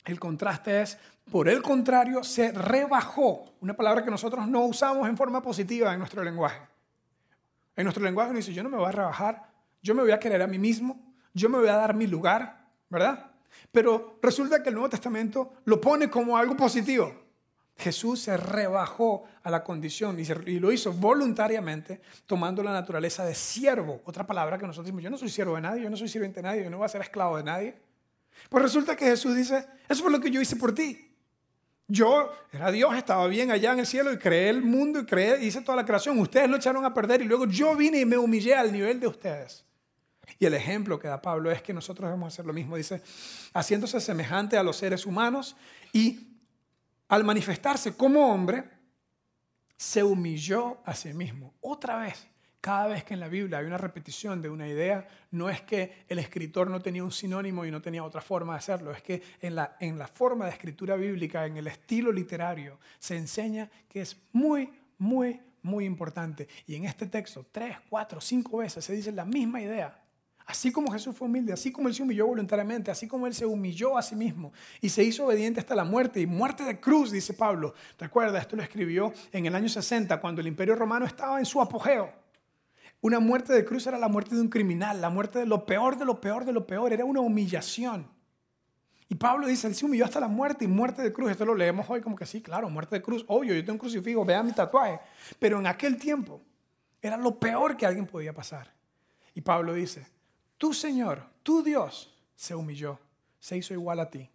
el 0.06 0.20
contraste 0.20 0.82
es, 0.82 0.98
por 1.32 1.48
el 1.48 1.62
contrario, 1.62 2.24
se 2.24 2.52
rebajó. 2.52 3.46
Una 3.62 3.74
palabra 3.74 4.04
que 4.04 4.12
nosotros 4.12 4.48
no 4.48 4.66
usamos 4.66 5.08
en 5.08 5.18
forma 5.18 5.42
positiva 5.42 5.94
en 5.94 6.00
nuestro 6.00 6.24
lenguaje. 6.24 6.62
En 7.76 7.86
nuestro 7.86 8.04
lenguaje 8.04 8.30
uno 8.30 8.38
dice, 8.38 8.54
yo 8.54 8.64
no 8.64 8.70
me 8.70 8.78
voy 8.78 8.88
a 8.88 8.92
rebajar, 8.92 9.50
yo 9.82 9.96
me 9.96 10.02
voy 10.02 10.12
a 10.12 10.20
querer 10.20 10.42
a 10.42 10.48
mí 10.48 10.60
mismo, 10.60 11.14
yo 11.34 11.50
me 11.50 11.58
voy 11.58 11.70
a 11.70 11.76
dar 11.76 11.96
mi 11.96 12.08
lugar, 12.08 12.68
¿verdad? 12.90 13.32
Pero 13.72 14.20
resulta 14.22 14.62
que 14.62 14.70
el 14.70 14.76
Nuevo 14.76 14.90
Testamento 14.90 15.54
lo 15.66 15.82
pone 15.82 16.10
como 16.10 16.38
algo 16.38 16.56
positivo. 16.56 17.24
Jesús 17.76 18.22
se 18.22 18.38
rebajó 18.38 19.24
a 19.42 19.50
la 19.50 19.64
condición 19.64 20.18
y, 20.20 20.60
lo 20.60 20.72
hizo 20.72 20.94
voluntariamente, 20.94 22.02
tomando 22.28 22.62
la 22.62 22.72
naturaleza 22.72 23.26
de 23.26 23.34
siervo. 23.34 24.02
Otra 24.06 24.28
palabra 24.28 24.58
que 24.58 24.68
nosotros 24.68 24.86
decimos, 24.86 25.04
yo 25.04 25.10
no 25.10 25.18
soy 25.18 25.30
siervo 25.30 25.56
de 25.56 25.62
nadie, 25.62 25.82
yo 25.82 25.90
no 25.90 25.98
soy 25.98 26.08
sirviente 26.08 26.42
de 26.42 26.44
nadie, 26.44 26.64
yo 26.64 26.70
no 26.70 26.78
voy 26.78 26.86
a 26.86 26.90
ser 26.90 27.02
esclavo 27.02 27.38
de 27.38 27.44
nadie. 27.44 27.76
Pues 28.50 28.64
resulta 28.64 28.96
que 28.96 29.06
Jesús 29.06 29.36
dice, 29.36 29.68
eso 29.90 30.04
fue 30.04 30.12
lo 30.12 30.20
que 30.20 30.32
yo 30.32 30.42
hice 30.42 30.56
por 30.56 30.74
ti. 30.74 31.10
Yo 31.88 32.32
era 32.52 32.72
Dios, 32.72 32.96
estaba 32.96 33.28
bien 33.28 33.52
allá 33.52 33.74
en 33.74 33.80
el 33.80 33.86
cielo 33.86 34.12
y 34.14 34.18
creé 34.18 34.50
el 34.50 34.62
mundo 34.62 35.00
y 35.00 35.06
creé, 35.06 35.44
hice 35.44 35.62
toda 35.62 35.76
la 35.76 35.86
creación. 35.86 36.18
Ustedes 36.20 36.50
lo 36.50 36.58
echaron 36.58 36.86
a 36.86 36.94
perder 36.94 37.22
y 37.22 37.26
luego 37.26 37.46
yo 37.46 37.76
vine 37.76 38.00
y 38.00 38.06
me 38.06 38.18
humillé 38.18 38.56
al 38.56 38.72
nivel 38.72 39.00
de 39.00 39.08
ustedes. 39.08 39.66
Y 40.40 40.46
el 40.46 40.54
ejemplo 40.54 41.00
que 41.00 41.08
da 41.08 41.22
Pablo 41.22 41.52
es 41.52 41.62
que 41.62 41.74
nosotros 41.74 42.08
debemos 42.08 42.34
hacer 42.34 42.46
lo 42.46 42.54
mismo. 42.54 42.78
Dice, 42.78 43.02
haciéndose 43.54 44.00
semejante 44.00 44.58
a 44.58 44.64
los 44.64 44.78
seres 44.78 45.06
humanos 45.06 45.56
y 45.92 46.38
al 47.10 47.24
manifestarse 47.24 47.96
como 47.96 48.34
hombre, 48.34 48.64
se 49.78 50.04
humilló 50.04 50.82
a 50.86 50.96
sí 50.96 51.14
mismo. 51.14 51.54
Otra 51.62 51.98
vez, 51.98 52.26
cada 52.64 52.88
vez 52.88 53.04
que 53.04 53.14
en 53.14 53.20
la 53.20 53.28
Biblia 53.28 53.58
hay 53.58 53.66
una 53.66 53.78
repetición 53.78 54.42
de 54.42 54.50
una 54.50 54.66
idea, 54.66 55.06
no 55.32 55.50
es 55.50 55.60
que 55.64 56.06
el 56.08 56.18
escritor 56.18 56.70
no 56.70 56.82
tenía 56.82 57.04
un 57.04 57.12
sinónimo 57.12 57.66
y 57.66 57.72
no 57.72 57.82
tenía 57.82 58.06
otra 58.06 58.22
forma 58.22 58.54
de 58.54 58.60
hacerlo, 58.60 58.94
es 58.94 59.02
que 59.02 59.22
en 59.42 59.56
la, 59.56 59.76
en 59.82 59.98
la 60.00 60.08
forma 60.08 60.46
de 60.46 60.52
escritura 60.52 60.96
bíblica, 60.96 61.46
en 61.46 61.58
el 61.58 61.68
estilo 61.68 62.10
literario, 62.10 62.80
se 63.00 63.18
enseña 63.18 63.70
que 63.90 64.00
es 64.00 64.16
muy, 64.32 64.70
muy, 64.98 65.42
muy 65.62 65.84
importante. 65.84 66.48
Y 66.66 66.76
en 66.76 66.86
este 66.86 67.08
texto, 67.08 67.46
tres, 67.52 67.76
cuatro, 67.90 68.22
cinco 68.22 68.60
veces 68.60 68.86
se 68.86 68.94
dice 68.94 69.12
la 69.12 69.26
misma 69.26 69.62
idea. 69.62 70.02
Así 70.46 70.72
como 70.72 70.90
Jesús 70.90 71.18
fue 71.18 71.28
humilde, 71.28 71.52
así 71.52 71.70
como 71.70 71.90
Él 71.90 71.94
se 71.94 72.04
humilló 72.04 72.28
voluntariamente, 72.28 72.92
así 72.92 73.10
como 73.10 73.28
Él 73.28 73.34
se 73.34 73.46
humilló 73.46 73.98
a 73.98 74.02
sí 74.02 74.16
mismo 74.16 74.54
y 74.80 74.88
se 74.88 75.04
hizo 75.04 75.26
obediente 75.26 75.60
hasta 75.60 75.76
la 75.76 75.84
muerte 75.84 76.22
y 76.22 76.28
muerte 76.28 76.64
de 76.64 76.80
cruz, 76.80 77.12
dice 77.12 77.34
Pablo. 77.34 77.74
¿Te 77.98 78.06
Esto 78.06 78.56
lo 78.56 78.64
escribió 78.64 79.12
en 79.34 79.48
el 79.48 79.54
año 79.54 79.68
60, 79.68 80.22
cuando 80.22 80.40
el 80.40 80.48
imperio 80.48 80.76
romano 80.76 81.06
estaba 81.06 81.40
en 81.40 81.46
su 81.46 81.60
apogeo. 81.60 82.23
Una 83.04 83.20
muerte 83.20 83.52
de 83.52 83.66
cruz 83.66 83.86
era 83.86 83.98
la 83.98 84.08
muerte 84.08 84.34
de 84.34 84.40
un 84.40 84.48
criminal, 84.48 85.02
la 85.02 85.10
muerte 85.10 85.40
de 85.40 85.46
lo 85.46 85.66
peor, 85.66 85.98
de 85.98 86.06
lo 86.06 86.22
peor, 86.22 86.46
de 86.46 86.54
lo 86.54 86.66
peor. 86.66 86.94
Era 86.94 87.04
una 87.04 87.20
humillación. 87.20 88.08
Y 89.10 89.16
Pablo 89.16 89.46
dice, 89.46 89.68
Él 89.68 89.76
se 89.76 89.86
humilló 89.86 90.06
hasta 90.06 90.22
la 90.22 90.30
muerte 90.30 90.64
y 90.64 90.70
muerte 90.70 91.02
de 91.02 91.12
cruz. 91.12 91.32
Esto 91.32 91.44
lo 91.44 91.54
leemos 91.54 91.86
hoy 91.90 92.00
como 92.00 92.16
que 92.16 92.26
sí, 92.26 92.42
claro, 92.42 92.70
muerte 92.70 92.96
de 92.96 93.02
cruz. 93.02 93.26
Obvio, 93.28 93.54
yo 93.54 93.60
tengo 93.60 93.74
un 93.74 93.80
crucifijo, 93.80 94.24
vea 94.24 94.42
mi 94.42 94.54
tatuaje. 94.54 95.02
Pero 95.38 95.60
en 95.60 95.68
aquel 95.68 95.98
tiempo 95.98 96.42
era 97.02 97.18
lo 97.18 97.38
peor 97.38 97.76
que 97.76 97.86
alguien 97.86 98.08
podía 98.08 98.32
pasar. 98.32 98.72
Y 99.36 99.42
Pablo 99.42 99.74
dice, 99.74 100.08
tu 100.58 100.74
Señor, 100.74 101.26
tu 101.44 101.62
Dios, 101.62 102.18
se 102.38 102.56
humilló, 102.56 103.02
se 103.38 103.58
hizo 103.58 103.74
igual 103.74 104.00
a 104.00 104.10
ti. 104.10 104.30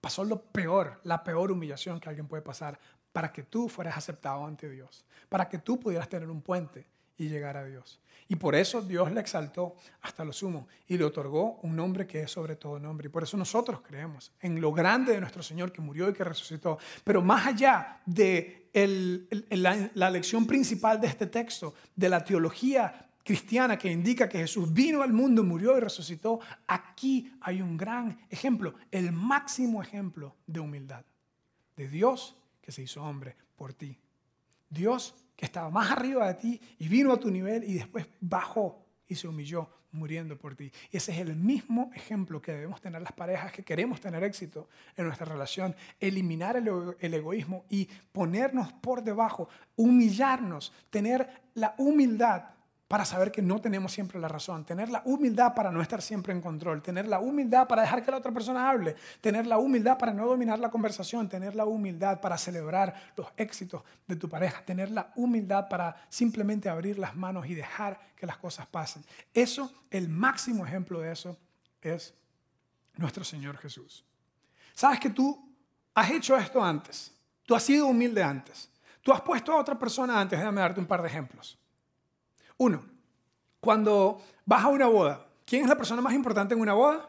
Pasó 0.00 0.24
lo 0.24 0.42
peor, 0.42 1.00
la 1.04 1.22
peor 1.22 1.52
humillación 1.52 2.00
que 2.00 2.08
alguien 2.08 2.26
puede 2.26 2.42
pasar 2.42 2.76
para 3.12 3.32
que 3.32 3.44
tú 3.44 3.68
fueras 3.68 3.96
aceptado 3.96 4.44
ante 4.44 4.68
Dios, 4.68 5.04
para 5.28 5.48
que 5.48 5.58
tú 5.58 5.78
pudieras 5.78 6.08
tener 6.08 6.28
un 6.28 6.42
puente 6.42 6.88
y 7.18 7.28
llegar 7.28 7.56
a 7.56 7.64
Dios. 7.64 8.00
Y 8.30 8.36
por 8.36 8.54
eso 8.54 8.82
Dios 8.82 9.10
le 9.10 9.20
exaltó 9.20 9.76
hasta 10.02 10.24
lo 10.24 10.34
sumo 10.34 10.68
y 10.86 10.98
le 10.98 11.04
otorgó 11.04 11.58
un 11.62 11.74
nombre 11.74 12.06
que 12.06 12.22
es 12.22 12.30
sobre 12.30 12.56
todo 12.56 12.78
nombre. 12.78 13.08
Y 13.08 13.10
por 13.10 13.22
eso 13.22 13.38
nosotros 13.38 13.80
creemos 13.80 14.32
en 14.40 14.60
lo 14.60 14.70
grande 14.72 15.14
de 15.14 15.20
nuestro 15.20 15.42
Señor 15.42 15.72
que 15.72 15.80
murió 15.80 16.10
y 16.10 16.12
que 16.12 16.24
resucitó. 16.24 16.78
Pero 17.04 17.22
más 17.22 17.46
allá 17.46 18.00
de 18.04 18.68
la, 19.50 19.90
la 19.94 20.10
lección 20.10 20.46
principal 20.46 21.00
de 21.00 21.06
este 21.06 21.26
texto, 21.26 21.74
de 21.96 22.08
la 22.10 22.22
teología 22.22 23.08
cristiana 23.24 23.78
que 23.78 23.90
indica 23.90 24.28
que 24.28 24.38
Jesús 24.38 24.72
vino 24.72 25.02
al 25.02 25.12
mundo, 25.12 25.42
murió 25.42 25.76
y 25.76 25.80
resucitó, 25.80 26.40
aquí 26.66 27.32
hay 27.40 27.62
un 27.62 27.78
gran 27.78 28.18
ejemplo, 28.28 28.74
el 28.90 29.12
máximo 29.12 29.82
ejemplo 29.82 30.36
de 30.46 30.60
humildad. 30.60 31.04
De 31.76 31.88
Dios 31.88 32.36
que 32.60 32.72
se 32.72 32.82
hizo 32.82 33.02
hombre 33.02 33.36
por 33.56 33.72
ti. 33.72 33.98
Dios 34.68 35.14
que 35.38 35.44
estaba 35.44 35.70
más 35.70 35.92
arriba 35.92 36.26
de 36.26 36.34
ti 36.34 36.60
y 36.80 36.88
vino 36.88 37.12
a 37.12 37.16
tu 37.20 37.30
nivel 37.30 37.62
y 37.62 37.74
después 37.74 38.04
bajó 38.20 38.84
y 39.06 39.14
se 39.14 39.28
humilló 39.28 39.70
muriendo 39.92 40.36
por 40.36 40.56
ti. 40.56 40.72
Y 40.90 40.96
ese 40.96 41.12
es 41.12 41.18
el 41.18 41.36
mismo 41.36 41.92
ejemplo 41.94 42.42
que 42.42 42.50
debemos 42.50 42.80
tener 42.80 43.00
las 43.00 43.12
parejas 43.12 43.52
que 43.52 43.62
queremos 43.62 44.00
tener 44.00 44.24
éxito 44.24 44.68
en 44.96 45.06
nuestra 45.06 45.26
relación. 45.26 45.76
Eliminar 46.00 46.56
el, 46.56 46.68
el, 46.98 47.14
egoísmo 47.14 47.66
y 47.70 47.88
ponernos 48.10 48.72
por 48.72 49.04
debajo, 49.04 49.48
humillarnos, 49.76 50.72
tener 50.90 51.28
la 51.54 51.76
humildad 51.78 52.42
para 52.88 53.04
saber 53.04 53.30
que 53.30 53.42
no 53.42 53.60
tenemos 53.60 53.92
siempre 53.92 54.18
la 54.18 54.28
razón, 54.28 54.64
tener 54.64 54.88
la 54.88 55.02
humildad 55.04 55.54
para 55.54 55.70
no 55.70 55.82
estar 55.82 56.00
siempre 56.00 56.32
en 56.32 56.40
control, 56.40 56.82
tener 56.82 57.06
la 57.06 57.20
humildad 57.20 57.68
para 57.68 57.82
dejar 57.82 58.02
que 58.02 58.10
la 58.10 58.16
otra 58.16 58.32
persona 58.32 58.70
hable, 58.70 58.96
tener 59.20 59.46
la 59.46 59.58
humildad 59.58 59.98
para 59.98 60.14
no 60.14 60.26
dominar 60.26 60.58
la 60.58 60.70
conversación, 60.70 61.28
tener 61.28 61.54
la 61.54 61.66
humildad 61.66 62.18
para 62.22 62.38
celebrar 62.38 63.12
los 63.14 63.26
éxitos 63.36 63.82
de 64.06 64.16
tu 64.16 64.26
pareja, 64.26 64.64
tener 64.64 64.90
la 64.90 65.12
humildad 65.16 65.68
para 65.68 65.96
simplemente 66.08 66.70
abrir 66.70 66.98
las 66.98 67.14
manos 67.14 67.46
y 67.46 67.54
dejar 67.54 68.00
que 68.16 68.26
las 68.26 68.38
cosas 68.38 68.66
pasen. 68.66 69.04
Eso, 69.34 69.70
el 69.90 70.08
máximo 70.08 70.64
ejemplo 70.64 71.00
de 71.00 71.12
eso 71.12 71.36
es 71.82 72.14
nuestro 72.96 73.22
Señor 73.22 73.58
Jesús. 73.58 74.02
Sabes 74.72 74.98
que 74.98 75.10
tú 75.10 75.46
has 75.92 76.10
hecho 76.10 76.38
esto 76.38 76.64
antes, 76.64 77.12
tú 77.44 77.54
has 77.54 77.62
sido 77.62 77.86
humilde 77.86 78.22
antes, 78.22 78.70
tú 79.02 79.12
has 79.12 79.20
puesto 79.20 79.52
a 79.52 79.56
otra 79.56 79.78
persona 79.78 80.18
antes, 80.18 80.38
déjame 80.38 80.62
darte 80.62 80.80
un 80.80 80.86
par 80.86 81.02
de 81.02 81.08
ejemplos. 81.08 81.58
Uno, 82.58 82.84
cuando 83.60 84.22
vas 84.44 84.64
a 84.64 84.68
una 84.68 84.86
boda, 84.86 85.26
¿quién 85.44 85.62
es 85.62 85.68
la 85.68 85.76
persona 85.76 86.02
más 86.02 86.12
importante 86.12 86.54
en 86.54 86.60
una 86.60 86.74
boda? 86.74 87.08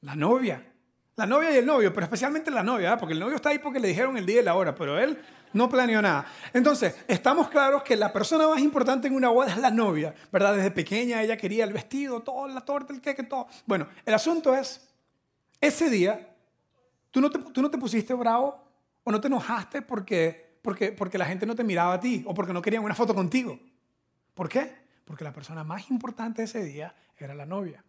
La 0.00 0.16
novia. 0.16 0.72
La 1.16 1.26
novia 1.26 1.52
y 1.52 1.56
el 1.58 1.66
novio, 1.66 1.92
pero 1.92 2.04
especialmente 2.04 2.50
la 2.50 2.62
novia, 2.62 2.94
¿eh? 2.94 2.96
porque 2.98 3.12
el 3.12 3.20
novio 3.20 3.36
está 3.36 3.50
ahí 3.50 3.58
porque 3.58 3.78
le 3.78 3.88
dijeron 3.88 4.16
el 4.16 4.24
día 4.24 4.40
y 4.40 4.44
la 4.44 4.54
hora, 4.54 4.74
pero 4.74 4.98
él 4.98 5.18
no 5.52 5.68
planeó 5.68 6.00
nada. 6.00 6.26
Entonces, 6.54 6.96
estamos 7.06 7.48
claros 7.48 7.82
que 7.82 7.96
la 7.96 8.12
persona 8.12 8.48
más 8.48 8.60
importante 8.60 9.08
en 9.08 9.14
una 9.14 9.28
boda 9.28 9.50
es 9.50 9.58
la 9.58 9.70
novia, 9.70 10.14
¿verdad? 10.32 10.56
Desde 10.56 10.70
pequeña 10.70 11.22
ella 11.22 11.36
quería 11.36 11.64
el 11.64 11.72
vestido, 11.72 12.20
todo, 12.20 12.48
la 12.48 12.62
torta, 12.62 12.94
el 12.94 13.00
queque, 13.00 13.24
todo. 13.24 13.46
Bueno, 13.66 13.88
el 14.06 14.14
asunto 14.14 14.54
es, 14.54 14.88
ese 15.60 15.90
día, 15.90 16.34
tú 17.10 17.20
no 17.20 17.30
te, 17.30 17.38
tú 17.38 17.60
no 17.60 17.70
te 17.70 17.76
pusiste 17.76 18.14
bravo 18.14 18.64
o 19.04 19.12
no 19.12 19.20
te 19.20 19.26
enojaste 19.26 19.82
porque, 19.82 20.58
porque, 20.62 20.92
porque 20.92 21.18
la 21.18 21.26
gente 21.26 21.44
no 21.44 21.54
te 21.54 21.64
miraba 21.64 21.94
a 21.94 22.00
ti 22.00 22.24
o 22.26 22.32
porque 22.32 22.52
no 22.52 22.62
querían 22.62 22.84
una 22.84 22.94
foto 22.94 23.14
contigo. 23.14 23.58
¿Por 24.34 24.48
qué? 24.48 24.74
Porque 25.04 25.24
la 25.24 25.32
persona 25.32 25.64
más 25.64 25.90
importante 25.90 26.42
ese 26.44 26.62
día 26.62 26.94
era 27.16 27.34
la 27.34 27.46
novia. 27.46 27.84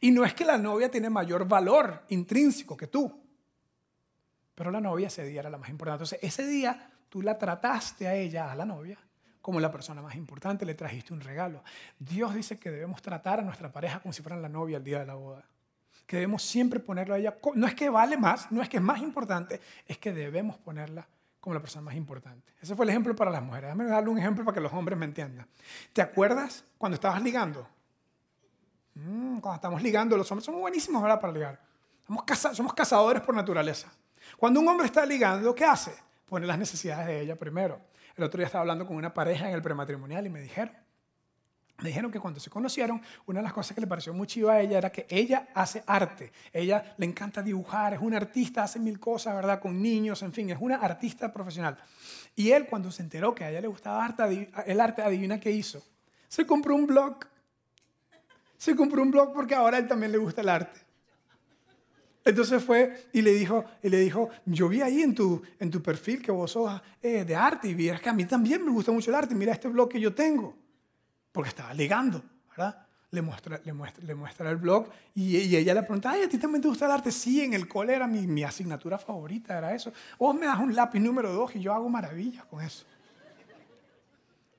Y 0.00 0.10
no 0.10 0.24
es 0.24 0.34
que 0.34 0.44
la 0.44 0.58
novia 0.58 0.90
tiene 0.90 1.08
mayor 1.08 1.46
valor 1.46 2.04
intrínseco 2.08 2.76
que 2.76 2.88
tú, 2.88 3.12
pero 4.54 4.70
la 4.70 4.80
novia 4.80 5.06
ese 5.06 5.24
día 5.24 5.40
era 5.40 5.50
la 5.50 5.58
más 5.58 5.70
importante. 5.70 6.04
Entonces, 6.04 6.18
ese 6.20 6.46
día 6.46 6.90
tú 7.08 7.22
la 7.22 7.38
trataste 7.38 8.08
a 8.08 8.14
ella, 8.14 8.50
a 8.50 8.54
la 8.54 8.64
novia, 8.64 8.98
como 9.40 9.60
la 9.60 9.70
persona 9.70 10.02
más 10.02 10.16
importante, 10.16 10.66
le 10.66 10.74
trajiste 10.74 11.14
un 11.14 11.20
regalo. 11.20 11.62
Dios 11.98 12.34
dice 12.34 12.58
que 12.58 12.70
debemos 12.70 13.00
tratar 13.00 13.40
a 13.40 13.42
nuestra 13.42 13.72
pareja 13.72 14.00
como 14.00 14.12
si 14.12 14.20
fueran 14.20 14.42
la 14.42 14.48
novia 14.48 14.78
el 14.78 14.84
día 14.84 14.98
de 14.98 15.06
la 15.06 15.14
boda. 15.14 15.44
Que 16.06 16.16
debemos 16.16 16.42
siempre 16.42 16.80
ponerlo 16.80 17.14
a 17.14 17.18
ella. 17.18 17.38
No 17.54 17.66
es 17.66 17.74
que 17.74 17.88
vale 17.88 18.16
más, 18.16 18.50
no 18.50 18.60
es 18.60 18.68
que 18.68 18.78
es 18.78 18.82
más 18.82 19.00
importante, 19.00 19.60
es 19.86 19.98
que 19.98 20.12
debemos 20.12 20.58
ponerla 20.58 21.06
como 21.40 21.54
la 21.54 21.60
persona 21.60 21.82
más 21.82 21.94
importante. 21.94 22.52
Ese 22.60 22.74
fue 22.74 22.84
el 22.84 22.90
ejemplo 22.90 23.14
para 23.14 23.30
las 23.30 23.42
mujeres. 23.42 23.68
Déjame 23.68 23.84
darle 23.84 24.10
un 24.10 24.18
ejemplo 24.18 24.44
para 24.44 24.54
que 24.54 24.60
los 24.60 24.72
hombres 24.72 24.98
me 24.98 25.06
entiendan. 25.06 25.46
¿Te 25.92 26.02
acuerdas 26.02 26.64
cuando 26.76 26.96
estabas 26.96 27.22
ligando? 27.22 27.66
Mm, 28.94 29.38
cuando 29.38 29.54
estamos 29.54 29.82
ligando, 29.82 30.16
los 30.16 30.30
hombres 30.30 30.44
somos 30.44 30.60
buenísimos 30.60 31.02
para 31.02 31.32
ligar. 31.32 31.60
Somos, 32.06 32.24
somos 32.56 32.74
cazadores 32.74 33.22
por 33.22 33.34
naturaleza. 33.34 33.88
Cuando 34.36 34.60
un 34.60 34.68
hombre 34.68 34.86
está 34.86 35.06
ligando, 35.06 35.54
¿qué 35.54 35.64
hace? 35.64 35.94
Pone 36.28 36.46
las 36.46 36.58
necesidades 36.58 37.06
de 37.06 37.20
ella 37.20 37.36
primero. 37.36 37.80
El 38.16 38.24
otro 38.24 38.38
día 38.38 38.46
estaba 38.46 38.62
hablando 38.62 38.86
con 38.86 38.96
una 38.96 39.14
pareja 39.14 39.48
en 39.48 39.54
el 39.54 39.62
prematrimonial 39.62 40.26
y 40.26 40.30
me 40.30 40.40
dijeron, 40.40 40.74
me 41.80 41.90
dijeron 41.90 42.10
que 42.10 42.18
cuando 42.18 42.40
se 42.40 42.50
conocieron, 42.50 43.00
una 43.26 43.38
de 43.38 43.44
las 43.44 43.52
cosas 43.52 43.72
que 43.72 43.80
le 43.80 43.86
pareció 43.86 44.12
muy 44.12 44.26
chiva 44.26 44.54
a 44.54 44.60
ella 44.60 44.78
era 44.78 44.90
que 44.90 45.06
ella 45.08 45.48
hace 45.54 45.84
arte. 45.86 46.32
Ella 46.52 46.94
le 46.98 47.06
encanta 47.06 47.40
dibujar, 47.40 47.94
es 47.94 48.00
una 48.00 48.16
artista, 48.16 48.64
hace 48.64 48.80
mil 48.80 48.98
cosas, 48.98 49.36
¿verdad? 49.36 49.60
Con 49.60 49.80
niños, 49.80 50.22
en 50.22 50.32
fin, 50.32 50.50
es 50.50 50.58
una 50.60 50.76
artista 50.76 51.32
profesional. 51.32 51.78
Y 52.34 52.50
él, 52.50 52.66
cuando 52.66 52.90
se 52.90 53.02
enteró 53.02 53.32
que 53.32 53.44
a 53.44 53.50
ella 53.50 53.60
le 53.60 53.68
gustaba 53.68 54.12
el 54.66 54.80
arte, 54.80 55.02
adivina 55.02 55.38
qué 55.38 55.52
hizo. 55.52 55.80
Se 56.26 56.44
compró 56.44 56.74
un 56.74 56.88
blog. 56.88 57.18
Se 58.56 58.74
compró 58.74 59.00
un 59.02 59.12
blog 59.12 59.32
porque 59.32 59.54
ahora 59.54 59.76
a 59.76 59.80
él 59.80 59.86
también 59.86 60.10
le 60.10 60.18
gusta 60.18 60.40
el 60.40 60.48
arte. 60.48 60.80
Entonces 62.24 62.62
fue 62.62 63.08
y 63.12 63.22
le 63.22 63.32
dijo, 63.34 63.64
y 63.84 63.88
le 63.88 63.98
dijo 63.98 64.28
yo 64.44 64.68
vi 64.68 64.82
ahí 64.82 65.00
en 65.00 65.14
tu, 65.14 65.40
en 65.60 65.70
tu 65.70 65.80
perfil 65.80 66.20
que 66.20 66.32
vos 66.32 66.50
sos 66.50 66.82
eh, 67.00 67.24
de 67.24 67.36
arte 67.36 67.68
y 67.68 67.74
vieras 67.74 68.00
que 68.00 68.08
a 68.08 68.12
mí 68.12 68.24
también 68.24 68.64
me 68.64 68.72
gusta 68.72 68.90
mucho 68.90 69.10
el 69.10 69.14
arte. 69.14 69.34
Mira 69.36 69.52
este 69.52 69.68
blog 69.68 69.88
que 69.88 70.00
yo 70.00 70.12
tengo. 70.12 70.67
Porque 71.38 71.50
estaba 71.50 71.72
ligando, 71.72 72.20
¿verdad? 72.50 72.84
Le 73.12 73.22
muestra, 73.22 73.60
le 73.64 73.72
muestra, 73.72 74.04
le 74.04 74.12
muestra 74.16 74.50
el 74.50 74.56
blog 74.56 74.88
y, 75.14 75.36
y 75.36 75.54
ella 75.54 75.72
le 75.72 75.82
pregunta, 75.84 76.10
ay, 76.10 76.24
¿a 76.24 76.28
ti 76.28 76.36
también 76.36 76.60
te 76.60 76.66
gusta 76.66 76.86
el 76.86 76.90
arte? 76.90 77.12
Sí, 77.12 77.40
en 77.40 77.54
el 77.54 77.68
cole 77.68 77.94
era 77.94 78.08
mi, 78.08 78.26
mi 78.26 78.42
asignatura 78.42 78.98
favorita, 78.98 79.56
era 79.56 79.72
eso. 79.72 79.92
Vos 80.18 80.34
me 80.34 80.46
das 80.46 80.58
un 80.58 80.74
lápiz 80.74 80.98
número 80.98 81.32
dos 81.32 81.54
y 81.54 81.60
yo 81.60 81.72
hago 81.72 81.88
maravillas 81.88 82.44
con 82.46 82.60
eso. 82.60 82.84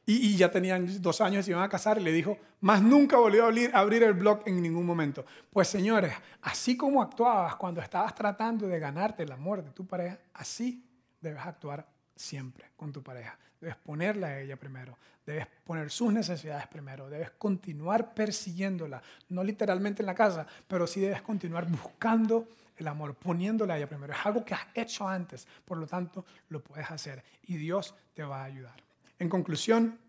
Y, 0.06 0.30
y, 0.30 0.38
ya 0.38 0.50
tenían 0.50 1.02
dos 1.02 1.20
años 1.20 1.42
y 1.42 1.44
se 1.48 1.52
iban 1.52 1.64
a 1.64 1.68
casar 1.68 2.00
y 2.00 2.02
le 2.02 2.14
dijo, 2.14 2.38
más 2.62 2.82
nunca 2.82 3.18
volvió 3.18 3.44
a 3.44 3.48
abrir, 3.48 3.72
abrir 3.76 4.04
el 4.04 4.14
blog 4.14 4.44
en 4.46 4.62
ningún 4.62 4.86
momento. 4.86 5.26
Pues 5.52 5.68
señores, 5.68 6.14
así 6.44 6.78
como 6.78 7.02
actuabas 7.02 7.58
cuando 7.58 7.82
estabas 7.82 8.16
tratando 8.16 8.68
de 8.68 8.80
ganarte 8.80 9.24
el 9.24 9.34
amor 9.34 9.66
de 9.66 9.72
tu 9.72 9.86
pareja, 9.86 10.18
así 10.34 10.82
debes 11.20 11.46
actuar 11.46 11.86
siempre 12.16 12.72
con 12.78 12.94
tu 12.94 13.04
pareja. 13.04 13.38
Debes 13.60 13.76
ponerla 13.78 14.28
a 14.28 14.40
ella 14.40 14.56
primero, 14.56 14.98
debes 15.26 15.48
poner 15.64 15.92
sus 15.92 16.14
necesidades 16.14 16.68
primero, 16.68 17.10
debes 17.10 17.32
continuar 17.32 18.14
persiguiéndola, 18.14 19.02
no 19.30 19.44
literalmente 19.44 20.02
en 20.02 20.08
la 20.08 20.16
casa, 20.16 20.48
pero 20.68 20.88
sí 20.88 21.02
debes 21.02 21.22
continuar 21.22 21.68
buscando 21.68 22.48
el 22.78 22.88
amor, 22.88 23.16
poniéndola 23.16 23.74
a 23.74 23.78
ella 23.78 23.88
primero. 23.88 24.14
Es 24.14 24.26
algo 24.26 24.46
que 24.46 24.54
has 24.54 24.66
hecho 24.74 25.08
antes, 25.08 25.48
por 25.66 25.78
lo 25.78 25.86
tanto 25.86 26.26
lo 26.50 26.62
puedes 26.62 26.90
hacer 26.90 27.24
y 27.44 27.58
Dios 27.58 27.94
te 28.14 28.24
va 28.24 28.42
a 28.42 28.46
ayudar. 28.46 28.82
En 29.20 29.28
conclusión, 29.28 30.00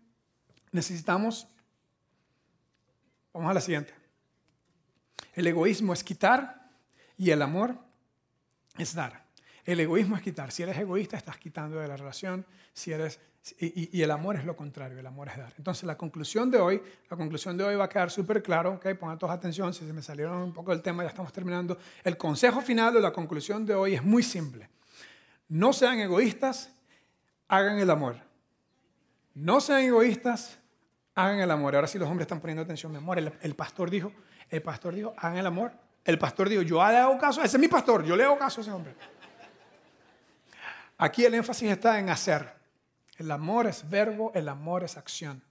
necesitamos, 0.71 1.47
vamos 3.33 3.51
a 3.51 3.53
la 3.53 3.61
siguiente, 3.61 3.93
el 5.33 5.47
egoísmo 5.47 5.93
es 5.93 6.03
quitar 6.03 6.69
y 7.17 7.31
el 7.31 7.41
amor 7.41 7.77
es 8.77 8.95
dar. 8.95 9.23
El 9.65 9.79
egoísmo 9.79 10.15
es 10.15 10.21
quitar. 10.21 10.51
Si 10.51 10.63
eres 10.63 10.77
egoísta, 10.77 11.17
estás 11.17 11.37
quitando 11.37 11.79
de 11.79 11.87
la 11.87 11.97
relación. 11.97 12.45
Si 12.73 12.91
eres, 12.91 13.19
y, 13.59 14.01
el 14.01 14.11
amor 14.11 14.35
es 14.35 14.45
lo 14.45 14.55
contrario, 14.55 14.99
el 14.99 15.07
amor 15.07 15.29
es 15.29 15.37
dar. 15.37 15.53
Entonces, 15.57 15.83
la 15.83 15.97
conclusión 15.97 16.51
de 16.51 16.59
hoy, 16.59 16.81
la 17.09 17.17
conclusión 17.17 17.57
de 17.57 17.63
hoy 17.63 17.75
va 17.75 17.85
a 17.85 17.89
quedar 17.89 18.11
súper 18.11 18.43
claro, 18.43 18.73
¿ok? 18.73 18.87
Pongan 18.99 19.17
todos 19.17 19.33
atención, 19.33 19.73
si 19.73 19.85
se 19.85 19.93
me 19.93 20.01
salieron 20.01 20.37
un 20.37 20.53
poco 20.53 20.71
del 20.71 20.81
tema, 20.81 21.03
ya 21.03 21.09
estamos 21.09 21.33
terminando. 21.33 21.77
El 22.03 22.17
consejo 22.17 22.61
final 22.61 22.93
de 22.93 23.01
la 23.01 23.11
conclusión 23.11 23.65
de 23.65 23.73
hoy 23.73 23.95
es 23.95 24.03
muy 24.03 24.21
simple. 24.21 24.69
No 25.49 25.73
sean 25.73 25.99
egoístas, 25.99 26.71
hagan 27.47 27.79
el 27.79 27.89
amor. 27.89 28.17
No 29.33 29.59
sean 29.59 29.81
egoístas, 29.81 30.59
hagan 31.15 31.39
el 31.39 31.49
amor. 31.49 31.75
Ahora 31.75 31.87
sí 31.87 31.97
los 31.97 32.07
hombres 32.07 32.25
están 32.25 32.41
poniendo 32.41 32.61
atención, 32.61 32.91
mi 32.91 32.99
amor. 32.99 33.17
El, 33.17 33.33
el 33.41 33.55
pastor 33.55 33.89
dijo, 33.89 34.11
el 34.49 34.61
pastor 34.61 34.93
dijo, 34.93 35.13
hagan 35.17 35.37
el 35.37 35.47
amor. 35.47 35.71
El 36.05 36.19
pastor 36.19 36.47
dijo, 36.47 36.61
yo 36.61 36.77
le 36.87 36.97
hago 36.97 37.17
caso, 37.17 37.41
ese 37.41 37.57
es 37.57 37.61
mi 37.61 37.67
pastor, 37.67 38.03
yo 38.03 38.15
le 38.15 38.23
hago 38.23 38.37
caso 38.37 38.61
a 38.61 38.63
ese 38.63 38.71
hombre. 38.71 38.95
Aquí 41.01 41.25
el 41.25 41.33
énfasis 41.33 41.71
está 41.71 41.97
en 41.97 42.09
hacer. 42.09 42.47
El 43.17 43.31
amor 43.31 43.65
es 43.65 43.89
verbo, 43.89 44.31
el 44.35 44.47
amor 44.47 44.83
es 44.83 44.97
acción. 44.97 45.43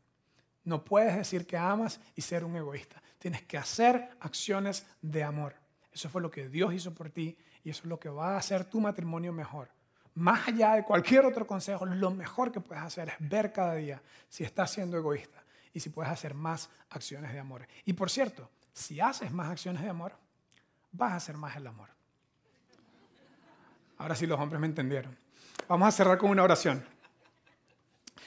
No 0.63 0.85
puedes 0.85 1.17
decir 1.17 1.45
que 1.45 1.57
amas 1.57 1.99
y 2.15 2.23
ser 2.23 2.45
un 2.45 2.55
egoísta. 2.55 3.03
Tienes 3.19 3.43
que 3.43 3.59
hacer 3.59 4.11
acciones 4.21 4.87
de 5.03 5.25
amor. 5.25 5.57
Eso 5.91 6.09
fue 6.09 6.23
lo 6.23 6.31
que 6.31 6.49
Dios 6.49 6.73
hizo 6.73 6.95
por 6.95 7.11
ti 7.11 7.37
y 7.65 7.71
eso 7.71 7.83
es 7.83 7.89
lo 7.89 7.99
que 7.99 8.09
va 8.09 8.35
a 8.35 8.39
hacer 8.39 8.65
tu 8.65 8.81
matrimonio 8.81 9.33
mejor. 9.33 9.69
Más 10.15 10.47
allá 10.47 10.77
de 10.77 10.85
cualquier 10.85 11.27
otro 11.27 11.45
consejo, 11.45 11.85
lo 11.85 12.13
mejor 12.13 12.53
que 12.53 12.61
puedes 12.61 12.85
hacer 12.85 13.09
es 13.09 13.17
ver 13.19 13.53
cada 13.53 13.75
día 13.75 14.01
si 14.29 14.45
estás 14.45 14.71
siendo 14.71 14.97
egoísta 14.99 15.43
y 15.75 15.81
si 15.81 15.91
puedes 15.91 16.13
hacer 16.13 16.33
más 16.33 16.71
acciones 16.91 17.33
de 17.33 17.41
amor. 17.41 17.67
Y 17.85 17.95
por 17.95 18.09
cierto, 18.09 18.49
si 18.73 19.01
haces 19.01 19.33
más 19.33 19.51
acciones 19.51 19.83
de 19.83 19.89
amor, 19.89 20.13
vas 20.93 21.11
a 21.11 21.17
hacer 21.17 21.37
más 21.37 21.57
el 21.57 21.67
amor. 21.67 21.89
Ahora 23.99 24.15
sí 24.15 24.29
los 24.29 24.39
hombres 24.39 24.61
me 24.61 24.69
entendieron. 24.69 25.19
Vamos 25.69 25.89
a 25.89 25.93
cerrar 25.93 26.19
con 26.19 26.31
una 26.31 26.43
oración. 26.43 26.85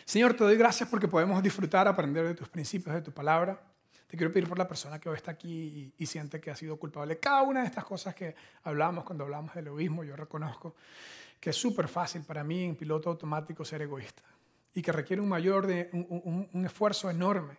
Señor, 0.06 0.34
te 0.34 0.44
doy 0.44 0.58
gracias 0.58 0.90
porque 0.90 1.08
podemos 1.08 1.42
disfrutar, 1.42 1.88
aprender 1.88 2.26
de 2.26 2.34
tus 2.34 2.50
principios, 2.50 2.96
de 2.96 3.02
tu 3.02 3.12
palabra. 3.12 3.60
Te 4.08 4.18
quiero 4.18 4.32
pedir 4.32 4.48
por 4.48 4.58
la 4.58 4.68
persona 4.68 5.00
que 5.00 5.10
hoy 5.10 5.18
está 5.18 5.32
aquí 5.32 5.94
y, 5.98 6.04
y 6.04 6.06
siente 6.06 6.40
que 6.40 6.52
ha 6.52 6.56
sido 6.56 6.78
culpable. 6.78 7.20
Cada 7.20 7.42
una 7.42 7.62
de 7.62 7.68
estas 7.68 7.84
cosas 7.86 8.14
que 8.14 8.36
hablamos 8.64 9.04
cuando 9.04 9.24
hablamos 9.24 9.54
del 9.56 9.68
egoísmo, 9.68 10.04
yo 10.04 10.16
reconozco 10.16 10.76
que 11.40 11.50
es 11.50 11.56
súper 11.56 11.88
fácil 11.88 12.22
para 12.24 12.44
mí 12.44 12.64
en 12.64 12.76
piloto 12.76 13.10
automático 13.10 13.66
ser 13.66 13.82
egoísta 13.82 14.24
y 14.74 14.82
que 14.82 14.92
requiere 14.92 15.22
un 15.22 15.30
mayor 15.30 15.68
de, 15.68 15.90
un, 15.94 16.06
un, 16.10 16.50
un 16.52 16.66
esfuerzo 16.66 17.10
enorme, 17.10 17.58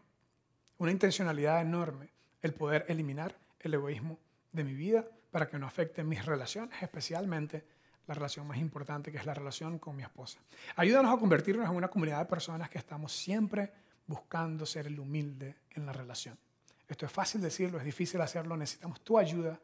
una 0.78 0.90
intencionalidad 0.90 1.60
enorme, 1.60 2.10
el 2.42 2.54
poder 2.54 2.86
eliminar 2.88 3.36
el 3.60 3.74
egoísmo 3.74 4.18
de 4.52 4.64
mi 4.64 4.74
vida 4.74 5.04
para 5.30 5.48
que 5.48 5.58
no 5.58 5.66
afecte 5.66 6.04
mis 6.04 6.24
relaciones, 6.24 6.82
especialmente 6.82 7.64
la 8.06 8.14
relación 8.14 8.46
más 8.46 8.58
importante 8.58 9.10
que 9.10 9.18
es 9.18 9.26
la 9.26 9.34
relación 9.34 9.78
con 9.78 9.96
mi 9.96 10.02
esposa. 10.02 10.38
Ayúdanos 10.76 11.14
a 11.14 11.18
convertirnos 11.18 11.68
en 11.68 11.74
una 11.74 11.88
comunidad 11.88 12.18
de 12.18 12.26
personas 12.26 12.68
que 12.68 12.78
estamos 12.78 13.12
siempre 13.12 13.72
buscando 14.06 14.66
ser 14.66 14.86
el 14.86 14.98
humilde 14.98 15.56
en 15.70 15.86
la 15.86 15.92
relación. 15.92 16.38
Esto 16.86 17.06
es 17.06 17.12
fácil 17.12 17.40
decirlo, 17.40 17.78
es 17.78 17.84
difícil 17.84 18.20
hacerlo, 18.20 18.56
necesitamos 18.56 19.00
tu 19.00 19.18
ayuda 19.18 19.58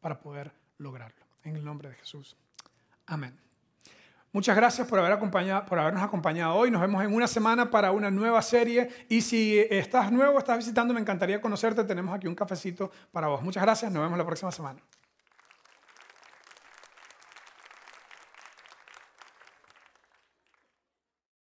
para 0.00 0.20
poder 0.20 0.52
lograrlo. 0.78 1.24
En 1.42 1.56
el 1.56 1.64
nombre 1.64 1.88
de 1.88 1.94
Jesús. 1.94 2.36
Amén. 3.06 3.38
Muchas 4.32 4.54
gracias 4.54 4.86
por, 4.86 4.98
haber 4.98 5.12
acompañado, 5.12 5.64
por 5.64 5.78
habernos 5.78 6.02
acompañado 6.02 6.54
hoy. 6.56 6.70
Nos 6.70 6.82
vemos 6.82 7.02
en 7.02 7.14
una 7.14 7.26
semana 7.26 7.70
para 7.70 7.92
una 7.92 8.10
nueva 8.10 8.42
serie. 8.42 8.90
Y 9.08 9.22
si 9.22 9.58
estás 9.70 10.12
nuevo, 10.12 10.38
estás 10.38 10.58
visitando, 10.58 10.92
me 10.92 11.00
encantaría 11.00 11.40
conocerte. 11.40 11.84
Tenemos 11.84 12.14
aquí 12.14 12.26
un 12.26 12.34
cafecito 12.34 12.90
para 13.12 13.28
vos. 13.28 13.40
Muchas 13.42 13.62
gracias. 13.62 13.90
Nos 13.90 14.02
vemos 14.02 14.18
la 14.18 14.26
próxima 14.26 14.52
semana. 14.52 14.82